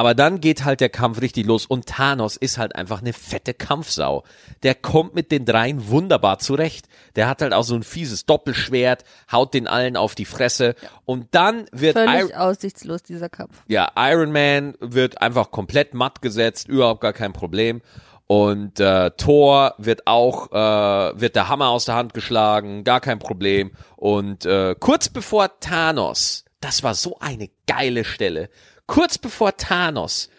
Aber 0.00 0.14
dann 0.14 0.40
geht 0.40 0.64
halt 0.64 0.80
der 0.80 0.88
Kampf 0.88 1.20
richtig 1.20 1.44
los 1.44 1.66
und 1.66 1.84
Thanos 1.84 2.38
ist 2.38 2.56
halt 2.56 2.74
einfach 2.74 3.02
eine 3.02 3.12
fette 3.12 3.52
Kampfsau. 3.52 4.24
Der 4.62 4.74
kommt 4.74 5.14
mit 5.14 5.30
den 5.30 5.44
dreien 5.44 5.90
wunderbar 5.90 6.38
zurecht. 6.38 6.88
Der 7.16 7.28
hat 7.28 7.42
halt 7.42 7.52
auch 7.52 7.64
so 7.64 7.74
ein 7.74 7.82
fieses 7.82 8.24
Doppelschwert, 8.24 9.04
haut 9.30 9.52
den 9.52 9.66
allen 9.66 9.98
auf 9.98 10.14
die 10.14 10.24
Fresse 10.24 10.74
und 11.04 11.26
dann 11.32 11.66
wird 11.70 11.98
Völlig 11.98 12.30
Iron, 12.30 12.32
aussichtslos, 12.32 13.02
dieser 13.02 13.28
Kampf. 13.28 13.60
ja, 13.68 13.92
Iron 13.94 14.32
Man 14.32 14.72
wird 14.80 15.20
einfach 15.20 15.50
komplett 15.50 15.92
matt 15.92 16.22
gesetzt, 16.22 16.66
überhaupt 16.68 17.02
gar 17.02 17.12
kein 17.12 17.34
Problem. 17.34 17.82
Und 18.26 18.80
äh, 18.80 19.10
Thor 19.18 19.74
wird 19.76 20.06
auch, 20.06 20.50
äh, 20.50 21.20
wird 21.20 21.36
der 21.36 21.50
Hammer 21.50 21.68
aus 21.68 21.84
der 21.84 21.96
Hand 21.96 22.14
geschlagen, 22.14 22.84
gar 22.84 23.02
kein 23.02 23.18
Problem. 23.18 23.72
Und 23.96 24.46
äh, 24.46 24.74
kurz 24.80 25.10
bevor 25.10 25.60
Thanos, 25.60 26.46
das 26.62 26.82
war 26.82 26.94
so 26.94 27.18
eine 27.20 27.50
geile 27.66 28.04
Stelle, 28.04 28.48
kurz 28.90 29.18
bevor 29.18 29.56
Thanos 29.56 30.30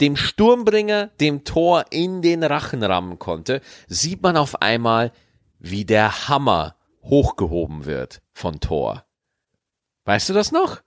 dem 0.00 0.16
Sturmbringer, 0.16 1.06
dem 1.20 1.44
Thor 1.44 1.84
in 1.90 2.22
den 2.22 2.42
Rachen 2.42 2.82
rammen 2.82 3.20
konnte, 3.20 3.60
sieht 3.86 4.20
man 4.20 4.36
auf 4.36 4.60
einmal, 4.62 5.12
wie 5.60 5.84
der 5.84 6.28
Hammer 6.28 6.74
hochgehoben 7.04 7.84
wird 7.84 8.20
von 8.32 8.58
Thor. 8.58 9.04
Weißt 10.06 10.28
du 10.28 10.32
das 10.32 10.50
noch? 10.50 10.82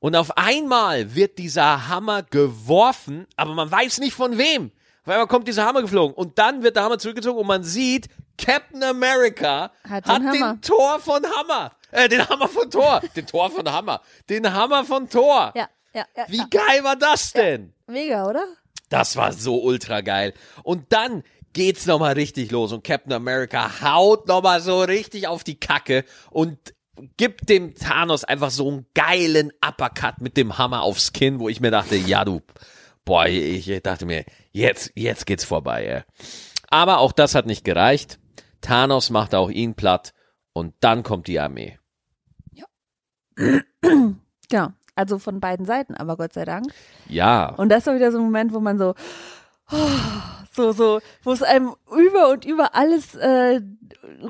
Und 0.00 0.16
auf 0.16 0.36
einmal 0.36 1.14
wird 1.14 1.38
dieser 1.38 1.86
Hammer 1.86 2.24
geworfen, 2.24 3.28
aber 3.36 3.54
man 3.54 3.70
weiß 3.70 4.00
nicht 4.00 4.14
von 4.14 4.38
wem. 4.38 4.72
Auf 5.04 5.12
einmal 5.12 5.28
kommt 5.28 5.46
dieser 5.46 5.66
Hammer 5.66 5.82
geflogen 5.82 6.16
und 6.16 6.38
dann 6.38 6.64
wird 6.64 6.74
der 6.74 6.82
Hammer 6.82 6.98
zurückgezogen 6.98 7.38
und 7.38 7.46
man 7.46 7.62
sieht, 7.62 8.08
Captain 8.44 8.82
America 8.82 9.70
Hat 9.88 10.06
hat, 10.06 10.22
den 10.22 10.32
den 10.32 10.60
Tor 10.62 10.98
von 11.00 11.22
Hammer. 11.24 11.72
Äh, 11.90 12.08
den 12.08 12.28
Hammer 12.28 12.48
von 12.48 12.70
Thor. 12.70 13.00
den 13.16 13.26
Tor 13.26 13.50
von 13.50 13.70
Hammer. 13.70 14.00
Den 14.28 14.52
Hammer 14.52 14.84
von 14.84 15.08
Thor. 15.08 15.52
Ja, 15.54 15.68
ja, 15.94 16.04
ja. 16.16 16.24
Wie 16.28 16.38
ja. 16.38 16.46
geil 16.50 16.84
war 16.84 16.96
das 16.96 17.32
denn? 17.32 17.72
Mega, 17.86 18.26
oder? 18.26 18.44
Das 18.88 19.16
war 19.16 19.32
so 19.32 19.62
ultra 19.62 20.00
geil. 20.00 20.34
Und 20.62 20.92
dann 20.92 21.22
geht's 21.52 21.86
nochmal 21.86 22.14
richtig 22.14 22.50
los 22.50 22.72
und 22.72 22.82
Captain 22.82 23.12
America 23.12 23.82
haut 23.82 24.26
nochmal 24.26 24.60
so 24.60 24.82
richtig 24.82 25.28
auf 25.28 25.44
die 25.44 25.58
Kacke 25.60 26.04
und 26.30 26.58
gibt 27.16 27.48
dem 27.48 27.74
Thanos 27.74 28.24
einfach 28.24 28.50
so 28.50 28.68
einen 28.68 28.86
geilen 28.94 29.52
Uppercut 29.66 30.20
mit 30.20 30.36
dem 30.36 30.58
Hammer 30.58 30.82
aufs 30.82 31.12
Kinn, 31.12 31.40
wo 31.40 31.48
ich 31.48 31.60
mir 31.60 31.70
dachte, 31.70 31.96
ja 31.96 32.24
du, 32.24 32.42
boah, 33.04 33.26
ich 33.26 33.80
dachte 33.82 34.06
mir, 34.06 34.24
jetzt, 34.50 34.92
jetzt 34.94 35.26
geht's 35.26 35.44
vorbei. 35.44 35.84
Ey. 35.84 36.02
Aber 36.68 36.98
auch 36.98 37.12
das 37.12 37.34
hat 37.34 37.46
nicht 37.46 37.64
gereicht. 37.64 38.18
Thanos 38.62 39.10
macht 39.10 39.34
auch 39.34 39.50
ihn 39.50 39.74
platt 39.74 40.14
und 40.54 40.74
dann 40.80 41.02
kommt 41.02 41.26
die 41.26 41.38
Armee. 41.38 41.78
Genau. 44.50 44.68
Also 44.94 45.18
von 45.18 45.40
beiden 45.40 45.64
Seiten, 45.64 45.94
aber 45.94 46.18
Gott 46.18 46.34
sei 46.34 46.44
Dank. 46.44 46.66
Ja. 47.08 47.54
Und 47.54 47.70
das 47.70 47.86
war 47.86 47.94
wieder 47.94 48.12
so 48.12 48.18
ein 48.18 48.24
Moment, 48.24 48.52
wo 48.52 48.60
man 48.60 48.76
so, 48.76 48.94
so, 50.54 50.72
so, 50.72 51.00
wo 51.22 51.32
es 51.32 51.42
einem 51.42 51.74
über 51.90 52.28
und 52.30 52.44
über 52.44 52.74
alles 52.74 53.14
äh, 53.14 53.62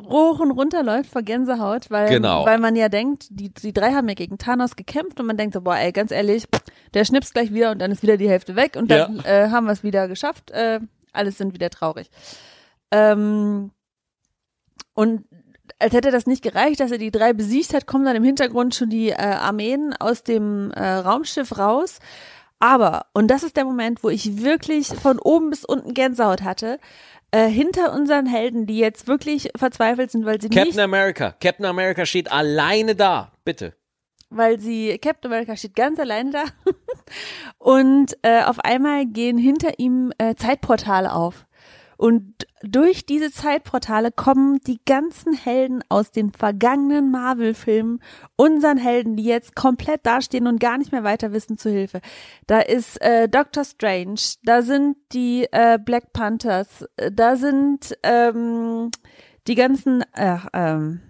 hoch 0.08 0.38
und 0.38 0.52
runter 0.52 0.84
läuft 0.84 1.10
vor 1.10 1.22
Gänsehaut, 1.22 1.90
weil, 1.90 2.08
Genau. 2.08 2.46
weil 2.46 2.58
man 2.58 2.76
ja 2.76 2.88
denkt, 2.88 3.26
die, 3.30 3.52
die 3.52 3.72
drei 3.72 3.92
haben 3.92 4.08
ja 4.08 4.14
gegen 4.14 4.38
Thanos 4.38 4.76
gekämpft 4.76 5.18
und 5.18 5.26
man 5.26 5.36
denkt 5.36 5.54
so, 5.54 5.62
boah, 5.62 5.76
ey, 5.76 5.90
ganz 5.90 6.12
ehrlich, 6.12 6.44
der 6.94 7.04
schnipst 7.04 7.34
gleich 7.34 7.52
wieder 7.52 7.72
und 7.72 7.80
dann 7.80 7.90
ist 7.90 8.04
wieder 8.04 8.16
die 8.16 8.28
Hälfte 8.30 8.54
weg 8.54 8.76
und 8.76 8.88
dann 8.88 9.18
äh, 9.24 9.48
haben 9.50 9.66
wir 9.66 9.72
es 9.72 9.82
wieder 9.82 10.06
geschafft, 10.06 10.52
äh, 10.52 10.78
alles 11.12 11.38
sind 11.38 11.54
wieder 11.54 11.70
traurig. 11.70 12.08
Ähm, 12.92 13.72
und 15.02 15.24
als 15.78 15.92
hätte 15.94 16.12
das 16.12 16.26
nicht 16.26 16.42
gereicht, 16.42 16.78
dass 16.78 16.92
er 16.92 16.98
die 16.98 17.10
drei 17.10 17.32
besiegt 17.32 17.74
hat, 17.74 17.86
kommen 17.86 18.04
dann 18.04 18.14
im 18.14 18.22
Hintergrund 18.22 18.74
schon 18.74 18.88
die 18.88 19.08
äh, 19.10 19.16
Armeen 19.16 19.94
aus 19.98 20.22
dem 20.22 20.70
äh, 20.70 20.84
Raumschiff 20.84 21.58
raus. 21.58 21.98
Aber, 22.60 23.06
und 23.12 23.28
das 23.28 23.42
ist 23.42 23.56
der 23.56 23.64
Moment, 23.64 24.04
wo 24.04 24.08
ich 24.08 24.42
wirklich 24.44 24.86
von 24.86 25.18
oben 25.18 25.50
bis 25.50 25.64
unten 25.64 25.94
Gänsehaut 25.94 26.42
hatte, 26.42 26.78
äh, 27.32 27.48
hinter 27.48 27.92
unseren 27.92 28.26
Helden, 28.26 28.66
die 28.66 28.78
jetzt 28.78 29.08
wirklich 29.08 29.50
verzweifelt 29.56 30.12
sind, 30.12 30.24
weil 30.24 30.40
sie 30.40 30.48
Captain 30.48 30.66
nicht, 30.68 30.78
America. 30.78 31.34
Captain 31.40 31.66
America 31.66 32.06
steht 32.06 32.30
alleine 32.30 32.94
da. 32.94 33.32
Bitte. 33.44 33.74
weil 34.30 34.60
sie, 34.60 34.98
Captain 34.98 35.32
America 35.32 35.56
steht 35.56 35.74
ganz 35.74 35.98
alleine 35.98 36.30
da 36.30 36.44
und 37.58 38.16
äh, 38.22 38.44
auf 38.44 38.60
einmal 38.60 39.06
gehen 39.06 39.36
hinter 39.36 39.78
ihm 39.80 40.12
äh, 40.18 40.36
Zeitportale 40.36 41.12
auf. 41.12 41.44
Und 42.02 42.48
durch 42.64 43.06
diese 43.06 43.30
Zeitportale 43.30 44.10
kommen 44.10 44.58
die 44.66 44.80
ganzen 44.84 45.34
Helden 45.34 45.84
aus 45.88 46.10
den 46.10 46.32
vergangenen 46.32 47.12
Marvel-Filmen 47.12 48.00
unseren 48.34 48.76
Helden, 48.76 49.14
die 49.14 49.22
jetzt 49.22 49.54
komplett 49.54 50.04
dastehen 50.04 50.48
und 50.48 50.58
gar 50.58 50.78
nicht 50.78 50.90
mehr 50.90 51.04
weiter 51.04 51.32
wissen, 51.32 51.58
zu 51.58 51.70
Hilfe. 51.70 52.00
Da 52.48 52.58
ist 52.58 53.00
äh, 53.02 53.28
Doctor 53.28 53.64
Strange, 53.64 54.18
da 54.42 54.62
sind 54.62 54.96
die 55.12 55.46
äh, 55.52 55.78
Black 55.78 56.12
Panthers, 56.12 56.84
äh, 56.96 57.12
da 57.12 57.36
sind 57.36 57.96
ähm, 58.02 58.90
die 59.46 59.54
ganzen, 59.54 60.02
äh, 60.14 60.38
ähm, 60.54 61.02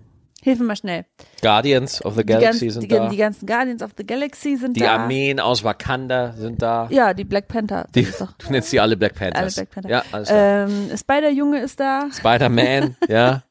hilf 0.43 0.59
mir 0.59 0.67
mal 0.67 0.77
schnell. 0.77 1.07
Guardians 1.41 2.05
of 2.05 2.15
the 2.15 2.21
Die, 2.23 2.27
Galaxy 2.33 2.67
ganzen, 2.67 2.71
sind 2.71 2.83
die, 2.85 2.89
da. 2.97 3.09
die 3.09 3.17
ganzen 3.17 3.47
Guardians 3.47 3.83
of 3.83 3.93
the 3.97 4.05
Galaxy 4.07 4.57
sind 4.57 4.77
Die 4.77 4.81
da. 4.81 4.97
Armeen 4.97 5.41
aus 5.41 5.65
Wakanda 5.65 6.33
sind 6.33 6.61
da. 6.61 6.89
Ja, 6.91 7.15
die 7.15 7.25
Black 7.25 7.49
Panther. 7.49 7.87
Die, 7.95 8.05
das 8.05 8.19
du 8.19 8.51
nennst 8.51 8.73
die 8.73 8.81
alle 8.81 8.97
Black 8.97 9.15
Panthers. 9.15 9.41
Alle 9.41 9.51
Black 9.67 9.71
Panther. 9.71 9.91
Ja, 9.91 10.03
alles 10.13 10.29
klar. 10.29 10.69
ähm, 10.69 10.91
Spider-Junge 10.97 11.61
ist 11.61 11.81
da. 11.81 12.09
Spider-Man, 12.13 12.97
ja. 13.09 13.43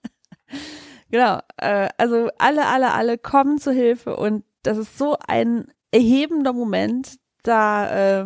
Genau. 1.10 1.40
Äh, 1.58 1.90
also 1.98 2.30
alle, 2.38 2.68
alle, 2.68 2.94
alle 2.94 3.18
kommen 3.18 3.58
zu 3.58 3.72
Hilfe 3.72 4.16
und 4.16 4.44
das 4.64 4.78
ist 4.78 4.98
so 4.98 5.18
ein 5.28 5.68
erhebender 5.92 6.54
Moment. 6.54 7.16
Da, 7.44 8.20
äh, 8.22 8.24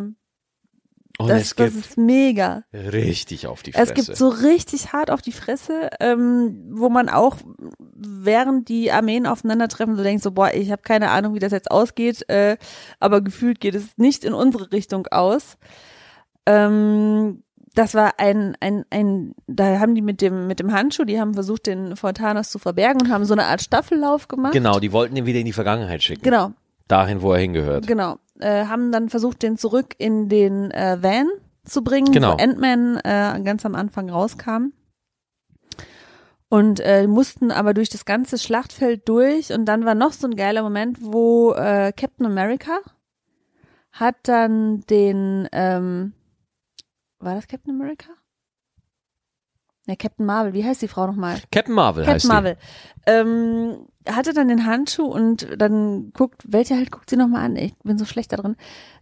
Und 1.18 1.28
das, 1.28 1.40
es 1.42 1.54
das 1.54 1.72
gibt 1.72 1.86
ist 1.86 1.96
mega. 1.98 2.64
richtig 2.74 3.46
auf 3.46 3.62
die 3.62 3.72
Fresse. 3.72 3.94
Es 3.94 4.06
gibt 4.06 4.16
so 4.16 4.28
richtig 4.28 4.92
hart 4.92 5.10
auf 5.10 5.22
die 5.22 5.32
Fresse, 5.32 5.88
ähm, 6.00 6.68
wo 6.72 6.90
man 6.90 7.08
auch 7.08 7.36
während 7.98 8.68
die 8.68 8.90
Armeen 8.92 9.26
aufeinandertreffen 9.26 9.96
so 9.96 10.02
denkt 10.02 10.22
so 10.22 10.30
boah 10.32 10.52
ich 10.52 10.70
habe 10.70 10.82
keine 10.82 11.10
Ahnung 11.10 11.34
wie 11.34 11.38
das 11.38 11.52
jetzt 11.52 11.70
ausgeht, 11.70 12.28
äh, 12.28 12.56
aber 13.00 13.20
gefühlt 13.20 13.60
geht 13.60 13.74
es 13.74 13.96
nicht 13.96 14.24
in 14.24 14.32
unsere 14.34 14.72
Richtung 14.72 15.06
aus. 15.08 15.56
Ähm, 16.46 17.42
das 17.74 17.94
war 17.94 18.14
ein 18.18 18.56
ein 18.60 18.84
ein 18.90 19.34
da 19.46 19.78
haben 19.80 19.94
die 19.94 20.02
mit 20.02 20.20
dem 20.22 20.46
mit 20.46 20.60
dem 20.60 20.72
Handschuh, 20.72 21.04
die 21.04 21.20
haben 21.20 21.34
versucht 21.34 21.66
den 21.66 21.96
vor 21.96 22.14
Thanos 22.14 22.50
zu 22.50 22.58
verbergen 22.58 23.02
und 23.02 23.10
haben 23.10 23.24
so 23.24 23.34
eine 23.34 23.44
Art 23.44 23.60
Staffellauf 23.62 24.28
gemacht. 24.28 24.52
Genau, 24.52 24.78
die 24.80 24.92
wollten 24.92 25.16
ihn 25.16 25.26
wieder 25.26 25.40
in 25.40 25.46
die 25.46 25.52
Vergangenheit 25.52 26.02
schicken. 26.02 26.22
Genau. 26.22 26.52
Dahin, 26.88 27.20
wo 27.20 27.32
er 27.32 27.40
hingehört. 27.40 27.86
Genau. 27.86 28.16
Äh, 28.38 28.66
haben 28.66 28.92
dann 28.92 29.08
versucht, 29.08 29.42
den 29.42 29.56
zurück 29.58 29.94
in 29.98 30.28
den 30.28 30.70
äh, 30.70 30.98
Van 31.00 31.26
zu 31.64 31.82
bringen, 31.82 32.12
Genau. 32.12 32.34
wo 32.34 32.42
Ant-Man 32.42 32.98
äh, 32.98 33.40
ganz 33.42 33.66
am 33.66 33.74
Anfang 33.74 34.08
rauskam. 34.08 34.72
Und 36.48 36.80
äh, 36.80 37.06
mussten 37.08 37.50
aber 37.50 37.74
durch 37.74 37.88
das 37.88 38.04
ganze 38.04 38.38
Schlachtfeld 38.38 39.08
durch 39.08 39.52
und 39.52 39.64
dann 39.64 39.84
war 39.84 39.94
noch 39.94 40.12
so 40.12 40.28
ein 40.28 40.36
geiler 40.36 40.62
Moment, 40.62 40.98
wo 41.00 41.52
äh, 41.54 41.92
Captain 41.92 42.26
America 42.26 42.78
hat 43.90 44.16
dann 44.28 44.82
den, 44.82 45.48
ähm, 45.52 46.12
war 47.18 47.34
das 47.34 47.48
Captain 47.48 47.74
America? 47.74 48.10
Ne, 49.86 49.96
Captain 49.96 50.26
Marvel, 50.26 50.52
wie 50.52 50.64
heißt 50.64 50.82
die 50.82 50.88
Frau 50.88 51.06
nochmal? 51.06 51.38
Captain 51.52 51.74
Marvel 51.74 52.04
heißt 52.06 52.28
Captain 52.28 52.28
Marvel. 52.28 52.56
Ähm, 53.06 53.86
hatte 54.08 54.32
dann 54.34 54.48
den 54.48 54.66
Handschuh 54.66 55.04
und 55.06 55.46
dann 55.56 56.12
guckt, 56.12 56.42
welche 56.46 56.74
halt 56.76 56.90
guckt 56.90 57.08
sie 57.08 57.16
nochmal 57.16 57.44
an? 57.44 57.56
Ich 57.56 57.74
bin 57.84 57.96
so 57.98 58.04
schlecht 58.04 58.32
da 58.32 58.36
drin. 58.36 58.56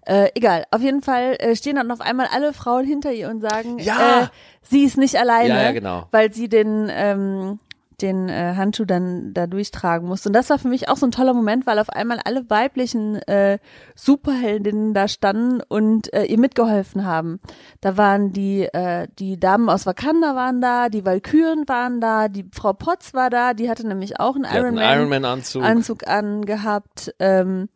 Äh, 0.07 0.29
egal, 0.35 0.65
auf 0.71 0.83
jeden 0.83 1.01
Fall 1.01 1.37
äh, 1.39 1.57
stehen 1.57 1.77
dann 1.77 1.91
auf 1.91 2.03
einmal 2.03 2.27
alle 2.33 2.53
Frauen 2.53 2.85
hinter 2.85 3.13
ihr 3.13 3.31
und 3.31 3.41
sagen, 3.41 3.79
Ja. 3.79 4.25
äh, 4.25 4.27
sie 4.61 4.85
ist 4.85 4.99
nicht 4.99 5.15
die. 5.15 5.19
alleine, 5.19 5.49
Ja, 5.49 5.63
ja, 5.63 5.73
genau. 5.73 6.07
weil 6.11 6.33
sie 6.35 6.49
den 6.51 6.89
ähm, 6.91 7.59
den 8.05 8.29
äh, 8.29 8.55
Handschuh 8.57 8.85
dann 8.85 9.33
da 9.35 9.47
durchtragen 9.47 10.07
musste. 10.07 10.29
Und 10.29 10.35
das 10.35 10.51
war 10.51 10.59
für 10.59 10.69
mich 10.69 10.89
auch 10.89 10.97
so 10.97 11.07
ein 11.07 11.11
toller 11.11 11.35
Moment, 11.35 11.67
weil 11.67 11.79
auf 11.79 11.89
einmal 11.91 12.21
alle 12.25 12.49
weiblichen 12.51 13.17
äh, 13.23 13.59
Superheldinnen 13.97 14.95
da 14.95 15.09
standen 15.09 15.61
und 15.67 16.13
äh, 16.13 16.25
ihr 16.25 16.39
mitgeholfen 16.39 17.05
haben. 17.05 17.41
Da 17.81 17.97
waren 17.97 18.33
die 18.33 18.63
äh, 18.63 19.09
die 19.19 19.41
Damen 19.41 19.69
aus 19.69 19.87
Wakanda 19.87 20.37
waren 20.37 20.61
da, 20.61 20.89
die 20.89 21.05
Valkyren 21.05 21.67
waren 21.67 22.01
da, 22.01 22.29
die 22.29 22.47
Frau 22.53 22.73
Potts 22.75 23.15
war 23.15 23.31
da, 23.31 23.55
die 23.55 23.69
hatte 23.71 23.87
nämlich 23.87 24.21
auch 24.21 24.37
einen 24.37 24.45
Iron 24.45 24.75
Man, 24.75 24.99
Iron 24.99 25.09
Man 25.09 25.25
Anzug. 25.25 25.65
Anzug 25.65 26.07
angehabt. 26.07 27.15
Ähm, 27.19 27.69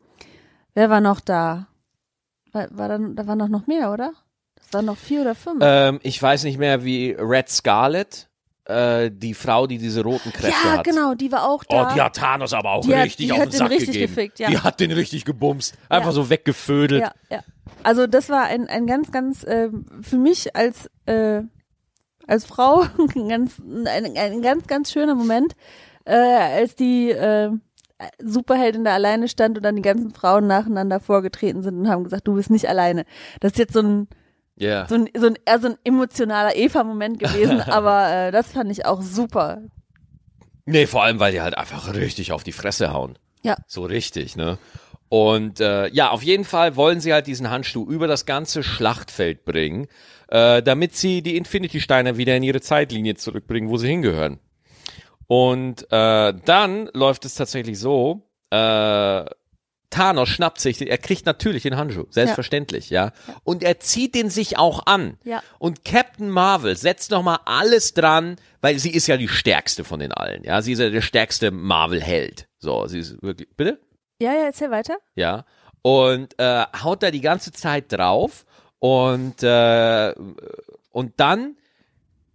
wer 0.75 0.91
war 0.91 1.01
noch 1.01 1.21
da? 1.21 1.69
War, 2.53 2.69
war 2.71 2.89
dann, 2.89 3.17
da 3.17 3.27
waren 3.27 3.39
doch 3.39 3.49
noch 3.49 3.67
mehr, 3.67 3.93
oder? 3.93 4.13
Das 4.57 4.73
waren 4.73 4.85
noch 4.85 4.97
vier 4.97 5.23
oder 5.23 5.35
fünf. 5.35 5.59
ähm, 5.63 6.01
ich 6.03 6.23
weiß 6.23 6.45
nicht 6.45 6.59
mehr, 6.59 6.85
wie 6.85 7.17
Red 7.19 7.49
Scarlet, 7.49 8.29
äh, 8.69 9.11
die 9.13 9.35
Frau, 9.35 9.67
die 9.67 9.79
diese 9.79 10.03
roten 10.03 10.33
Kräfte 10.33 10.49
ja, 10.69 10.77
hat. 10.79 10.85
genau, 10.85 11.15
die 11.15 11.33
war 11.33 11.49
auch 11.49 11.63
Oh, 11.69 11.73
da. 11.75 11.95
die 11.95 12.01
hat 12.01 12.17
Thanos 12.17 12.53
aber 12.53 12.73
auch 12.73 12.85
Die 12.85 12.95
hat- 12.95 13.05
richtig 13.07 13.27
die 13.27 13.33
auf 13.33 13.39
hat 13.39 13.47
den 13.47 13.51
den 13.53 13.59
Sack 13.59 13.71
richtig 13.71 13.87
gegeben. 13.93 14.15
gefickt, 14.15 14.39
ja. 14.39 14.51
Die 14.51 14.59
hat 14.59 14.81
den 14.81 14.93
richtig 14.93 15.25
gebumst. 15.25 15.75
Einfach 15.89 16.09
Ja. 16.09 16.13
so 16.13 16.31
weggefödelt. 16.31 17.03
Ja, 17.03 17.13
ja. 17.31 17.41
Also 17.83 18.07
das 18.07 18.29
war 18.29 18.45
ein, 18.45 18.69
ein 18.69 18.87
ganz, 18.87 19.11
ganz, 19.11 19.43
äh, 19.45 19.71
für 20.03 20.19
mich 20.19 20.55
als, 20.55 20.91
äh, 21.07 21.43
als 22.27 22.45
Frau 22.45 22.85
ein 23.17 23.29
ganz, 23.29 23.59
ein, 23.59 24.17
ein 24.17 24.43
ganz, 24.43 24.67
ganz 24.67 24.93
schöner 24.93 25.15
Moment, 25.15 25.55
äh, 26.05 26.15
als 26.15 26.75
die 26.75 27.11
äh, 27.11 27.51
Superheldin 28.23 28.85
da 28.85 28.93
alleine 28.93 29.29
stand 29.29 29.57
und 29.57 29.65
dann 29.65 29.77
die 29.77 29.83
ganzen 29.83 30.11
Frauen 30.13 30.47
nacheinander 30.47 31.01
vorgetreten 31.01 31.63
sind 31.63 31.79
und 31.81 31.89
haben 31.89 32.05
gesagt, 32.05 32.29
du 32.29 32.35
bist 32.35 32.51
nicht 32.51 32.69
alleine. 32.69 33.05
Das 33.41 33.53
ist 33.53 33.59
jetzt 33.59 33.73
so 33.75 33.81
ein, 33.81 34.09
Ja. 34.59 34.87
so 34.89 34.97
ein, 34.97 35.09
so 35.17 35.27
ein 35.27 35.39
eher 35.45 35.61
so 35.61 35.69
ein 35.69 35.77
emotionaler 35.85 36.57
Eva-Moment 36.57 37.19
gewesen, 37.21 37.61
aber 37.61 38.11
äh, 38.13 38.31
das 38.33 38.53
fand 38.53 38.71
ich 38.71 38.87
auch 38.87 39.03
super. 39.03 39.63
Nee, 40.67 40.87
vor 40.87 41.03
allem, 41.03 41.19
weil 41.21 41.33
die 41.33 41.41
halt 41.41 41.57
einfach 41.57 41.95
richtig 41.95 42.33
auf 42.33 42.43
die 42.43 42.53
Fresse 42.53 42.93
hauen. 42.93 43.19
Ja. 43.43 43.57
So 43.67 43.85
richtig, 43.85 44.37
ne? 44.37 44.59
Und 45.09 45.61
äh, 45.61 45.89
ja, 45.89 46.11
auf 46.11 46.23
jeden 46.23 46.45
Fall 46.45 46.77
wollen 46.77 47.01
sie 47.01 47.15
halt 47.15 47.27
diesen 47.27 47.49
Handschuh 47.49 47.89
über 47.89 48.07
das 48.07 48.27
ganze 48.27 48.63
Schlachtfeld 48.63 49.45
bringen, 49.47 49.87
äh, 50.29 50.63
damit 50.63 50.95
sie 50.95 51.23
die 51.23 51.37
Infinity-Steine 51.37 52.19
wieder 52.19 52.37
in 52.37 52.43
ihre 52.43 52.61
Zeitlinie 52.61 53.15
zurückbringen, 53.15 53.71
wo 53.71 53.79
sie 53.79 53.89
hingehören. 53.89 54.39
Und 55.27 55.91
äh, 55.91 56.35
dann 56.45 56.91
läuft 56.93 57.25
es 57.25 57.35
tatsächlich 57.35 57.79
so, 57.79 58.23
äh, 58.51 59.25
Thanos 59.91 60.29
schnappt 60.29 60.61
sich, 60.61 60.81
er 60.81 60.99
kriegt 60.99 61.25
natürlich 61.25 61.63
den 61.63 61.77
Handschuh, 61.77 62.05
selbstverständlich, 62.11 62.91
ja. 62.91 63.13
Und 63.43 63.63
er 63.63 63.81
zieht 63.81 64.15
den 64.15 64.29
sich 64.29 64.59
auch 64.59 64.85
an. 64.87 65.17
Ja. 65.25 65.43
Und 65.59 65.85
Captain 65.85 66.29
Marvel 66.29 66.77
setzt 66.77 67.11
nochmal 67.11 67.39
alles 67.47 67.95
dran, 67.95 68.37
weil 68.61 68.79
sie 68.79 68.91
ist 68.91 69.07
ja 69.07 69.17
die 69.17 69.29
stärkste 69.29 69.85
von 69.85 70.01
den 70.01 70.13
allen, 70.13 70.45
ja. 70.45 70.61
Sie 70.61 70.73
ist 70.73 70.81
ja 70.81 70.91
der 70.91 71.01
stärkste 71.01 71.51
Marvel-Held. 71.51 72.49
So, 72.59 72.87
sie 72.87 72.99
ist 72.99 73.23
wirklich, 73.23 73.49
bitte? 73.57 73.81
Ja, 74.21 74.35
ja, 74.35 74.45
erzähl 74.47 74.71
weiter. 74.71 74.97
Ja. 75.15 75.45
Und 75.83 76.39
äh, 76.39 76.65
haut 76.83 77.03
da 77.03 77.11
die 77.11 77.21
ganze 77.21 77.53
Zeit 77.53 77.93
drauf 77.93 78.45
und, 78.79 79.43
äh, 79.43 80.15
und 80.91 81.13
dann 81.17 81.57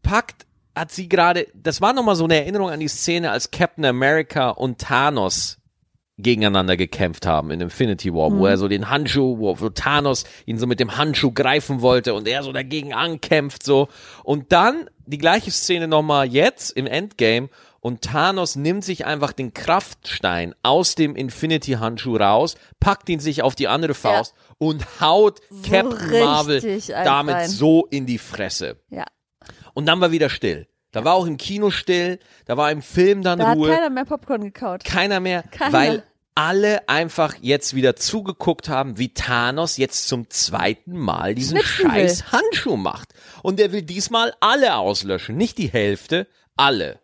packt, 0.01 0.45
hat 0.75 0.91
sie 0.91 1.07
gerade, 1.07 1.47
das 1.53 1.81
war 1.81 1.93
nochmal 1.93 2.15
so 2.15 2.23
eine 2.23 2.37
Erinnerung 2.37 2.69
an 2.69 2.79
die 2.79 2.87
Szene, 2.87 3.29
als 3.31 3.51
Captain 3.51 3.85
America 3.85 4.49
und 4.49 4.79
Thanos 4.79 5.59
gegeneinander 6.17 6.77
gekämpft 6.77 7.25
haben 7.25 7.49
in 7.49 7.59
Infinity 7.59 8.13
War, 8.13 8.31
wo 8.31 8.45
er 8.45 8.57
so 8.57 8.67
den 8.67 8.89
Handschuh, 8.89 9.39
wo, 9.39 9.59
wo 9.59 9.69
Thanos 9.69 10.25
ihn 10.45 10.59
so 10.59 10.67
mit 10.67 10.79
dem 10.79 10.95
Handschuh 10.97 11.31
greifen 11.31 11.81
wollte 11.81 12.13
und 12.13 12.27
er 12.27 12.43
so 12.43 12.51
dagegen 12.51 12.93
ankämpft 12.93 13.63
so. 13.63 13.87
Und 14.23 14.51
dann 14.51 14.89
die 15.05 15.17
gleiche 15.17 15.49
Szene 15.49 15.87
nochmal 15.87 16.27
jetzt 16.27 16.71
im 16.71 16.85
Endgame 16.85 17.49
und 17.79 18.01
Thanos 18.01 18.55
nimmt 18.55 18.83
sich 18.83 19.05
einfach 19.05 19.33
den 19.33 19.53
Kraftstein 19.53 20.53
aus 20.61 20.95
dem 20.95 21.15
Infinity 21.15 21.73
Handschuh 21.73 22.15
raus, 22.15 22.55
packt 22.79 23.09
ihn 23.09 23.19
sich 23.19 23.41
auf 23.41 23.55
die 23.55 23.67
andere 23.67 23.95
Faust 23.95 24.35
und 24.57 25.01
haut 25.01 25.41
Captain 25.67 26.11
Marvel 26.11 26.81
damit 26.87 27.35
rein. 27.35 27.49
so 27.49 27.85
in 27.89 28.05
die 28.05 28.19
Fresse. 28.19 28.77
Ja. 28.89 29.05
Und 29.73 29.87
dann 29.87 29.99
war 29.99 30.11
wieder 30.11 30.29
still. 30.29 30.67
Da 30.93 31.03
war 31.03 31.15
auch 31.15 31.25
im 31.25 31.35
Kino 31.37 31.69
still, 31.71 32.19
da 32.45 32.55
war 32.55 32.71
im 32.71 32.81
Film 32.81 33.21
dann 33.23 33.39
Da 33.39 33.49
hat 33.49 33.57
Ruhe 33.57 33.69
keiner 33.69 33.89
mehr 33.89 34.05
Popcorn 34.05 34.41
gekaut. 34.41 34.85
keiner 34.85 35.19
mehr, 35.19 35.43
Keiner. 35.43 35.73
weil 35.73 36.03
alle 36.35 36.87
einfach 36.89 37.35
jetzt 37.41 37.75
wieder 37.75 37.95
zugeguckt 37.95 38.67
haben, 38.69 38.97
wie 38.97 39.13
Thanos 39.13 39.77
jetzt 39.77 40.07
zum 40.07 40.29
zweiten 40.29 40.97
Mal 40.97 41.35
diesen 41.35 41.57
Schnipsen 41.59 41.85
will. 41.85 41.91
scheiß 42.09 42.31
Handschuh 42.31 42.77
macht. 42.77 43.09
Und 43.43 43.59
er 43.59 43.71
will 43.71 43.81
diesmal 43.83 44.33
alle 44.39 44.75
auslöschen, 44.77 45.35
nicht 45.37 45.57
die 45.59 45.67
Hälfte, 45.67 46.27
alle. 46.55 46.99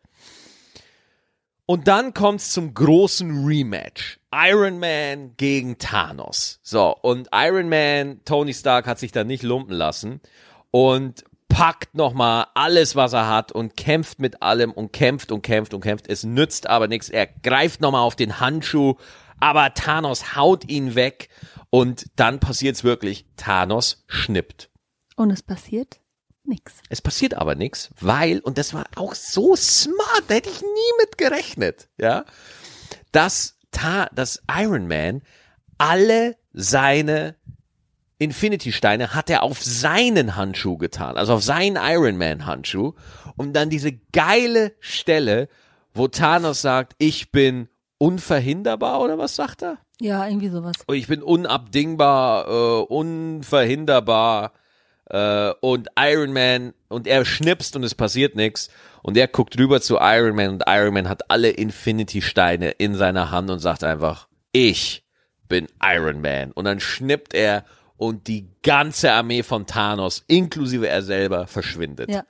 Und 1.65 1.87
dann 1.87 2.15
kommt's 2.15 2.51
zum 2.51 2.73
großen 2.73 3.45
Rematch. 3.45 4.19
Iron 4.33 4.79
Man 4.79 5.35
gegen 5.37 5.77
Thanos. 5.77 6.59
So, 6.63 6.95
und 6.95 7.29
Iron 7.31 7.69
Man, 7.69 8.21
Tony 8.25 8.53
Stark 8.53 8.87
hat 8.87 8.97
sich 8.99 9.11
da 9.11 9.23
nicht 9.23 9.43
lumpen 9.43 9.75
lassen 9.75 10.21
und 10.71 11.23
packt 11.49 11.95
nochmal 11.95 12.47
alles, 12.53 12.95
was 12.95 13.11
er 13.11 13.27
hat 13.27 13.51
und 13.51 13.75
kämpft 13.75 14.19
mit 14.19 14.41
allem 14.41 14.71
und 14.71 14.93
kämpft 14.93 15.31
und 15.31 15.41
kämpft 15.41 15.73
und 15.73 15.81
kämpft. 15.81 16.07
Es 16.07 16.23
nützt 16.23 16.67
aber 16.67 16.87
nichts. 16.87 17.09
Er 17.09 17.27
greift 17.27 17.81
nochmal 17.81 18.03
auf 18.03 18.15
den 18.15 18.39
Handschuh, 18.39 18.95
aber 19.39 19.73
Thanos 19.73 20.35
haut 20.35 20.69
ihn 20.69 20.95
weg 20.95 21.29
und 21.69 22.05
dann 22.15 22.39
passiert's 22.39 22.83
wirklich. 22.83 23.25
Thanos 23.35 24.03
schnippt. 24.07 24.69
Und 25.15 25.31
es 25.31 25.43
passiert 25.43 25.99
nix. 26.45 26.75
Es 26.89 27.01
passiert 27.01 27.33
aber 27.33 27.55
nichts, 27.55 27.89
weil, 27.99 28.39
und 28.39 28.57
das 28.57 28.73
war 28.73 28.85
auch 28.95 29.15
so 29.15 29.55
smart, 29.55 30.23
da 30.27 30.35
hätte 30.35 30.49
ich 30.49 30.61
nie 30.61 30.93
mit 30.99 31.17
gerechnet, 31.17 31.89
ja, 31.97 32.25
dass, 33.11 33.57
Ta 33.71 34.07
dass 34.13 34.41
Iron 34.51 34.87
Man 34.87 35.21
alle 35.77 36.35
seine 36.53 37.35
Infinity-Steine 38.20 39.15
hat 39.15 39.30
er 39.30 39.43
auf 39.43 39.63
seinen 39.63 40.36
Handschuh 40.36 40.78
getan, 40.78 41.17
also 41.17 41.34
auf 41.34 41.43
seinen 41.43 41.78
Iron 41.82 42.17
Man-Handschuh, 42.17 42.93
und 43.38 43.53
dann 43.53 43.70
diese 43.70 43.93
geile 44.11 44.74
Stelle, 44.80 45.47
wo 45.93 46.07
Thanos 46.07 46.61
sagt, 46.61 46.93
ich 46.97 47.32
bin 47.32 47.70
unverhinderbar, 47.97 49.01
oder 49.01 49.17
was 49.17 49.36
sagt 49.36 49.63
er? 49.63 49.78
Ja, 50.01 50.28
irgendwie 50.28 50.49
sowas. 50.49 50.76
Ich 50.91 51.07
bin 51.07 51.22
unabdingbar, 51.22 52.47
äh, 52.47 52.84
unverhinderbar 52.84 54.53
äh, 55.09 55.51
und 55.61 55.89
Iron 55.97 56.34
Man 56.34 56.74
und 56.88 57.07
er 57.07 57.26
schnipst 57.26 57.76
und 57.76 57.84
es 57.84 57.95
passiert 57.95 58.36
nichts 58.36 58.70
und 59.01 59.17
er 59.17 59.28
guckt 59.28 59.57
rüber 59.57 59.82
zu 59.82 59.97
Iron 59.99 60.36
Man 60.36 60.49
und 60.49 60.63
Iron 60.67 60.93
Man 60.93 61.09
hat 61.09 61.30
alle 61.30 61.49
Infinity 61.49 62.22
Steine 62.22 62.72
in 62.72 62.95
seiner 62.95 63.32
Hand 63.32 63.49
und 63.49 63.59
sagt 63.59 63.84
einfach, 63.84 64.28
ich 64.51 65.05
bin 65.47 65.67
Iron 65.84 66.22
Man 66.22 66.51
und 66.51 66.65
dann 66.65 66.80
schnippt 66.80 67.34
er 67.34 67.65
und 67.99 68.27
die 68.27 68.47
ganze 68.63 69.11
Armee 69.11 69.43
von 69.43 69.65
Thanos, 69.65 70.23
inklusive 70.27 70.87
er 70.87 71.01
selber, 71.01 71.47
verschwindet. 71.47 72.09
Ja. 72.09 72.23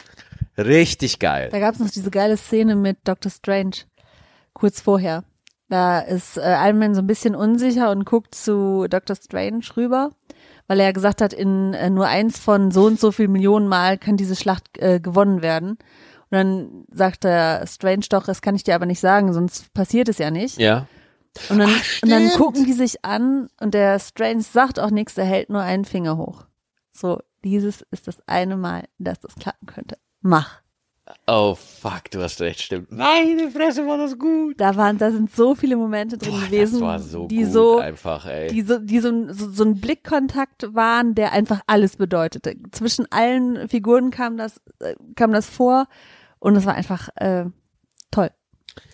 Richtig 0.57 1.19
geil. 1.19 1.49
Da 1.51 1.59
gab 1.59 1.75
es 1.75 1.79
noch 1.79 1.91
diese 1.91 2.09
geile 2.09 2.37
Szene 2.37 2.75
mit 2.75 2.97
Doctor 3.03 3.31
Strange 3.31 3.75
kurz 4.53 4.81
vorher. 4.81 5.23
Da 5.69 5.99
ist 5.99 6.37
äh, 6.37 6.67
Iron 6.67 6.79
Man 6.79 6.95
so 6.95 7.01
ein 7.01 7.07
bisschen 7.07 7.35
unsicher 7.35 7.91
und 7.91 8.03
guckt 8.03 8.33
zu 8.33 8.87
Doctor 8.89 9.15
Strange 9.15 9.63
rüber, 9.77 10.09
weil 10.65 10.79
er 10.79 10.87
ja 10.87 10.91
gesagt 10.91 11.21
hat, 11.21 11.33
in 11.33 11.75
äh, 11.75 11.91
nur 11.91 12.07
eins 12.07 12.39
von 12.39 12.71
so 12.71 12.85
und 12.85 12.99
so 12.99 13.11
viel 13.11 13.27
Millionen 13.27 13.67
Mal 13.67 13.99
kann 13.99 14.17
diese 14.17 14.35
Schlacht 14.35 14.65
äh, 14.79 14.99
gewonnen 14.99 15.43
werden. 15.43 15.77
Und 16.31 16.31
dann 16.31 16.85
sagt 16.91 17.23
der 17.25 17.67
Strange 17.67 18.05
doch, 18.09 18.25
das 18.25 18.41
kann 18.41 18.55
ich 18.55 18.63
dir 18.63 18.73
aber 18.73 18.87
nicht 18.87 18.99
sagen, 18.99 19.33
sonst 19.33 19.71
passiert 19.75 20.09
es 20.09 20.17
ja 20.17 20.31
nicht. 20.31 20.57
Ja. 20.57 20.87
Und 21.49 21.59
dann, 21.59 21.69
Ach, 21.71 22.03
und 22.03 22.09
dann 22.09 22.29
gucken 22.31 22.65
die 22.65 22.73
sich 22.73 23.05
an 23.05 23.49
und 23.61 23.73
der 23.73 23.99
Strange 23.99 24.41
sagt 24.41 24.79
auch 24.79 24.89
nichts, 24.91 25.17
er 25.17 25.25
hält 25.25 25.49
nur 25.49 25.61
einen 25.61 25.85
Finger 25.85 26.17
hoch. 26.17 26.45
So, 26.91 27.19
dieses 27.43 27.83
ist 27.91 28.07
das 28.07 28.17
eine 28.27 28.57
Mal, 28.57 28.85
dass 28.97 29.19
das 29.19 29.35
klappen 29.35 29.65
könnte. 29.67 29.97
Mach. 30.21 30.61
Oh 31.25 31.55
fuck, 31.55 32.11
du 32.11 32.21
hast 32.21 32.39
recht, 32.41 32.61
stimmt. 32.61 32.91
Meine 32.91 33.49
Fresse 33.49 33.87
war 33.87 33.97
das 33.97 34.19
gut. 34.19 34.55
Da 34.59 34.75
waren, 34.75 34.99
da 34.99 35.09
sind 35.11 35.35
so 35.35 35.55
viele 35.55 35.75
Momente 35.75 36.19
drin 36.19 36.31
Boah, 36.31 36.45
gewesen, 36.45 36.99
so 36.99 37.27
die 37.27 37.45
so, 37.45 37.79
einfach, 37.79 38.27
ey. 38.27 38.49
die 38.49 38.61
so, 38.61 38.77
die 38.77 38.99
so, 38.99 39.09
ein- 39.09 39.33
so, 39.33 39.49
so 39.49 39.63
ein 39.63 39.79
Blickkontakt 39.81 40.75
waren, 40.75 41.15
der 41.15 41.31
einfach 41.31 41.61
alles 41.65 41.97
bedeutete. 41.97 42.55
Zwischen 42.71 43.11
allen 43.11 43.67
Figuren 43.69 44.11
kam 44.11 44.37
das, 44.37 44.61
äh, 44.79 44.93
kam 45.15 45.31
das 45.31 45.47
vor 45.49 45.87
und 46.37 46.55
es 46.55 46.65
war 46.67 46.75
einfach 46.75 47.09
äh, 47.15 47.45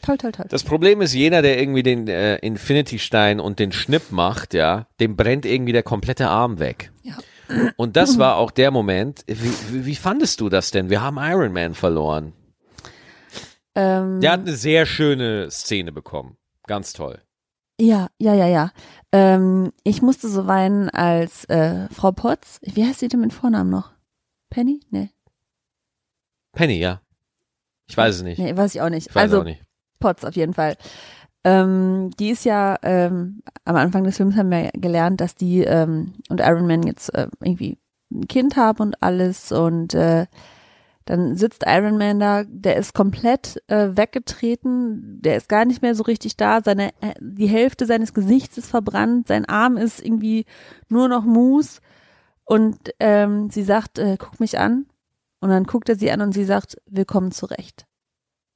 toll, 0.02 0.18
toll, 0.18 0.32
toll. 0.32 0.46
Das 0.50 0.64
Problem 0.64 1.02
ist, 1.02 1.14
jeder, 1.14 1.42
der 1.42 1.60
irgendwie 1.60 1.84
den 1.84 2.08
äh, 2.08 2.38
Infinity-Stein 2.38 3.40
und 3.40 3.60
den 3.60 3.72
Schnipp 3.72 4.12
macht, 4.12 4.54
ja, 4.54 4.88
dem 5.00 5.16
brennt 5.16 5.46
irgendwie 5.46 5.74
der 5.74 5.84
komplette 5.84 6.28
Arm 6.28 6.60
weg. 6.60 6.92
Ja. 7.04 7.18
Und 7.78 7.96
das 7.96 8.18
war 8.18 8.38
auch 8.38 8.50
der 8.52 8.72
Moment. 8.72 9.24
Wie, 9.28 9.52
wie, 9.72 9.86
wie 9.86 9.96
fandest 9.96 10.42
du 10.42 10.50
das 10.50 10.72
denn? 10.72 10.90
Wir 10.90 11.02
haben 11.02 11.18
Iron 11.20 11.54
Man 11.54 11.76
verloren. 11.76 12.34
Ähm, 13.76 14.20
Der 14.22 14.32
hat 14.32 14.42
eine 14.42 14.54
sehr 14.54 14.86
schöne 14.86 15.52
Szene 15.52 15.92
bekommen. 15.92 16.38
Ganz 16.66 16.94
toll. 16.94 17.22
Ja, 17.80 18.08
ja, 18.18 18.34
ja, 18.34 18.48
ja. 18.48 18.72
Ähm, 19.12 19.74
ich 19.84 20.02
musste 20.02 20.28
so 20.30 20.48
weinen, 20.48 20.90
als 20.90 21.46
äh, 21.46 21.88
Frau 21.94 22.12
Potts, 22.12 22.60
wie 22.64 22.86
heißt 22.86 23.00
sie 23.00 23.10
denn 23.10 23.20
mit 23.20 23.34
Vornamen 23.34 23.70
noch? 23.70 23.92
Penny? 24.50 24.80
Nee, 24.90 25.10
Penny, 26.54 26.80
ja. 26.80 27.02
Ich 27.88 27.96
weiß 27.96 28.16
es 28.16 28.22
nicht. 28.24 28.40
nee, 28.40 28.56
weiß 28.56 28.74
ich 28.74 28.82
auch 28.82 28.90
nicht. 28.90 29.10
Ich 29.10 29.16
weiß 29.16 29.24
also 29.24 29.42
auch 29.42 29.44
nicht. 29.44 29.62
Potts 30.00 30.26
auf 30.26 30.36
jeden 30.36 30.54
Fall. 30.54 30.76
Ähm, 31.44 32.10
die 32.20 32.32
ist 32.32 32.44
ja 32.44 32.78
ähm, 32.82 33.42
am 33.66 33.76
Anfang 33.76 34.04
des 34.04 34.18
Films 34.18 34.36
haben 34.36 34.50
wir 34.50 34.72
gelernt, 34.74 35.22
dass 35.22 35.36
die 35.36 35.62
ähm, 35.62 36.14
und 36.30 36.42
Iron 36.42 36.66
Man 36.66 36.84
jetzt 36.84 37.14
äh, 37.14 37.28
irgendwie 37.40 37.78
ein 38.12 38.28
Kind 38.28 38.56
haben 38.56 38.82
und 38.82 39.04
alles 39.04 39.52
und 39.52 39.94
äh, 39.94 40.26
dann 41.06 41.36
sitzt 41.36 41.64
Iron 41.68 42.00
Man 42.00 42.20
da, 42.20 42.44
der 42.48 42.78
ist 42.78 42.96
komplett 42.96 43.62
äh, 43.68 43.90
weggetreten, 43.96 45.22
der 45.22 45.38
ist 45.38 45.48
gar 45.48 45.66
nicht 45.66 45.84
mehr 45.84 45.94
so 45.94 46.02
richtig 46.04 46.36
da, 46.36 46.62
seine 46.64 46.90
äh, 47.02 47.14
die 47.20 47.48
Hälfte 47.48 47.86
seines 47.86 48.16
Gesichts 48.16 48.58
ist 48.58 48.72
verbrannt, 48.72 49.28
sein 49.28 49.46
Arm 49.46 49.78
ist 49.78 50.04
irgendwie 50.04 50.46
nur 50.90 51.08
noch 51.08 51.26
Mus 51.26 51.80
und 52.44 52.78
ähm, 53.00 53.52
sie 53.52 53.64
sagt, 53.64 54.00
äh, 54.00 54.18
guck 54.20 54.40
mich 54.40 54.58
an 54.58 54.88
und 55.42 55.50
dann 55.50 55.66
guckt 55.66 55.90
er 55.90 55.96
sie 55.96 56.10
an 56.10 56.22
und 56.22 56.32
sie 56.32 56.44
sagt, 56.44 56.82
willkommen 56.88 57.32
zurecht. 57.32 57.85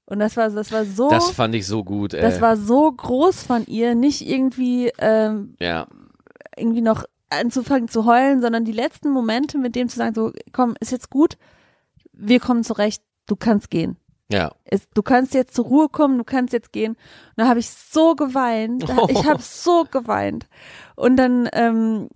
Und 0.09 0.19
das 0.19 0.35
war 0.37 0.49
das 0.49 0.71
war 0.71 0.85
so 0.85 1.09
Das 1.09 1.31
fand 1.31 1.53
ich 1.55 1.67
so 1.67 1.83
gut, 1.83 2.13
ey. 2.13 2.21
das 2.21 2.41
war 2.41 2.57
so 2.57 2.91
groß 2.91 3.43
von 3.43 3.65
ihr, 3.65 3.93
nicht 3.93 4.27
irgendwie 4.27 4.91
ähm, 4.97 5.55
ja. 5.59 5.87
irgendwie 6.57 6.81
noch 6.81 7.05
anzufangen 7.29 7.87
zu 7.87 8.05
heulen, 8.05 8.41
sondern 8.41 8.65
die 8.65 8.71
letzten 8.71 9.11
Momente 9.11 9.57
mit 9.59 9.75
dem 9.75 9.87
zu 9.87 9.97
sagen, 9.97 10.15
so 10.15 10.31
komm, 10.51 10.75
ist 10.79 10.91
jetzt 10.91 11.11
gut, 11.11 11.37
wir 12.11 12.39
kommen 12.39 12.63
zurecht, 12.63 13.03
du 13.27 13.35
kannst 13.35 13.69
gehen. 13.69 13.97
Ja. 14.31 14.51
Es, 14.65 14.87
du 14.93 15.01
kannst 15.01 15.33
jetzt 15.33 15.55
zur 15.55 15.65
Ruhe 15.65 15.89
kommen, 15.89 16.17
du 16.17 16.23
kannst 16.23 16.53
jetzt 16.53 16.71
gehen. 16.71 16.91
Und 16.91 16.97
da 17.37 17.47
habe 17.47 17.59
ich 17.59 17.69
so 17.69 18.15
geweint, 18.15 18.87
da, 18.87 18.97
ich 19.09 19.25
habe 19.25 19.41
so 19.41 19.85
geweint. 19.89 20.47
Und 20.95 21.17
dann, 21.17 21.49
ähm, 21.53 22.09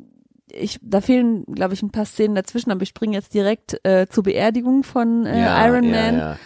ich, 0.52 0.80
da 0.82 1.02
fehlen, 1.02 1.46
glaube 1.46 1.74
ich, 1.74 1.82
ein 1.82 1.92
paar 1.92 2.06
Szenen 2.06 2.36
dazwischen, 2.36 2.72
aber 2.72 2.84
ich 2.84 2.90
springe 2.90 3.16
jetzt 3.16 3.34
direkt 3.34 3.80
äh, 3.84 4.08
zur 4.08 4.24
Beerdigung 4.24 4.84
von 4.84 5.26
äh, 5.26 5.42
ja, 5.42 5.66
Iron 5.68 5.84
ja, 5.86 5.92
Man 5.92 6.18
Ja. 6.18 6.38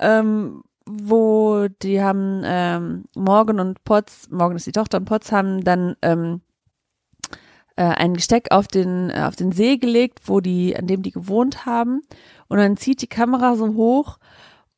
ähm, 0.00 0.62
wo 0.86 1.66
die 1.82 2.02
haben 2.02 2.42
ähm, 2.44 3.04
Morgan 3.14 3.60
und 3.60 3.84
Potts, 3.84 4.28
Morgan 4.30 4.56
ist 4.56 4.66
die 4.66 4.72
Tochter 4.72 4.98
und 4.98 5.04
Potts 5.04 5.32
haben 5.32 5.62
dann 5.64 5.96
ähm, 6.02 6.40
äh, 7.76 7.82
ein 7.84 8.14
Gesteck 8.14 8.48
auf 8.50 8.68
den 8.68 9.10
äh, 9.10 9.22
auf 9.26 9.36
den 9.36 9.52
See 9.52 9.76
gelegt, 9.78 10.20
wo 10.26 10.40
die 10.40 10.76
an 10.76 10.86
dem 10.86 11.02
die 11.02 11.10
gewohnt 11.12 11.64
haben 11.66 12.02
und 12.48 12.58
dann 12.58 12.76
zieht 12.76 13.00
die 13.02 13.06
Kamera 13.06 13.56
so 13.56 13.74
hoch 13.74 14.18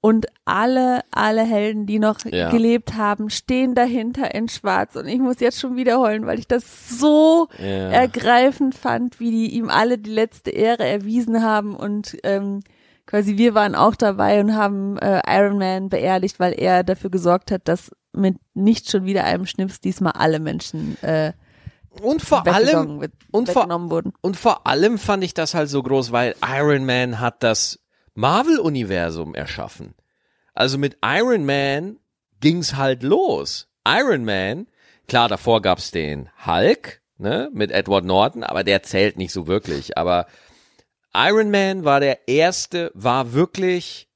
und 0.01 0.27
alle 0.45 1.01
alle 1.11 1.43
Helden, 1.43 1.87
die 1.87 1.99
noch 1.99 2.19
Ja. 2.27 2.51
gelebt 2.51 2.95
haben, 2.95 3.31
stehen 3.31 3.75
dahinter 3.75 4.35
in 4.35 4.49
Schwarz 4.49 4.97
und 4.97 5.07
ich 5.07 5.19
muss 5.19 5.41
jetzt 5.41 5.59
schon 5.59 5.77
wieder 5.77 5.99
heulen, 5.99 6.27
weil 6.27 6.39
ich 6.39 6.47
das 6.47 6.99
so 6.99 7.49
Ja. 7.59 7.65
ergreifend 7.91 8.75
fand, 8.75 9.19
wie 9.19 9.31
die 9.31 9.55
ihm 9.57 9.71
alle 9.71 9.99
die 9.99 10.11
letzte 10.13 10.51
Ehre 10.51 10.87
erwiesen 10.87 11.43
haben 11.43 11.75
und 11.75 12.17
ähm, 12.23 12.61
quasi 13.07 13.37
wir 13.37 13.55
waren 13.55 13.75
auch 13.75 13.95
dabei 13.95 14.41
und 14.41 14.55
haben 14.55 14.99
äh, 14.99 15.21
Iron 15.27 15.59
Man 15.59 15.89
beerdigt, 15.89 16.41
weil 16.41 16.53
er 16.53 16.85
dafür 16.85 17.11
gesorgt 17.11 17.51
hat, 17.51 17.69
dass 17.69 17.91
mit 18.13 18.37
nicht 18.55 18.91
schon 18.91 19.05
wieder 19.05 19.25
einem 19.25 19.47
Schnips 19.47 19.81
diesmal 19.81 20.13
alle 20.13 20.39
Menschen 20.39 21.01
äh, 21.03 21.33
Und 22.01 22.23
vor 22.23 22.47
allem, 22.47 23.01
wird, 23.01 23.13
und 23.31 23.49
vor- 23.51 23.69
wurden. 23.91 24.13
Und 24.21 24.37
vor 24.37 24.67
allem 24.67 24.99
fand 24.99 25.25
ich 25.25 25.35
das 25.35 25.55
halt 25.55 25.69
so 25.69 25.83
groß, 25.83 26.13
weil 26.13 26.35
Iron 26.47 26.85
Man 26.85 27.21
hat 27.21 27.43
das 27.43 27.81
Marvel-Universum 28.15 29.35
erschaffen. 29.35 29.95
Also 30.55 30.79
mit 30.79 30.99
Iron 31.05 31.45
Man 31.45 31.99
ging's 32.41 32.77
halt 32.77 33.03
los. 33.03 33.69
Iron 33.87 34.25
Man 34.25 34.67
Klar, 35.07 35.29
davor 35.29 35.61
gab's 35.61 35.91
den 35.91 36.31
Hulk, 36.47 37.03
ne, 37.19 37.51
mit 37.53 37.71
Edward 37.71 38.05
Norton, 38.05 38.43
aber 38.43 38.65
der 38.65 38.83
zählt 38.83 39.19
nicht 39.19 39.33
so 39.33 39.47
wirklich. 39.47 39.99
Aber 39.99 40.27
Iron 41.17 41.51
Man 41.51 41.85
war 41.85 42.01
der 42.01 42.29
erste, 42.29 42.91
war 42.95 43.33
wirklich 43.33 44.09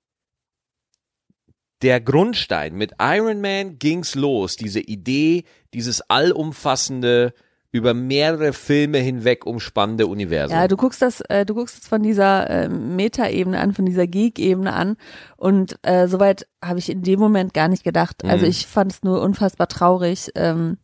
der 1.83 2.01
Grundstein. 2.01 2.75
Mit 2.75 2.93
Iron 3.01 3.41
Man 3.41 3.79
ging's 3.79 4.15
los, 4.15 4.57
diese 4.57 4.81
Idee, 4.81 5.45
dieses 5.75 6.01
allumfassende, 6.11 7.33
über 7.71 7.93
mehrere 7.93 8.55
Filme 8.55 8.97
hinweg 8.99 9.45
umspannende 9.45 10.07
Universum. 10.07 10.57
Ja, 10.57 10.69
du 10.69 10.77
guckst 10.77 11.03
das, 11.03 11.21
äh, 11.29 11.45
du 11.45 11.55
guckst 11.55 11.83
es 11.83 11.87
von 11.87 12.03
dieser 12.03 12.49
äh, 12.49 12.69
Meta-Ebene 12.71 13.61
an, 13.61 13.75
von 13.75 13.85
dieser 13.85 14.07
Geek-Ebene 14.07 14.73
an 14.73 14.97
und 15.37 15.79
äh, 15.83 16.09
soweit 16.09 16.49
habe 16.65 16.79
ich 16.79 16.89
in 16.89 17.03
dem 17.03 17.21
Moment 17.21 17.53
gar 17.53 17.69
nicht 17.69 17.85
gedacht. 17.85 18.25
Also 18.25 18.47
Mhm. 18.47 18.51
ich 18.51 18.67
fand 18.67 18.93
es 18.93 19.03
nur 19.03 19.21
unfassbar 19.21 19.69
traurig, 19.69 20.31
ähm, 20.35 20.79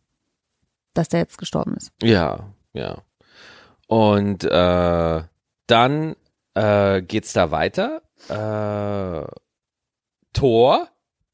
dass 0.93 1.09
der 1.09 1.21
jetzt 1.21 1.39
gestorben 1.39 1.73
ist. 1.75 1.91
Ja, 2.03 2.53
ja. 2.73 2.99
Und 3.87 4.43
äh, 4.43 5.23
dann 5.67 6.15
äh, 6.53 7.01
geht's 7.01 7.33
da 7.33 7.51
weiter. 7.51 8.01
Äh, 8.29 9.27
Thor, 10.33 10.89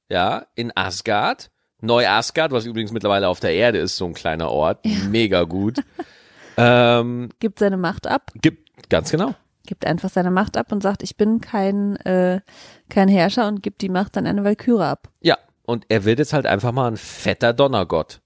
ja, 0.09 0.45
in 0.55 0.71
Asgard. 0.75 1.51
Neu-Asgard, 1.83 2.51
was 2.51 2.65
übrigens 2.65 2.91
mittlerweile 2.91 3.27
auf 3.27 3.39
der 3.39 3.53
Erde 3.53 3.79
ist, 3.79 3.97
so 3.97 4.05
ein 4.05 4.13
kleiner 4.13 4.51
Ort. 4.51 4.85
Mega 5.09 5.43
gut. 5.43 5.79
ähm, 6.57 7.29
Gibt 7.39 7.57
seine 7.57 7.77
Macht 7.77 8.05
ab, 8.05 8.31
gibt, 8.35 8.87
ganz 8.89 9.09
genau. 9.09 9.33
gibt 9.65 9.87
einfach 9.87 10.09
seine 10.11 10.29
Macht 10.29 10.57
ab 10.57 10.71
und 10.71 10.83
sagt, 10.83 11.01
ich 11.01 11.17
bin 11.17 11.41
kein 11.41 11.95
äh, 11.97 12.41
kein 12.89 13.07
Herrscher 13.07 13.47
und 13.47 13.63
gibt 13.63 13.81
die 13.81 13.89
Macht 13.89 14.15
an 14.15 14.27
eine 14.27 14.43
Walküre 14.43 14.85
ab. 14.85 15.09
Ja, 15.21 15.39
und 15.63 15.85
er 15.89 16.05
wird 16.05 16.19
jetzt 16.19 16.33
halt 16.33 16.45
einfach 16.45 16.71
mal 16.71 16.87
ein 16.87 16.97
fetter 16.97 17.53
Donnergott. 17.53 18.21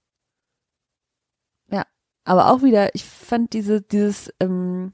Aber 2.26 2.50
auch 2.50 2.62
wieder, 2.62 2.92
ich 2.94 3.04
fand 3.04 3.52
diese, 3.52 3.80
dieses, 3.80 4.34
ähm, 4.40 4.92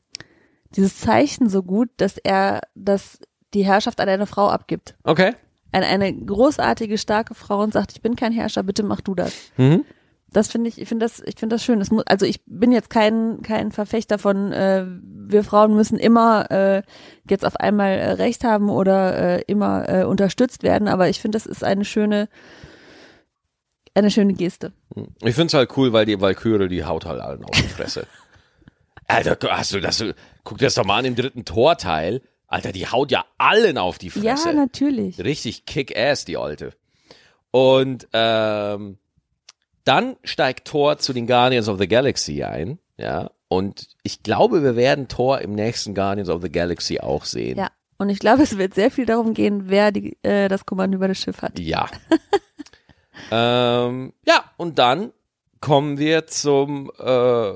dieses 0.76 0.98
Zeichen 0.98 1.48
so 1.48 1.62
gut, 1.62 1.90
dass 1.96 2.18
er 2.18 2.60
das, 2.74 3.18
die 3.54 3.64
Herrschaft 3.64 4.00
an 4.00 4.08
eine 4.08 4.26
Frau 4.26 4.48
abgibt. 4.48 4.94
Okay. 5.04 5.34
An 5.72 5.82
eine 5.82 6.12
großartige, 6.12 6.98
starke 6.98 7.34
Frau 7.34 7.62
und 7.62 7.72
sagt, 7.72 7.92
ich 7.92 8.02
bin 8.02 8.16
kein 8.16 8.32
Herrscher, 8.32 8.62
bitte 8.62 8.82
mach 8.82 9.00
du 9.00 9.14
das. 9.14 9.34
Mhm. 9.56 9.84
Das 10.32 10.48
finde 10.48 10.68
ich, 10.70 10.80
ich 10.80 10.88
finde 10.88 11.04
das, 11.04 11.20
ich 11.20 11.38
finde 11.38 11.56
das 11.56 11.64
schön. 11.64 11.78
Das 11.78 11.90
muss, 11.90 12.04
also 12.06 12.24
ich 12.24 12.40
bin 12.46 12.72
jetzt 12.72 12.88
kein, 12.88 13.42
kein 13.42 13.70
Verfechter 13.70 14.18
von, 14.18 14.52
äh, 14.52 14.86
wir 14.86 15.44
Frauen 15.44 15.74
müssen 15.74 15.98
immer 15.98 16.50
äh, 16.50 16.82
jetzt 17.28 17.44
auf 17.44 17.56
einmal 17.56 17.90
äh, 17.90 18.12
Recht 18.12 18.42
haben 18.42 18.70
oder 18.70 19.38
äh, 19.38 19.42
immer 19.46 19.88
äh, 19.88 20.04
unterstützt 20.04 20.62
werden, 20.62 20.88
aber 20.88 21.08
ich 21.08 21.20
finde, 21.20 21.36
das 21.36 21.44
ist 21.44 21.62
eine 21.62 21.84
schöne, 21.84 22.28
eine 23.94 24.10
schöne 24.10 24.32
Geste. 24.32 24.72
Ich 25.20 25.34
find's 25.34 25.52
halt 25.52 25.76
cool, 25.76 25.92
weil 25.92 26.06
die 26.06 26.18
Valkyrie, 26.18 26.68
die 26.68 26.84
haut 26.84 27.04
halt 27.04 27.20
allen 27.20 27.44
auf 27.44 27.50
die 27.50 27.68
Fresse. 27.68 28.06
Alter, 29.12 29.38
hast 29.50 29.72
du 29.72 29.80
das, 29.80 30.04
guck 30.44 30.58
dir 30.58 30.66
das 30.66 30.74
doch 30.74 30.84
mal 30.84 30.98
an 30.98 31.04
im 31.04 31.14
dritten 31.16 31.44
Torteil. 31.44 32.22
Alter, 32.46 32.72
die 32.72 32.86
haut 32.86 33.10
ja 33.10 33.24
allen 33.38 33.78
auf 33.78 33.98
die 33.98 34.08
Ja, 34.08 34.36
Fresse. 34.36 34.52
natürlich. 34.54 35.18
Richtig 35.22 35.64
kick-ass, 35.64 36.24
die 36.24 36.36
Alte. 36.36 36.74
Und 37.50 38.08
ähm, 38.12 38.98
dann 39.84 40.16
steigt 40.22 40.66
Thor 40.68 40.98
zu 40.98 41.12
den 41.12 41.26
Guardians 41.26 41.68
of 41.68 41.78
the 41.78 41.88
Galaxy 41.88 42.42
ein, 42.42 42.78
ja. 42.96 43.30
Und 43.48 43.88
ich 44.02 44.22
glaube, 44.22 44.62
wir 44.62 44.76
werden 44.76 45.08
Thor 45.08 45.40
im 45.40 45.54
nächsten 45.54 45.94
Guardians 45.94 46.30
of 46.30 46.40
the 46.42 46.50
Galaxy 46.50 47.00
auch 47.00 47.24
sehen. 47.26 47.58
Ja. 47.58 47.68
Und 47.98 48.08
ich 48.08 48.18
glaube, 48.18 48.42
es 48.42 48.56
wird 48.58 48.74
sehr 48.74 48.90
viel 48.90 49.06
darum 49.06 49.32
gehen, 49.34 49.64
wer 49.68 49.92
die, 49.92 50.16
äh, 50.22 50.48
das 50.48 50.66
Kommando 50.66 50.96
über 50.96 51.06
das 51.08 51.18
Schiff 51.18 51.40
hat. 51.42 51.58
Ja. 51.58 51.86
ähm, 53.30 54.12
ja, 54.26 54.44
und 54.56 54.78
dann 54.78 55.12
kommen 55.60 55.98
wir 55.98 56.26
zum, 56.26 56.90
äh, 56.98 57.52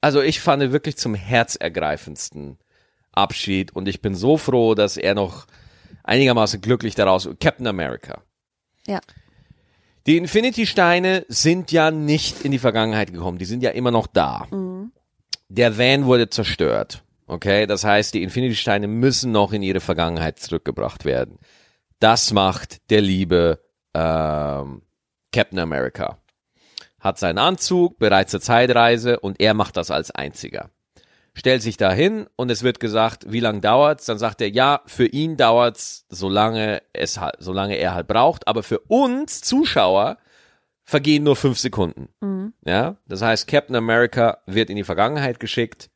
also 0.00 0.22
ich 0.22 0.40
fand 0.40 0.72
wirklich 0.72 0.96
zum 0.96 1.14
herzergreifendsten 1.14 2.58
Abschied 3.12 3.74
und 3.74 3.88
ich 3.88 4.00
bin 4.00 4.14
so 4.14 4.36
froh, 4.36 4.74
dass 4.74 4.96
er 4.96 5.14
noch 5.14 5.46
einigermaßen 6.04 6.60
glücklich 6.60 6.94
daraus, 6.94 7.28
Captain 7.40 7.66
America. 7.66 8.22
Ja. 8.86 9.00
Die 10.06 10.16
Infinity-Steine 10.16 11.26
sind 11.28 11.72
ja 11.72 11.90
nicht 11.90 12.44
in 12.44 12.52
die 12.52 12.58
Vergangenheit 12.58 13.12
gekommen, 13.12 13.38
die 13.38 13.44
sind 13.44 13.62
ja 13.62 13.70
immer 13.70 13.90
noch 13.90 14.06
da. 14.06 14.46
Mhm. 14.50 14.92
Der 15.48 15.78
Van 15.78 16.06
wurde 16.06 16.30
zerstört. 16.30 17.02
Okay, 17.26 17.66
das 17.66 17.84
heißt, 17.84 18.14
die 18.14 18.22
Infinity-Steine 18.22 18.88
müssen 18.88 19.30
noch 19.30 19.52
in 19.52 19.62
ihre 19.62 19.80
Vergangenheit 19.80 20.38
zurückgebracht 20.38 21.04
werden. 21.04 21.38
Das 21.98 22.32
macht 22.32 22.90
der 22.90 23.02
liebe 23.02 23.60
ähm, 23.94 24.82
Captain 25.32 25.58
America. 25.58 26.18
Hat 27.00 27.18
seinen 27.18 27.38
Anzug, 27.38 27.98
bereit 27.98 28.30
zur 28.30 28.40
Zeitreise 28.40 29.18
und 29.18 29.40
er 29.40 29.54
macht 29.54 29.76
das 29.76 29.90
als 29.90 30.10
einziger. 30.10 30.70
Stellt 31.32 31.62
sich 31.62 31.76
da 31.76 31.92
hin 31.92 32.26
und 32.36 32.50
es 32.50 32.62
wird 32.62 32.80
gesagt, 32.80 33.24
wie 33.32 33.40
lange 33.40 33.60
dauert's? 33.60 34.04
Dann 34.04 34.18
sagt 34.18 34.40
er, 34.40 34.50
ja, 34.50 34.82
für 34.86 35.06
ihn 35.06 35.36
dauert's, 35.36 36.04
solange 36.08 36.82
es 36.92 37.20
halt, 37.20 37.36
solange 37.38 37.76
er 37.76 37.94
halt 37.94 38.08
braucht, 38.08 38.48
aber 38.48 38.62
für 38.62 38.80
uns 38.80 39.40
Zuschauer 39.40 40.18
vergehen 40.82 41.22
nur 41.22 41.36
fünf 41.36 41.58
Sekunden. 41.58 42.08
Mhm. 42.20 42.52
Ja, 42.64 42.96
das 43.06 43.22
heißt, 43.22 43.46
Captain 43.46 43.76
America 43.76 44.38
wird 44.46 44.70
in 44.70 44.76
die 44.76 44.84
Vergangenheit 44.84 45.38
geschickt 45.38 45.88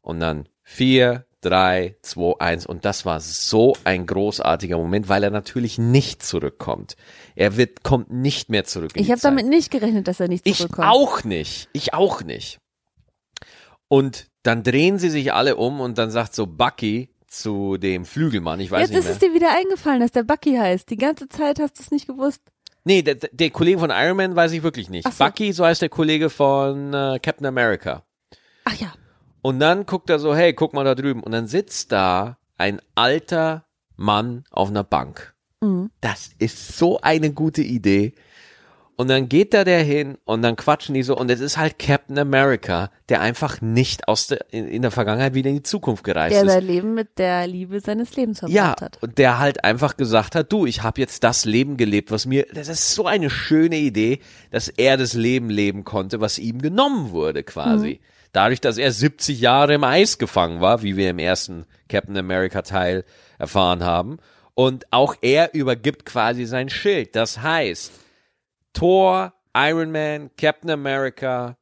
und 0.00 0.20
dann 0.20 0.48
vier, 0.64 1.24
drei, 1.42 1.96
zwei, 2.02 2.34
eins 2.40 2.64
und 2.64 2.84
das 2.86 3.04
war 3.04 3.20
so 3.20 3.76
ein 3.84 4.06
großartiger 4.06 4.78
Moment, 4.78 5.08
weil 5.10 5.22
er 5.24 5.30
natürlich 5.30 5.76
nicht 5.78 6.22
zurückkommt. 6.22 6.96
Er 7.36 7.56
wird 7.58 7.82
kommt 7.82 8.10
nicht 8.10 8.48
mehr 8.48 8.64
zurück. 8.64 8.92
Ich 8.94 9.10
habe 9.10 9.20
damit 9.20 9.46
nicht 9.46 9.70
gerechnet, 9.70 10.08
dass 10.08 10.20
er 10.20 10.28
nicht 10.28 10.46
Ich 10.46 10.58
zurückkommt. 10.58 10.88
auch 10.88 11.24
nicht. 11.24 11.68
Ich 11.74 11.92
auch 11.92 12.22
nicht. 12.22 12.58
Und 13.88 14.28
dann 14.42 14.62
drehen 14.62 14.98
sie 14.98 15.10
sich 15.10 15.32
alle 15.32 15.56
um 15.56 15.80
und 15.80 15.98
dann 15.98 16.10
sagt 16.10 16.34
so 16.34 16.46
Bucky 16.46 17.10
zu 17.26 17.76
dem 17.76 18.04
Flügelmann, 18.04 18.60
ich 18.60 18.70
weiß 18.70 18.80
Jetzt 18.82 18.90
nicht 18.90 18.98
ist 19.00 19.04
mehr. 19.04 19.12
es 19.14 19.18
dir 19.18 19.34
wieder 19.34 19.54
eingefallen, 19.56 20.00
dass 20.00 20.12
der 20.12 20.22
Bucky 20.22 20.54
heißt. 20.56 20.88
Die 20.90 20.96
ganze 20.96 21.28
Zeit 21.28 21.58
hast 21.60 21.78
du 21.78 21.82
es 21.82 21.90
nicht 21.90 22.06
gewusst. 22.06 22.40
Nee, 22.84 23.02
der, 23.02 23.14
der 23.14 23.50
Kollege 23.50 23.78
von 23.78 23.90
Iron 23.90 24.16
Man 24.16 24.34
weiß 24.34 24.52
ich 24.52 24.62
wirklich 24.62 24.90
nicht. 24.90 25.10
So. 25.12 25.24
Bucky, 25.24 25.52
so 25.52 25.64
heißt 25.64 25.82
der 25.82 25.88
Kollege 25.88 26.30
von 26.30 26.92
äh, 26.92 27.18
Captain 27.22 27.46
America. 27.46 28.02
Ach 28.64 28.74
ja. 28.74 28.92
Und 29.42 29.58
dann 29.60 29.86
guckt 29.86 30.08
er 30.08 30.18
so, 30.18 30.34
hey, 30.34 30.52
guck 30.54 30.72
mal 30.72 30.84
da 30.84 30.94
drüben. 30.94 31.22
Und 31.22 31.32
dann 31.32 31.46
sitzt 31.46 31.92
da 31.92 32.38
ein 32.58 32.80
alter 32.94 33.64
Mann 33.96 34.44
auf 34.50 34.68
einer 34.68 34.84
Bank. 34.84 35.34
Mhm. 35.60 35.90
Das 36.00 36.30
ist 36.38 36.78
so 36.78 37.00
eine 37.00 37.32
gute 37.32 37.62
Idee. 37.62 38.14
Und 38.94 39.08
dann 39.08 39.28
geht 39.28 39.52
da 39.54 39.64
der 39.64 39.82
hin 39.82 40.18
und 40.24 40.42
dann 40.42 40.54
quatschen 40.54 40.94
die 40.94 41.02
so 41.02 41.16
und 41.16 41.28
es 41.30 41.40
ist 41.40 41.56
halt 41.56 41.78
Captain 41.78 42.18
America, 42.18 42.90
der 43.08 43.20
einfach 43.22 43.60
nicht 43.62 44.06
aus 44.06 44.26
der, 44.28 44.52
in, 44.52 44.68
in 44.68 44.82
der 44.82 44.90
Vergangenheit 44.90 45.34
wieder 45.34 45.48
in 45.48 45.56
die 45.56 45.62
Zukunft 45.62 46.04
gereist 46.04 46.34
Der 46.36 46.44
ist. 46.44 46.52
sein 46.52 46.64
Leben 46.64 46.94
mit 46.94 47.18
der 47.18 47.46
Liebe 47.48 47.80
seines 47.80 48.14
Lebens 48.14 48.40
verbracht 48.40 48.54
Ja, 48.54 48.76
hat. 48.80 48.98
und 49.02 49.16
der 49.18 49.38
halt 49.38 49.64
einfach 49.64 49.96
gesagt 49.96 50.34
hat, 50.36 50.52
du, 50.52 50.66
ich 50.66 50.82
habe 50.82 51.00
jetzt 51.00 51.24
das 51.24 51.46
Leben 51.46 51.78
gelebt, 51.78 52.10
was 52.12 52.26
mir, 52.26 52.46
das 52.54 52.68
ist 52.68 52.94
so 52.94 53.06
eine 53.06 53.30
schöne 53.30 53.78
Idee, 53.78 54.20
dass 54.50 54.68
er 54.68 54.96
das 54.98 55.14
Leben 55.14 55.48
leben 55.48 55.84
konnte, 55.84 56.20
was 56.20 56.38
ihm 56.38 56.60
genommen 56.60 57.10
wurde 57.10 57.42
quasi. 57.42 58.00
Dadurch, 58.32 58.60
dass 58.60 58.78
er 58.78 58.90
70 58.92 59.40
Jahre 59.40 59.74
im 59.74 59.84
Eis 59.84 60.18
gefangen 60.18 60.60
war, 60.60 60.82
wie 60.82 60.96
wir 60.96 61.10
im 61.10 61.18
ersten 61.18 61.66
Captain 61.88 62.16
America 62.16 62.62
Teil 62.62 63.04
erfahren 63.38 63.84
haben. 63.84 64.18
Und 64.54 64.86
auch 64.90 65.16
er 65.20 65.54
übergibt 65.54 66.06
quasi 66.06 66.46
sein 66.46 66.68
Schild. 66.68 67.14
Das 67.14 67.40
heißt, 67.42 67.92
Thor, 68.72 69.34
Iron 69.54 69.92
Man, 69.92 70.30
Captain 70.36 70.70
America, 70.70 71.56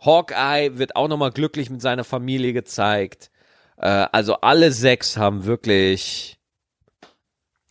Hawkeye 0.00 0.78
wird 0.78 0.96
auch 0.96 1.08
nochmal 1.08 1.30
glücklich 1.30 1.70
mit 1.70 1.82
seiner 1.82 2.04
Familie 2.04 2.52
gezeigt. 2.52 3.30
Äh, 3.76 4.06
also 4.12 4.36
alle 4.36 4.72
sechs 4.72 5.16
haben 5.16 5.44
wirklich. 5.44 6.38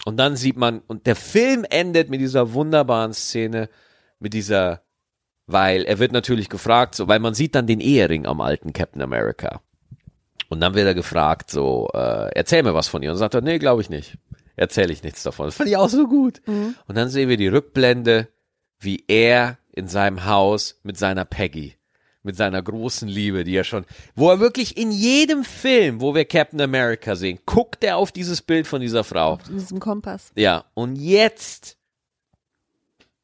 Und 0.06 0.18
dann 0.18 0.36
sieht 0.36 0.58
man, 0.58 0.80
und 0.88 1.08
der 1.08 1.16
Film 1.16 1.66
endet 1.70 2.10
mit 2.10 2.22
dieser 2.22 2.54
wunderbaren 2.54 3.14
Szene, 3.14 3.70
mit 4.20 4.34
dieser, 4.34 4.83
weil 5.48 5.84
er 5.84 6.00
wird 6.00 6.12
natürlich 6.12 6.50
gefragt, 6.50 6.96
so, 6.96 7.08
weil 7.08 7.20
man 7.20 7.34
sieht 7.34 7.56
dann 7.56 7.68
den 7.68 7.80
Ehering 7.80 8.26
am 8.26 8.42
alten 8.42 8.74
Captain 8.74 9.02
America. 9.02 9.62
Und 10.50 10.62
dann 10.62 10.76
wird 10.76 10.86
er 10.86 10.94
gefragt, 10.94 11.50
so, 11.50 11.90
äh, 11.94 12.30
erzähl 12.36 12.64
mir 12.64 12.74
was 12.74 12.88
von 12.88 13.02
ihr. 13.02 13.12
Und 13.12 13.18
sagt 13.18 13.34
er, 13.34 13.42
nee, 13.42 13.60
glaube 13.60 13.82
ich 13.82 13.90
nicht. 13.90 14.18
Erzähle 14.56 14.94
ich 14.94 15.04
nichts 15.04 15.24
davon. 15.24 15.48
Das 15.48 15.56
fand 15.56 15.70
ich 15.70 15.78
auch 15.78 15.90
so 15.90 16.08
gut. 16.08 16.42
Und 16.88 16.96
dann 16.96 17.10
sehen 17.10 17.28
wir 17.28 17.38
die 17.38 17.48
Rückblende, 17.48 18.28
wie 18.80 19.04
er 19.08 19.58
in 19.72 19.88
seinem 19.88 20.26
Haus 20.26 20.80
mit 20.84 20.98
seiner 20.98 21.26
Peggy, 21.26 21.76
mit 22.22 22.38
seiner 22.38 22.62
großen 22.62 23.08
Liebe, 23.08 23.44
die 23.44 23.56
er 23.56 23.64
schon, 23.64 23.86
wo 24.16 24.30
er 24.30 24.40
wirklich 24.40 24.78
in 24.78 24.92
jedem 24.92 25.44
Film, 25.44 26.02
wo 26.02 26.14
wir 26.14 26.26
Captain 26.26 26.62
America 26.62 27.16
sehen, 27.16 27.40
guckt 27.48 27.84
er 27.84 27.98
auf 27.98 28.12
dieses 28.12 28.44
Bild 28.44 28.68
von 28.68 28.82
dieser 28.82 29.04
Frau. 29.04 29.40
In 29.50 29.58
diesem 29.58 29.80
Kompass. 29.80 30.32
Ja, 30.36 30.66
und 30.76 30.98
jetzt 30.98 31.78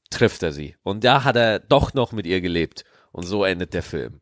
trifft 0.10 0.44
er 0.44 0.52
sie. 0.52 0.76
Und 0.84 1.04
da 1.04 1.24
hat 1.24 1.36
er 1.36 1.60
doch 1.60 1.94
noch 1.94 2.12
mit 2.12 2.26
ihr 2.26 2.42
gelebt. 2.42 2.84
Und 3.12 3.24
so 3.24 3.44
endet 3.44 3.74
der 3.74 3.84
Film. 3.84 4.22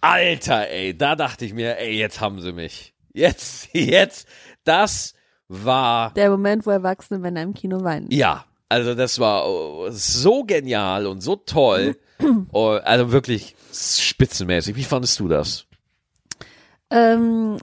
Alter, 0.00 0.68
ey, 0.68 0.96
da 0.96 1.14
dachte 1.16 1.44
ich 1.44 1.54
mir, 1.54 1.78
ey, 1.78 1.96
jetzt 1.96 2.20
haben 2.20 2.40
sie 2.40 2.52
mich. 2.52 2.94
Jetzt, 3.12 3.68
jetzt, 3.72 4.26
das 4.64 5.14
war 5.48 6.12
Der 6.14 6.30
Moment, 6.30 6.66
wo 6.66 6.70
Erwachsene 6.70 7.18
Männer 7.18 7.42
im 7.42 7.54
Kino 7.54 7.82
weinen. 7.82 8.10
ja, 8.10 8.44
also 8.68 8.94
das 8.94 9.18
war 9.18 9.46
oh, 9.46 9.88
so 9.90 10.44
genial 10.44 11.06
und 11.06 11.20
so 11.20 11.36
toll. 11.36 11.94
oh, 12.52 12.78
also 12.82 13.12
wirklich 13.12 13.54
spitzenmäßig. 13.70 14.76
Wie 14.76 14.84
fandest 14.84 15.20
du 15.20 15.28
das? 15.28 15.66
Ähm, 16.88 17.58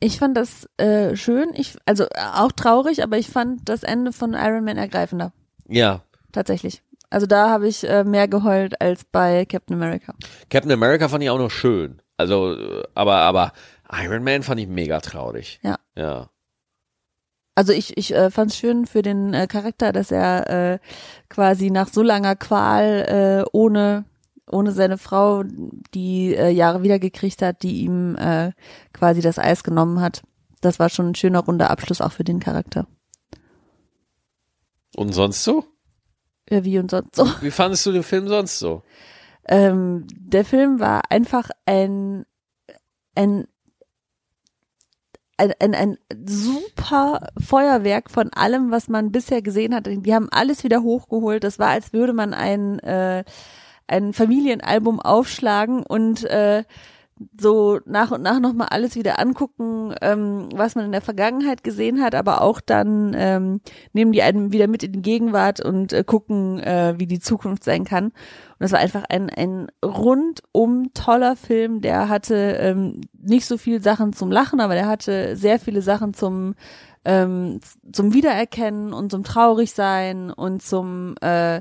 ich 0.00 0.18
fand 0.18 0.34
das 0.34 0.66
äh, 0.78 1.14
schön, 1.14 1.50
ich, 1.54 1.74
also 1.84 2.04
äh, 2.04 2.22
auch 2.34 2.52
traurig, 2.52 3.02
aber 3.02 3.18
ich 3.18 3.28
fand 3.28 3.68
das 3.68 3.82
Ende 3.82 4.12
von 4.12 4.32
Iron 4.32 4.64
Man 4.64 4.78
ergreifender. 4.78 5.34
Ja. 5.68 6.02
Tatsächlich. 6.36 6.82
Also 7.08 7.24
da 7.24 7.48
habe 7.48 7.66
ich 7.66 7.88
äh, 7.88 8.04
mehr 8.04 8.28
geheult 8.28 8.78
als 8.78 9.04
bei 9.04 9.46
Captain 9.46 9.74
America. 9.74 10.12
Captain 10.50 10.70
America 10.70 11.08
fand 11.08 11.24
ich 11.24 11.30
auch 11.30 11.38
noch 11.38 11.50
schön. 11.50 12.02
Also, 12.18 12.52
äh, 12.52 12.82
aber, 12.94 13.14
aber 13.16 13.52
Iron 13.90 14.22
Man 14.22 14.42
fand 14.42 14.60
ich 14.60 14.68
mega 14.68 15.00
traurig. 15.00 15.60
Ja. 15.62 15.78
Ja. 15.96 16.28
Also 17.54 17.72
ich, 17.72 17.96
ich 17.96 18.12
äh, 18.12 18.30
fand 18.30 18.50
es 18.50 18.58
schön 18.58 18.84
für 18.84 19.00
den 19.00 19.32
äh, 19.32 19.46
Charakter, 19.46 19.92
dass 19.92 20.10
er 20.10 20.74
äh, 20.74 20.78
quasi 21.30 21.70
nach 21.70 21.88
so 21.88 22.02
langer 22.02 22.36
Qual 22.36 23.44
äh, 23.46 23.48
ohne 23.50 24.04
ohne 24.48 24.72
seine 24.72 24.98
Frau 24.98 25.42
die 25.94 26.34
äh, 26.34 26.50
Jahre 26.50 26.82
wiedergekriegt 26.82 27.40
hat, 27.40 27.62
die 27.62 27.80
ihm 27.80 28.14
äh, 28.16 28.52
quasi 28.92 29.22
das 29.22 29.38
Eis 29.38 29.64
genommen 29.64 30.02
hat. 30.02 30.22
Das 30.60 30.78
war 30.78 30.90
schon 30.90 31.08
ein 31.08 31.14
schöner 31.14 31.40
runder 31.40 31.70
Abschluss 31.70 32.02
auch 32.02 32.12
für 32.12 32.24
den 32.24 32.40
Charakter. 32.40 32.86
Und 34.94 35.14
sonst 35.14 35.42
so? 35.42 35.64
Ja, 36.48 36.64
wie 36.64 36.78
und 36.78 36.90
sonst 36.90 37.16
so. 37.16 37.26
Wie 37.40 37.50
fandest 37.50 37.84
du 37.86 37.92
den 37.92 38.02
Film 38.02 38.28
sonst 38.28 38.58
so? 38.58 38.82
Ähm, 39.48 40.06
der 40.10 40.44
Film 40.44 40.80
war 40.80 41.02
einfach 41.10 41.50
ein 41.66 42.24
ein 43.14 43.46
ein, 45.38 45.52
ein, 45.60 45.74
ein 45.74 45.98
super 46.24 47.28
Feuerwerk 47.38 48.10
von 48.10 48.32
allem, 48.32 48.70
was 48.70 48.88
man 48.88 49.12
bisher 49.12 49.42
gesehen 49.42 49.74
hat. 49.74 49.86
Die 49.86 50.14
haben 50.14 50.28
alles 50.30 50.64
wieder 50.64 50.82
hochgeholt. 50.82 51.44
Das 51.44 51.58
war, 51.58 51.68
als 51.68 51.92
würde 51.92 52.12
man 52.12 52.32
ein, 52.32 52.78
äh, 52.78 53.24
ein 53.86 54.12
Familienalbum 54.12 54.98
aufschlagen 55.00 55.82
und 55.82 56.24
äh, 56.24 56.64
so 57.40 57.80
nach 57.86 58.10
und 58.10 58.22
nach 58.22 58.40
nochmal 58.40 58.68
alles 58.70 58.94
wieder 58.94 59.18
angucken, 59.18 59.94
ähm, 60.02 60.48
was 60.54 60.74
man 60.74 60.84
in 60.84 60.92
der 60.92 61.00
Vergangenheit 61.00 61.64
gesehen 61.64 62.02
hat, 62.02 62.14
aber 62.14 62.42
auch 62.42 62.60
dann 62.60 63.14
ähm, 63.16 63.60
nehmen 63.92 64.12
die 64.12 64.22
einen 64.22 64.52
wieder 64.52 64.66
mit 64.66 64.82
in 64.82 64.92
die 64.92 65.02
Gegenwart 65.02 65.60
und 65.60 65.92
äh, 65.92 66.04
gucken, 66.04 66.60
äh, 66.60 66.94
wie 66.98 67.06
die 67.06 67.20
Zukunft 67.20 67.64
sein 67.64 67.84
kann. 67.84 68.06
Und 68.06 68.12
das 68.58 68.72
war 68.72 68.80
einfach 68.80 69.04
ein, 69.08 69.30
ein 69.30 69.68
rundum 69.84 70.92
toller 70.92 71.36
Film, 71.36 71.80
der 71.80 72.08
hatte 72.08 72.34
ähm, 72.34 73.00
nicht 73.18 73.46
so 73.46 73.56
viel 73.56 73.82
Sachen 73.82 74.12
zum 74.12 74.30
Lachen, 74.30 74.60
aber 74.60 74.74
der 74.74 74.86
hatte 74.86 75.36
sehr 75.36 75.58
viele 75.58 75.82
Sachen 75.82 76.12
zum 76.12 76.54
ähm, 77.06 77.60
zum 77.92 78.12
Wiedererkennen 78.12 78.92
und 78.92 79.12
zum 79.12 79.22
Traurigsein 79.22 80.32
und 80.32 80.60
zum 80.60 81.14
äh, 81.20 81.60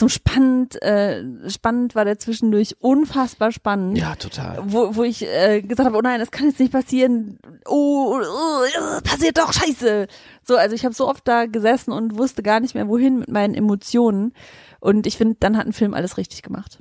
zum 0.00 0.08
spannend, 0.08 0.80
äh, 0.82 1.22
spannend 1.50 1.94
war 1.94 2.06
der 2.06 2.18
zwischendurch 2.18 2.74
unfassbar 2.80 3.52
spannend. 3.52 3.98
Ja, 3.98 4.14
total. 4.14 4.58
Wo, 4.64 4.96
wo 4.96 5.04
ich 5.04 5.26
äh, 5.26 5.60
gesagt 5.60 5.86
habe, 5.86 5.98
oh 5.98 6.00
nein, 6.00 6.20
das 6.20 6.30
kann 6.30 6.46
jetzt 6.46 6.58
nicht 6.58 6.72
passieren. 6.72 7.38
Oh, 7.66 8.18
oh, 8.18 8.18
oh 8.18 9.00
passiert 9.02 9.36
doch, 9.36 9.52
scheiße. 9.52 10.06
So, 10.42 10.56
also 10.56 10.74
ich 10.74 10.86
habe 10.86 10.94
so 10.94 11.06
oft 11.06 11.28
da 11.28 11.44
gesessen 11.44 11.92
und 11.92 12.16
wusste 12.16 12.42
gar 12.42 12.60
nicht 12.60 12.74
mehr, 12.74 12.88
wohin 12.88 13.18
mit 13.18 13.28
meinen 13.28 13.54
Emotionen. 13.54 14.32
Und 14.80 15.06
ich 15.06 15.18
finde, 15.18 15.36
dann 15.38 15.58
hat 15.58 15.66
ein 15.66 15.74
Film 15.74 15.92
alles 15.92 16.16
richtig 16.16 16.40
gemacht. 16.40 16.78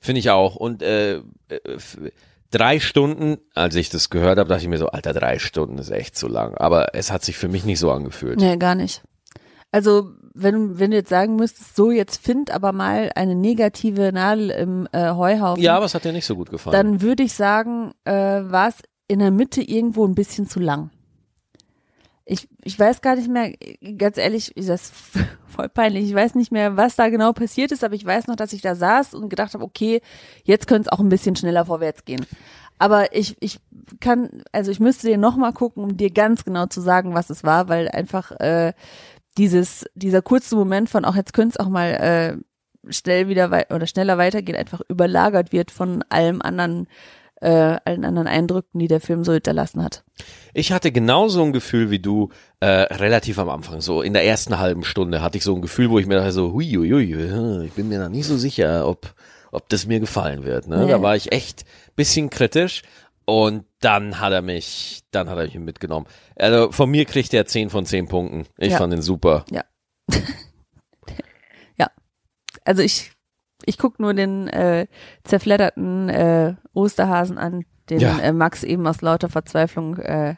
Finde 0.00 0.18
ich 0.18 0.30
auch. 0.30 0.56
Und 0.56 0.82
äh, 0.82 1.18
äh 1.18 1.22
drei 2.50 2.80
Stunden, 2.80 3.38
als 3.54 3.76
ich 3.76 3.88
das 3.88 4.10
gehört 4.10 4.40
habe, 4.40 4.48
dachte 4.48 4.62
ich 4.62 4.68
mir 4.68 4.78
so, 4.78 4.88
Alter, 4.88 5.12
drei 5.12 5.38
Stunden 5.38 5.78
ist 5.78 5.90
echt 5.90 6.16
zu 6.16 6.26
lang. 6.26 6.56
Aber 6.56 6.96
es 6.96 7.12
hat 7.12 7.24
sich 7.24 7.36
für 7.36 7.46
mich 7.46 7.64
nicht 7.64 7.78
so 7.78 7.92
angefühlt. 7.92 8.40
Nee, 8.40 8.56
gar 8.56 8.74
nicht. 8.74 9.02
Also 9.70 10.10
wenn, 10.34 10.78
wenn 10.78 10.90
du 10.90 10.96
jetzt 10.96 11.10
sagen 11.10 11.36
müsstest, 11.36 11.76
so 11.76 11.90
jetzt 11.90 12.22
find 12.22 12.50
aber 12.50 12.72
mal 12.72 13.10
eine 13.14 13.34
negative 13.34 14.12
Nadel 14.12 14.50
im 14.50 14.88
äh, 14.92 15.10
Heuhaufen. 15.12 15.62
Ja, 15.62 15.76
aber 15.76 15.86
es 15.86 15.94
hat 15.94 16.04
dir 16.04 16.12
nicht 16.12 16.26
so 16.26 16.36
gut 16.36 16.50
gefallen. 16.50 16.72
Dann 16.72 17.02
würde 17.02 17.22
ich 17.22 17.34
sagen, 17.34 17.92
äh, 18.04 18.12
war 18.12 18.68
es 18.68 18.76
in 19.08 19.18
der 19.18 19.30
Mitte 19.30 19.62
irgendwo 19.62 20.06
ein 20.06 20.14
bisschen 20.14 20.46
zu 20.48 20.58
lang. 20.60 20.90
Ich, 22.24 22.48
ich 22.62 22.78
weiß 22.78 23.02
gar 23.02 23.16
nicht 23.16 23.28
mehr, 23.28 23.52
ganz 23.98 24.16
ehrlich, 24.16 24.56
ist 24.56 24.68
das 24.68 24.92
voll 25.48 25.68
peinlich. 25.68 26.04
Ich 26.04 26.14
weiß 26.14 26.34
nicht 26.34 26.52
mehr, 26.52 26.76
was 26.76 26.96
da 26.96 27.08
genau 27.08 27.32
passiert 27.32 27.72
ist, 27.72 27.84
aber 27.84 27.94
ich 27.94 28.06
weiß 28.06 28.26
noch, 28.28 28.36
dass 28.36 28.52
ich 28.52 28.62
da 28.62 28.74
saß 28.74 29.14
und 29.14 29.28
gedacht 29.28 29.54
habe, 29.54 29.64
okay, 29.64 30.00
jetzt 30.44 30.66
könnte 30.66 30.88
es 30.88 30.92
auch 30.92 31.00
ein 31.00 31.08
bisschen 31.08 31.36
schneller 31.36 31.66
vorwärts 31.66 32.04
gehen. 32.04 32.24
Aber 32.78 33.14
ich, 33.14 33.36
ich 33.40 33.60
kann, 34.00 34.42
also 34.50 34.70
ich 34.70 34.80
müsste 34.80 35.06
dir 35.06 35.18
nochmal 35.18 35.52
gucken, 35.52 35.84
um 35.84 35.96
dir 35.96 36.10
ganz 36.10 36.44
genau 36.44 36.66
zu 36.66 36.80
sagen, 36.80 37.14
was 37.14 37.30
es 37.30 37.44
war, 37.44 37.68
weil 37.68 37.88
einfach 37.88 38.32
äh, 38.40 38.72
dieses, 39.38 39.84
dieser 39.94 40.22
kurze 40.22 40.56
Moment 40.56 40.90
von, 40.90 41.04
auch 41.04 41.16
jetzt 41.16 41.32
könnte 41.32 41.56
es 41.58 41.64
auch 41.64 41.68
mal 41.68 41.90
äh, 41.90 42.92
schnell 42.92 43.28
wieder 43.28 43.50
wei 43.50 43.66
oder 43.70 43.86
schneller 43.86 44.18
weitergehen, 44.18 44.56
einfach 44.56 44.80
überlagert 44.88 45.52
wird 45.52 45.70
von 45.70 46.04
allem 46.08 46.42
anderen, 46.42 46.86
äh, 47.40 47.78
allen 47.84 48.04
anderen 48.04 48.28
Eindrücken, 48.28 48.78
die 48.78 48.88
der 48.88 49.00
Film 49.00 49.24
so 49.24 49.32
hinterlassen 49.32 49.82
hat. 49.82 50.04
Ich 50.52 50.72
hatte 50.72 50.92
genauso 50.92 51.42
ein 51.42 51.52
Gefühl 51.52 51.90
wie 51.90 51.98
du, 51.98 52.30
äh, 52.60 52.66
relativ 52.66 53.38
am 53.38 53.48
Anfang, 53.48 53.80
so 53.80 54.02
in 54.02 54.12
der 54.12 54.24
ersten 54.24 54.58
halben 54.58 54.84
Stunde 54.84 55.22
hatte 55.22 55.38
ich 55.38 55.44
so 55.44 55.54
ein 55.54 55.62
Gefühl, 55.62 55.90
wo 55.90 55.98
ich 55.98 56.06
mir 56.06 56.16
dachte 56.16 56.32
so, 56.32 56.52
hui, 56.52 56.70
hui, 56.70 56.90
hui 56.90 57.64
ich 57.64 57.72
bin 57.72 57.88
mir 57.88 57.98
noch 57.98 58.08
nicht 58.08 58.26
so 58.26 58.36
sicher, 58.36 58.86
ob, 58.86 59.14
ob 59.50 59.68
das 59.68 59.86
mir 59.86 60.00
gefallen 60.00 60.44
wird. 60.44 60.68
Ne? 60.68 60.84
Nee. 60.84 60.90
Da 60.90 61.02
war 61.02 61.16
ich 61.16 61.32
echt 61.32 61.64
bisschen 61.96 62.30
kritisch 62.30 62.82
und 63.24 63.64
dann 63.80 64.20
hat 64.20 64.32
er 64.32 64.42
mich, 64.42 65.02
dann 65.10 65.28
hat 65.28 65.38
er 65.38 65.44
mich 65.44 65.58
mitgenommen. 65.58 66.06
Also 66.36 66.72
von 66.72 66.90
mir 66.90 67.04
kriegt 67.04 67.32
er 67.34 67.46
10 67.46 67.70
von 67.70 67.86
10 67.86 68.08
Punkten. 68.08 68.46
Ich 68.58 68.72
ja. 68.72 68.78
fand 68.78 68.92
ihn 68.92 69.02
super. 69.02 69.44
Ja. 69.50 69.64
ja. 71.76 71.88
Also 72.64 72.82
ich, 72.82 73.12
ich 73.64 73.78
guck 73.78 74.00
nur 74.00 74.14
den 74.14 74.48
äh, 74.48 74.86
zerfledderten 75.24 76.08
äh, 76.08 76.54
Osterhasen 76.72 77.38
an, 77.38 77.64
den 77.90 78.00
ja. 78.00 78.18
äh, 78.18 78.32
Max 78.32 78.62
eben 78.64 78.86
aus 78.86 79.00
lauter 79.02 79.28
Verzweiflung 79.28 79.98
äh, 79.98 80.36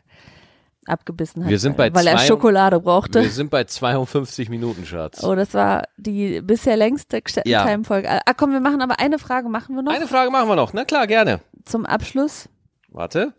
abgebissen 0.86 1.44
hat. 1.44 1.50
Wir 1.50 1.58
sind 1.58 1.76
bei 1.76 1.94
weil 1.94 2.04
zwei, 2.04 2.12
er 2.12 2.18
Schokolade 2.18 2.80
brauchte. 2.80 3.22
Wir 3.22 3.30
sind 3.30 3.50
bei 3.50 3.64
52 3.64 4.48
Minuten, 4.50 4.84
Schatz. 4.84 5.22
Oh, 5.24 5.34
das 5.34 5.54
war 5.54 5.84
die 5.96 6.40
bisher 6.42 6.76
längste 6.76 7.22
Time-Folge. 7.22 8.08
Ja. 8.08 8.20
Ah, 8.26 8.34
komm, 8.34 8.52
wir 8.52 8.60
machen 8.60 8.82
aber 8.82 9.00
eine 9.00 9.18
Frage 9.18 9.48
machen 9.48 9.74
wir 9.74 9.82
noch. 9.82 9.92
Eine 9.92 10.06
Frage 10.06 10.30
machen 10.30 10.48
wir 10.48 10.56
noch. 10.56 10.72
Na 10.72 10.84
klar, 10.84 11.06
gerne. 11.06 11.40
Zum 11.64 11.86
Abschluss. 11.86 12.48
Warte. 12.94 13.34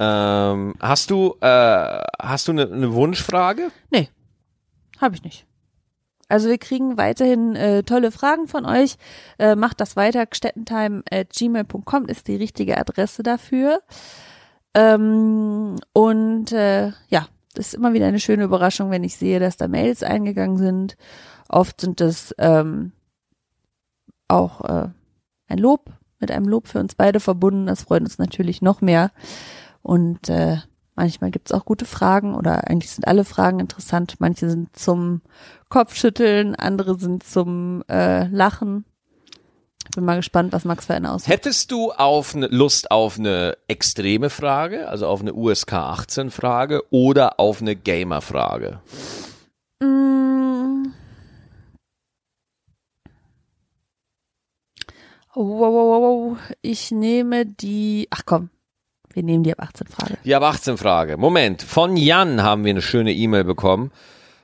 Ähm, 0.00 0.74
hast 0.80 1.10
du, 1.10 1.36
äh, 1.40 2.02
hast 2.18 2.48
du 2.48 2.52
eine 2.52 2.66
ne 2.66 2.92
Wunschfrage? 2.94 3.70
Nee, 3.90 4.08
habe 4.98 5.14
ich 5.14 5.22
nicht. 5.22 5.46
Also 6.28 6.48
wir 6.48 6.58
kriegen 6.58 6.96
weiterhin 6.96 7.54
äh, 7.54 7.82
tolle 7.82 8.10
Fragen 8.10 8.48
von 8.48 8.64
euch. 8.64 8.96
Äh, 9.38 9.56
macht 9.56 9.80
das 9.80 9.94
weiter. 9.94 10.26
gmail.com 10.26 12.06
ist 12.06 12.28
die 12.28 12.36
richtige 12.36 12.78
Adresse 12.78 13.22
dafür. 13.22 13.82
Ähm, 14.74 15.76
und 15.92 16.52
äh, 16.52 16.92
ja, 17.08 17.28
das 17.54 17.68
ist 17.68 17.74
immer 17.74 17.92
wieder 17.92 18.06
eine 18.06 18.20
schöne 18.20 18.44
Überraschung, 18.44 18.90
wenn 18.90 19.04
ich 19.04 19.16
sehe, 19.16 19.38
dass 19.38 19.58
da 19.58 19.68
Mails 19.68 20.02
eingegangen 20.02 20.56
sind. 20.56 20.96
Oft 21.48 21.80
sind 21.82 22.00
das 22.00 22.34
ähm, 22.38 22.92
auch 24.28 24.62
äh, 24.62 24.88
ein 25.48 25.58
Lob 25.58 25.90
mit 26.20 26.30
einem 26.30 26.48
Lob 26.48 26.68
für 26.68 26.78
uns 26.78 26.94
beide 26.94 27.20
verbunden. 27.20 27.66
Das 27.66 27.84
freut 27.84 28.02
uns 28.02 28.18
natürlich 28.18 28.62
noch 28.62 28.80
mehr. 28.80 29.10
Und 29.82 30.28
äh, 30.28 30.58
manchmal 30.94 31.30
gibt's 31.30 31.52
auch 31.52 31.64
gute 31.64 31.84
Fragen 31.84 32.34
oder 32.34 32.68
eigentlich 32.68 32.90
sind 32.90 33.06
alle 33.06 33.24
Fragen 33.24 33.60
interessant. 33.60 34.16
Manche 34.18 34.48
sind 34.50 34.76
zum 34.76 35.22
Kopfschütteln, 35.68 36.54
andere 36.54 36.98
sind 36.98 37.22
zum 37.22 37.84
äh, 37.88 38.26
Lachen. 38.28 38.84
Bin 39.94 40.04
mal 40.04 40.16
gespannt, 40.16 40.52
was 40.52 40.64
Max 40.64 40.86
für 40.86 40.94
eine 40.94 41.12
aussieht. 41.12 41.32
Hättest 41.32 41.70
du 41.70 41.92
auf 41.92 42.34
ne, 42.34 42.48
Lust 42.48 42.90
auf 42.90 43.18
eine 43.18 43.56
extreme 43.68 44.30
Frage, 44.30 44.88
also 44.88 45.06
auf 45.06 45.20
eine 45.20 45.32
USK 45.32 45.74
18 45.74 46.30
Frage 46.30 46.82
oder 46.90 47.38
auf 47.38 47.60
eine 47.60 47.76
Gamer 47.76 48.20
Frage? 48.20 48.80
Mm, 49.80 50.15
Wow, 55.38 55.70
wow, 55.70 56.00
wow, 56.00 56.38
ich 56.62 56.90
nehme 56.92 57.44
die, 57.44 58.08
ach 58.10 58.22
komm, 58.24 58.48
wir 59.12 59.22
nehmen 59.22 59.44
die 59.44 59.52
ab 59.52 59.60
18 59.60 59.86
Frage. 59.86 60.16
Die 60.24 60.34
ab 60.34 60.42
18 60.42 60.78
Frage. 60.78 61.18
Moment, 61.18 61.60
von 61.60 61.94
Jan 61.98 62.42
haben 62.42 62.64
wir 62.64 62.70
eine 62.70 62.80
schöne 62.80 63.12
E-Mail 63.12 63.44
bekommen. 63.44 63.92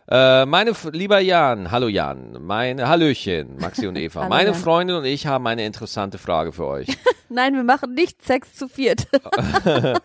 Äh, 0.07 0.45
meine, 0.45 0.73
lieber 0.93 1.19
Jan, 1.21 1.71
hallo 1.71 1.89
Jan, 1.89 2.37
meine, 2.43 2.89
Hallöchen, 2.89 3.57
Maxi 3.57 3.87
und 3.87 3.97
Eva. 3.99 4.29
meine 4.29 4.51
Jan. 4.51 4.59
Freundin 4.59 4.97
und 4.97 5.07
ich 5.07 5.27
haben 5.27 5.47
eine 5.47 5.65
interessante 5.65 6.19
Frage 6.19 6.53
für 6.53 6.67
euch. 6.67 6.89
Nein, 7.31 7.55
wir 7.55 7.65
machen 7.65 7.95
nicht 7.95 8.21
Sex 8.21 8.55
zu 8.55 8.69
viert. 8.69 9.09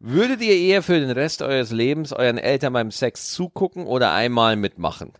Würdet 0.00 0.42
ihr 0.42 0.56
eher 0.56 0.82
für 0.82 0.98
den 0.98 1.12
Rest 1.12 1.42
eures 1.42 1.70
Lebens 1.70 2.12
euren 2.12 2.38
Eltern 2.38 2.72
beim 2.72 2.90
Sex 2.90 3.30
zugucken 3.30 3.86
oder 3.86 4.12
einmal 4.12 4.56
mitmachen? 4.56 5.12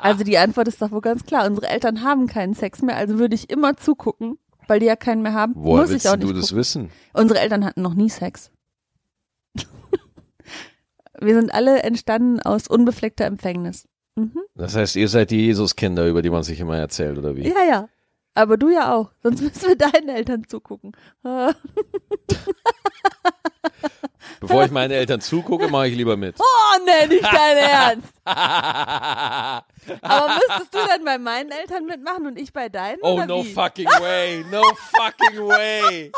Also 0.00 0.24
die 0.24 0.38
Antwort 0.38 0.68
ist 0.68 0.80
doch 0.82 0.90
wohl 0.90 1.00
ganz 1.00 1.24
klar. 1.24 1.46
Unsere 1.46 1.68
Eltern 1.68 2.02
haben 2.02 2.26
keinen 2.26 2.54
Sex 2.54 2.82
mehr, 2.82 2.96
also 2.96 3.18
würde 3.18 3.34
ich 3.34 3.50
immer 3.50 3.76
zugucken, 3.76 4.38
weil 4.68 4.80
die 4.80 4.86
ja 4.86 4.96
keinen 4.96 5.22
mehr 5.22 5.34
haben. 5.34 5.54
Woher 5.56 5.82
Muss 5.82 5.90
willst 5.90 6.04
ich 6.06 6.10
auch 6.10 6.16
nicht 6.16 6.28
du 6.28 6.32
das 6.32 6.46
gucken. 6.48 6.58
wissen? 6.58 6.90
Unsere 7.12 7.40
Eltern 7.40 7.64
hatten 7.64 7.82
noch 7.82 7.94
nie 7.94 8.08
Sex. 8.10 8.50
Wir 11.20 11.34
sind 11.34 11.52
alle 11.52 11.82
entstanden 11.82 12.40
aus 12.40 12.66
unbefleckter 12.68 13.26
Empfängnis. 13.26 13.86
Das 14.54 14.74
heißt, 14.76 14.96
ihr 14.96 15.08
seid 15.08 15.30
die 15.30 15.46
Jesuskinder, 15.46 16.06
über 16.08 16.20
die 16.22 16.30
man 16.30 16.42
sich 16.42 16.60
immer 16.60 16.76
erzählt, 16.76 17.16
oder 17.16 17.36
wie? 17.36 17.48
Ja, 17.48 17.62
ja. 17.68 17.88
Aber 18.34 18.56
du 18.56 18.68
ja 18.70 18.94
auch. 18.94 19.12
Sonst 19.22 19.40
müssen 19.42 19.68
wir 19.68 19.76
deinen 19.76 20.08
Eltern 20.08 20.44
zugucken. 20.46 20.92
Bevor 24.40 24.64
ich 24.64 24.70
meinen 24.70 24.90
Eltern 24.90 25.20
zugucke, 25.20 25.68
mache 25.68 25.88
ich 25.88 25.96
lieber 25.96 26.16
mit. 26.16 26.36
Oh, 26.38 26.78
nee, 26.84 27.06
nicht 27.06 27.24
dein 27.24 27.56
Ernst. 27.56 28.08
Aber 28.24 29.64
müsstest 30.34 30.74
du 30.74 30.78
dann 30.86 31.04
bei 31.04 31.18
meinen 31.18 31.50
Eltern 31.50 31.86
mitmachen 31.86 32.26
und 32.26 32.38
ich 32.38 32.52
bei 32.52 32.68
deinen? 32.68 32.98
Oh, 33.02 33.22
no 33.26 33.44
wie? 33.44 33.52
fucking 33.52 33.86
way. 33.86 34.44
No 34.50 34.62
fucking 34.92 35.48
way. 35.48 36.12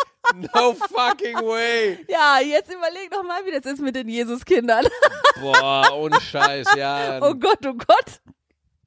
No 0.54 0.74
fucking 0.74 1.36
way. 1.36 1.98
Ja, 2.08 2.38
jetzt 2.40 2.72
überleg 2.72 3.10
doch 3.10 3.22
mal, 3.24 3.44
wie 3.46 3.50
das 3.50 3.72
ist 3.72 3.80
mit 3.80 3.96
den 3.96 4.08
Jesuskindern. 4.08 4.86
Boah, 5.40 5.90
ohne 5.96 6.20
Scheiß, 6.20 6.68
ja. 6.76 7.18
Oh 7.22 7.34
Gott, 7.34 7.58
oh 7.66 7.74
Gott. 7.74 8.20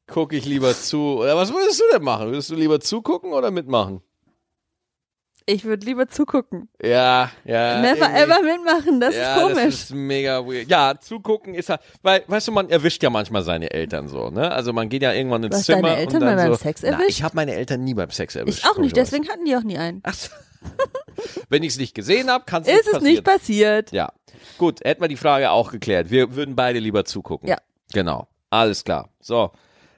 gucke 0.07 0.35
ich 0.35 0.45
lieber 0.45 0.73
zu. 0.73 1.19
Oder 1.19 1.35
was 1.35 1.53
würdest 1.53 1.79
du 1.79 1.83
denn 1.91 2.03
machen? 2.03 2.27
Würdest 2.27 2.49
du 2.49 2.55
lieber 2.55 2.79
zugucken 2.79 3.33
oder 3.33 3.51
mitmachen? 3.51 4.01
Ich 5.47 5.63
würde 5.63 5.85
lieber 5.85 6.07
zugucken. 6.07 6.69
Ja, 6.81 7.29
ja. 7.43 7.79
Never 7.79 8.09
ever 8.11 8.41
mitmachen, 8.41 8.99
das 8.99 9.15
ja, 9.15 9.35
ist 9.35 9.41
komisch. 9.41 9.63
Das 9.63 9.73
ist 9.75 9.93
mega 9.93 10.43
weird. 10.45 10.67
Ja, 10.69 10.95
zugucken 10.99 11.53
ist 11.53 11.69
halt, 11.69 11.81
weil, 12.01 12.23
weißt 12.25 12.47
du, 12.47 12.51
man 12.51 12.69
erwischt 12.69 13.03
ja 13.03 13.11
manchmal 13.11 13.43
seine 13.43 13.69
Eltern 13.69 14.07
so, 14.07 14.31
ne? 14.31 14.51
Also 14.51 14.73
man 14.73 14.89
geht 14.89 15.03
ja 15.03 15.13
irgendwann 15.13 15.43
ins 15.43 15.57
hast 15.57 15.65
Zimmer 15.65 15.83
deine 15.83 15.97
Eltern 15.97 16.23
mal 16.23 16.35
beim 16.35 16.51
so, 16.53 16.57
Sex 16.57 16.81
Na, 16.81 16.89
erwischt? 16.89 17.09
ich 17.09 17.23
habe 17.23 17.35
meine 17.35 17.53
Eltern 17.53 17.83
nie 17.83 17.93
beim 17.93 18.09
Sex 18.09 18.35
erwischt. 18.35 18.63
ich 18.63 18.69
auch 18.69 18.77
nicht, 18.79 18.95
deswegen 18.95 19.29
hatten 19.29 19.45
die 19.45 19.55
auch 19.55 19.63
nie 19.63 19.77
einen. 19.77 20.01
Ach 20.03 20.15
so. 20.15 20.29
Wenn 21.49 21.61
ich 21.61 21.73
es 21.73 21.77
nicht 21.77 21.93
gesehen 21.93 22.31
habe, 22.31 22.45
kann 22.45 22.63
es 22.63 22.67
Ist 22.67 22.73
nicht 22.73 22.85
es 22.87 22.91
passieren. 22.93 23.11
nicht 23.13 23.23
passiert. 23.23 23.91
Ja. 23.91 24.11
Gut, 24.57 24.83
hätten 24.83 25.01
wir 25.01 25.07
die 25.07 25.17
Frage 25.17 25.51
auch 25.51 25.71
geklärt. 25.71 26.09
Wir 26.09 26.35
würden 26.35 26.55
beide 26.55 26.79
lieber 26.79 27.05
zugucken. 27.05 27.47
Ja. 27.47 27.57
Genau. 27.93 28.27
Alles 28.49 28.83
klar. 28.83 29.09
So. 29.19 29.51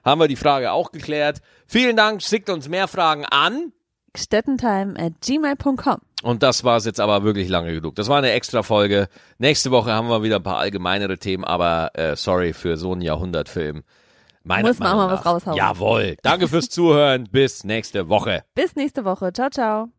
Haben 0.03 0.19
wir 0.19 0.27
die 0.27 0.35
Frage 0.35 0.71
auch 0.71 0.91
geklärt. 0.91 1.39
Vielen 1.67 1.95
Dank. 1.95 2.21
Schickt 2.21 2.49
uns 2.49 2.67
mehr 2.67 2.87
Fragen 2.87 3.25
an. 3.25 3.71
Stettentime 4.17 4.95
at 4.99 5.13
gmail.com. 5.21 5.97
Und 6.23 6.43
das 6.43 6.63
war's 6.63 6.85
jetzt 6.85 6.99
aber 6.99 7.23
wirklich 7.23 7.47
lange 7.47 7.73
genug. 7.73 7.95
Das 7.95 8.09
war 8.09 8.17
eine 8.17 8.31
extra 8.31 8.63
Folge. 8.63 9.07
Nächste 9.37 9.71
Woche 9.71 9.91
haben 9.91 10.09
wir 10.09 10.23
wieder 10.23 10.37
ein 10.37 10.43
paar 10.43 10.57
allgemeinere 10.57 11.17
Themen, 11.17 11.43
aber 11.43 11.91
äh, 11.93 12.15
sorry 12.15 12.53
für 12.53 12.77
so 12.77 12.91
einen 12.91 13.01
Jahrhundertfilm. 13.01 13.83
Meiner 14.43 14.69
Muss 14.69 14.79
man 14.79 14.87
auch 14.93 14.95
mal 14.95 15.11
was 15.11 15.25
raushauen. 15.25 15.57
Jawohl. 15.57 16.15
Danke 16.23 16.47
fürs 16.47 16.69
Zuhören. 16.69 17.27
Bis 17.29 17.63
nächste 17.65 18.07
Woche. 18.07 18.43
Bis 18.55 18.75
nächste 18.75 19.03
Woche. 19.03 19.33
Ciao, 19.33 19.49
ciao. 19.49 19.89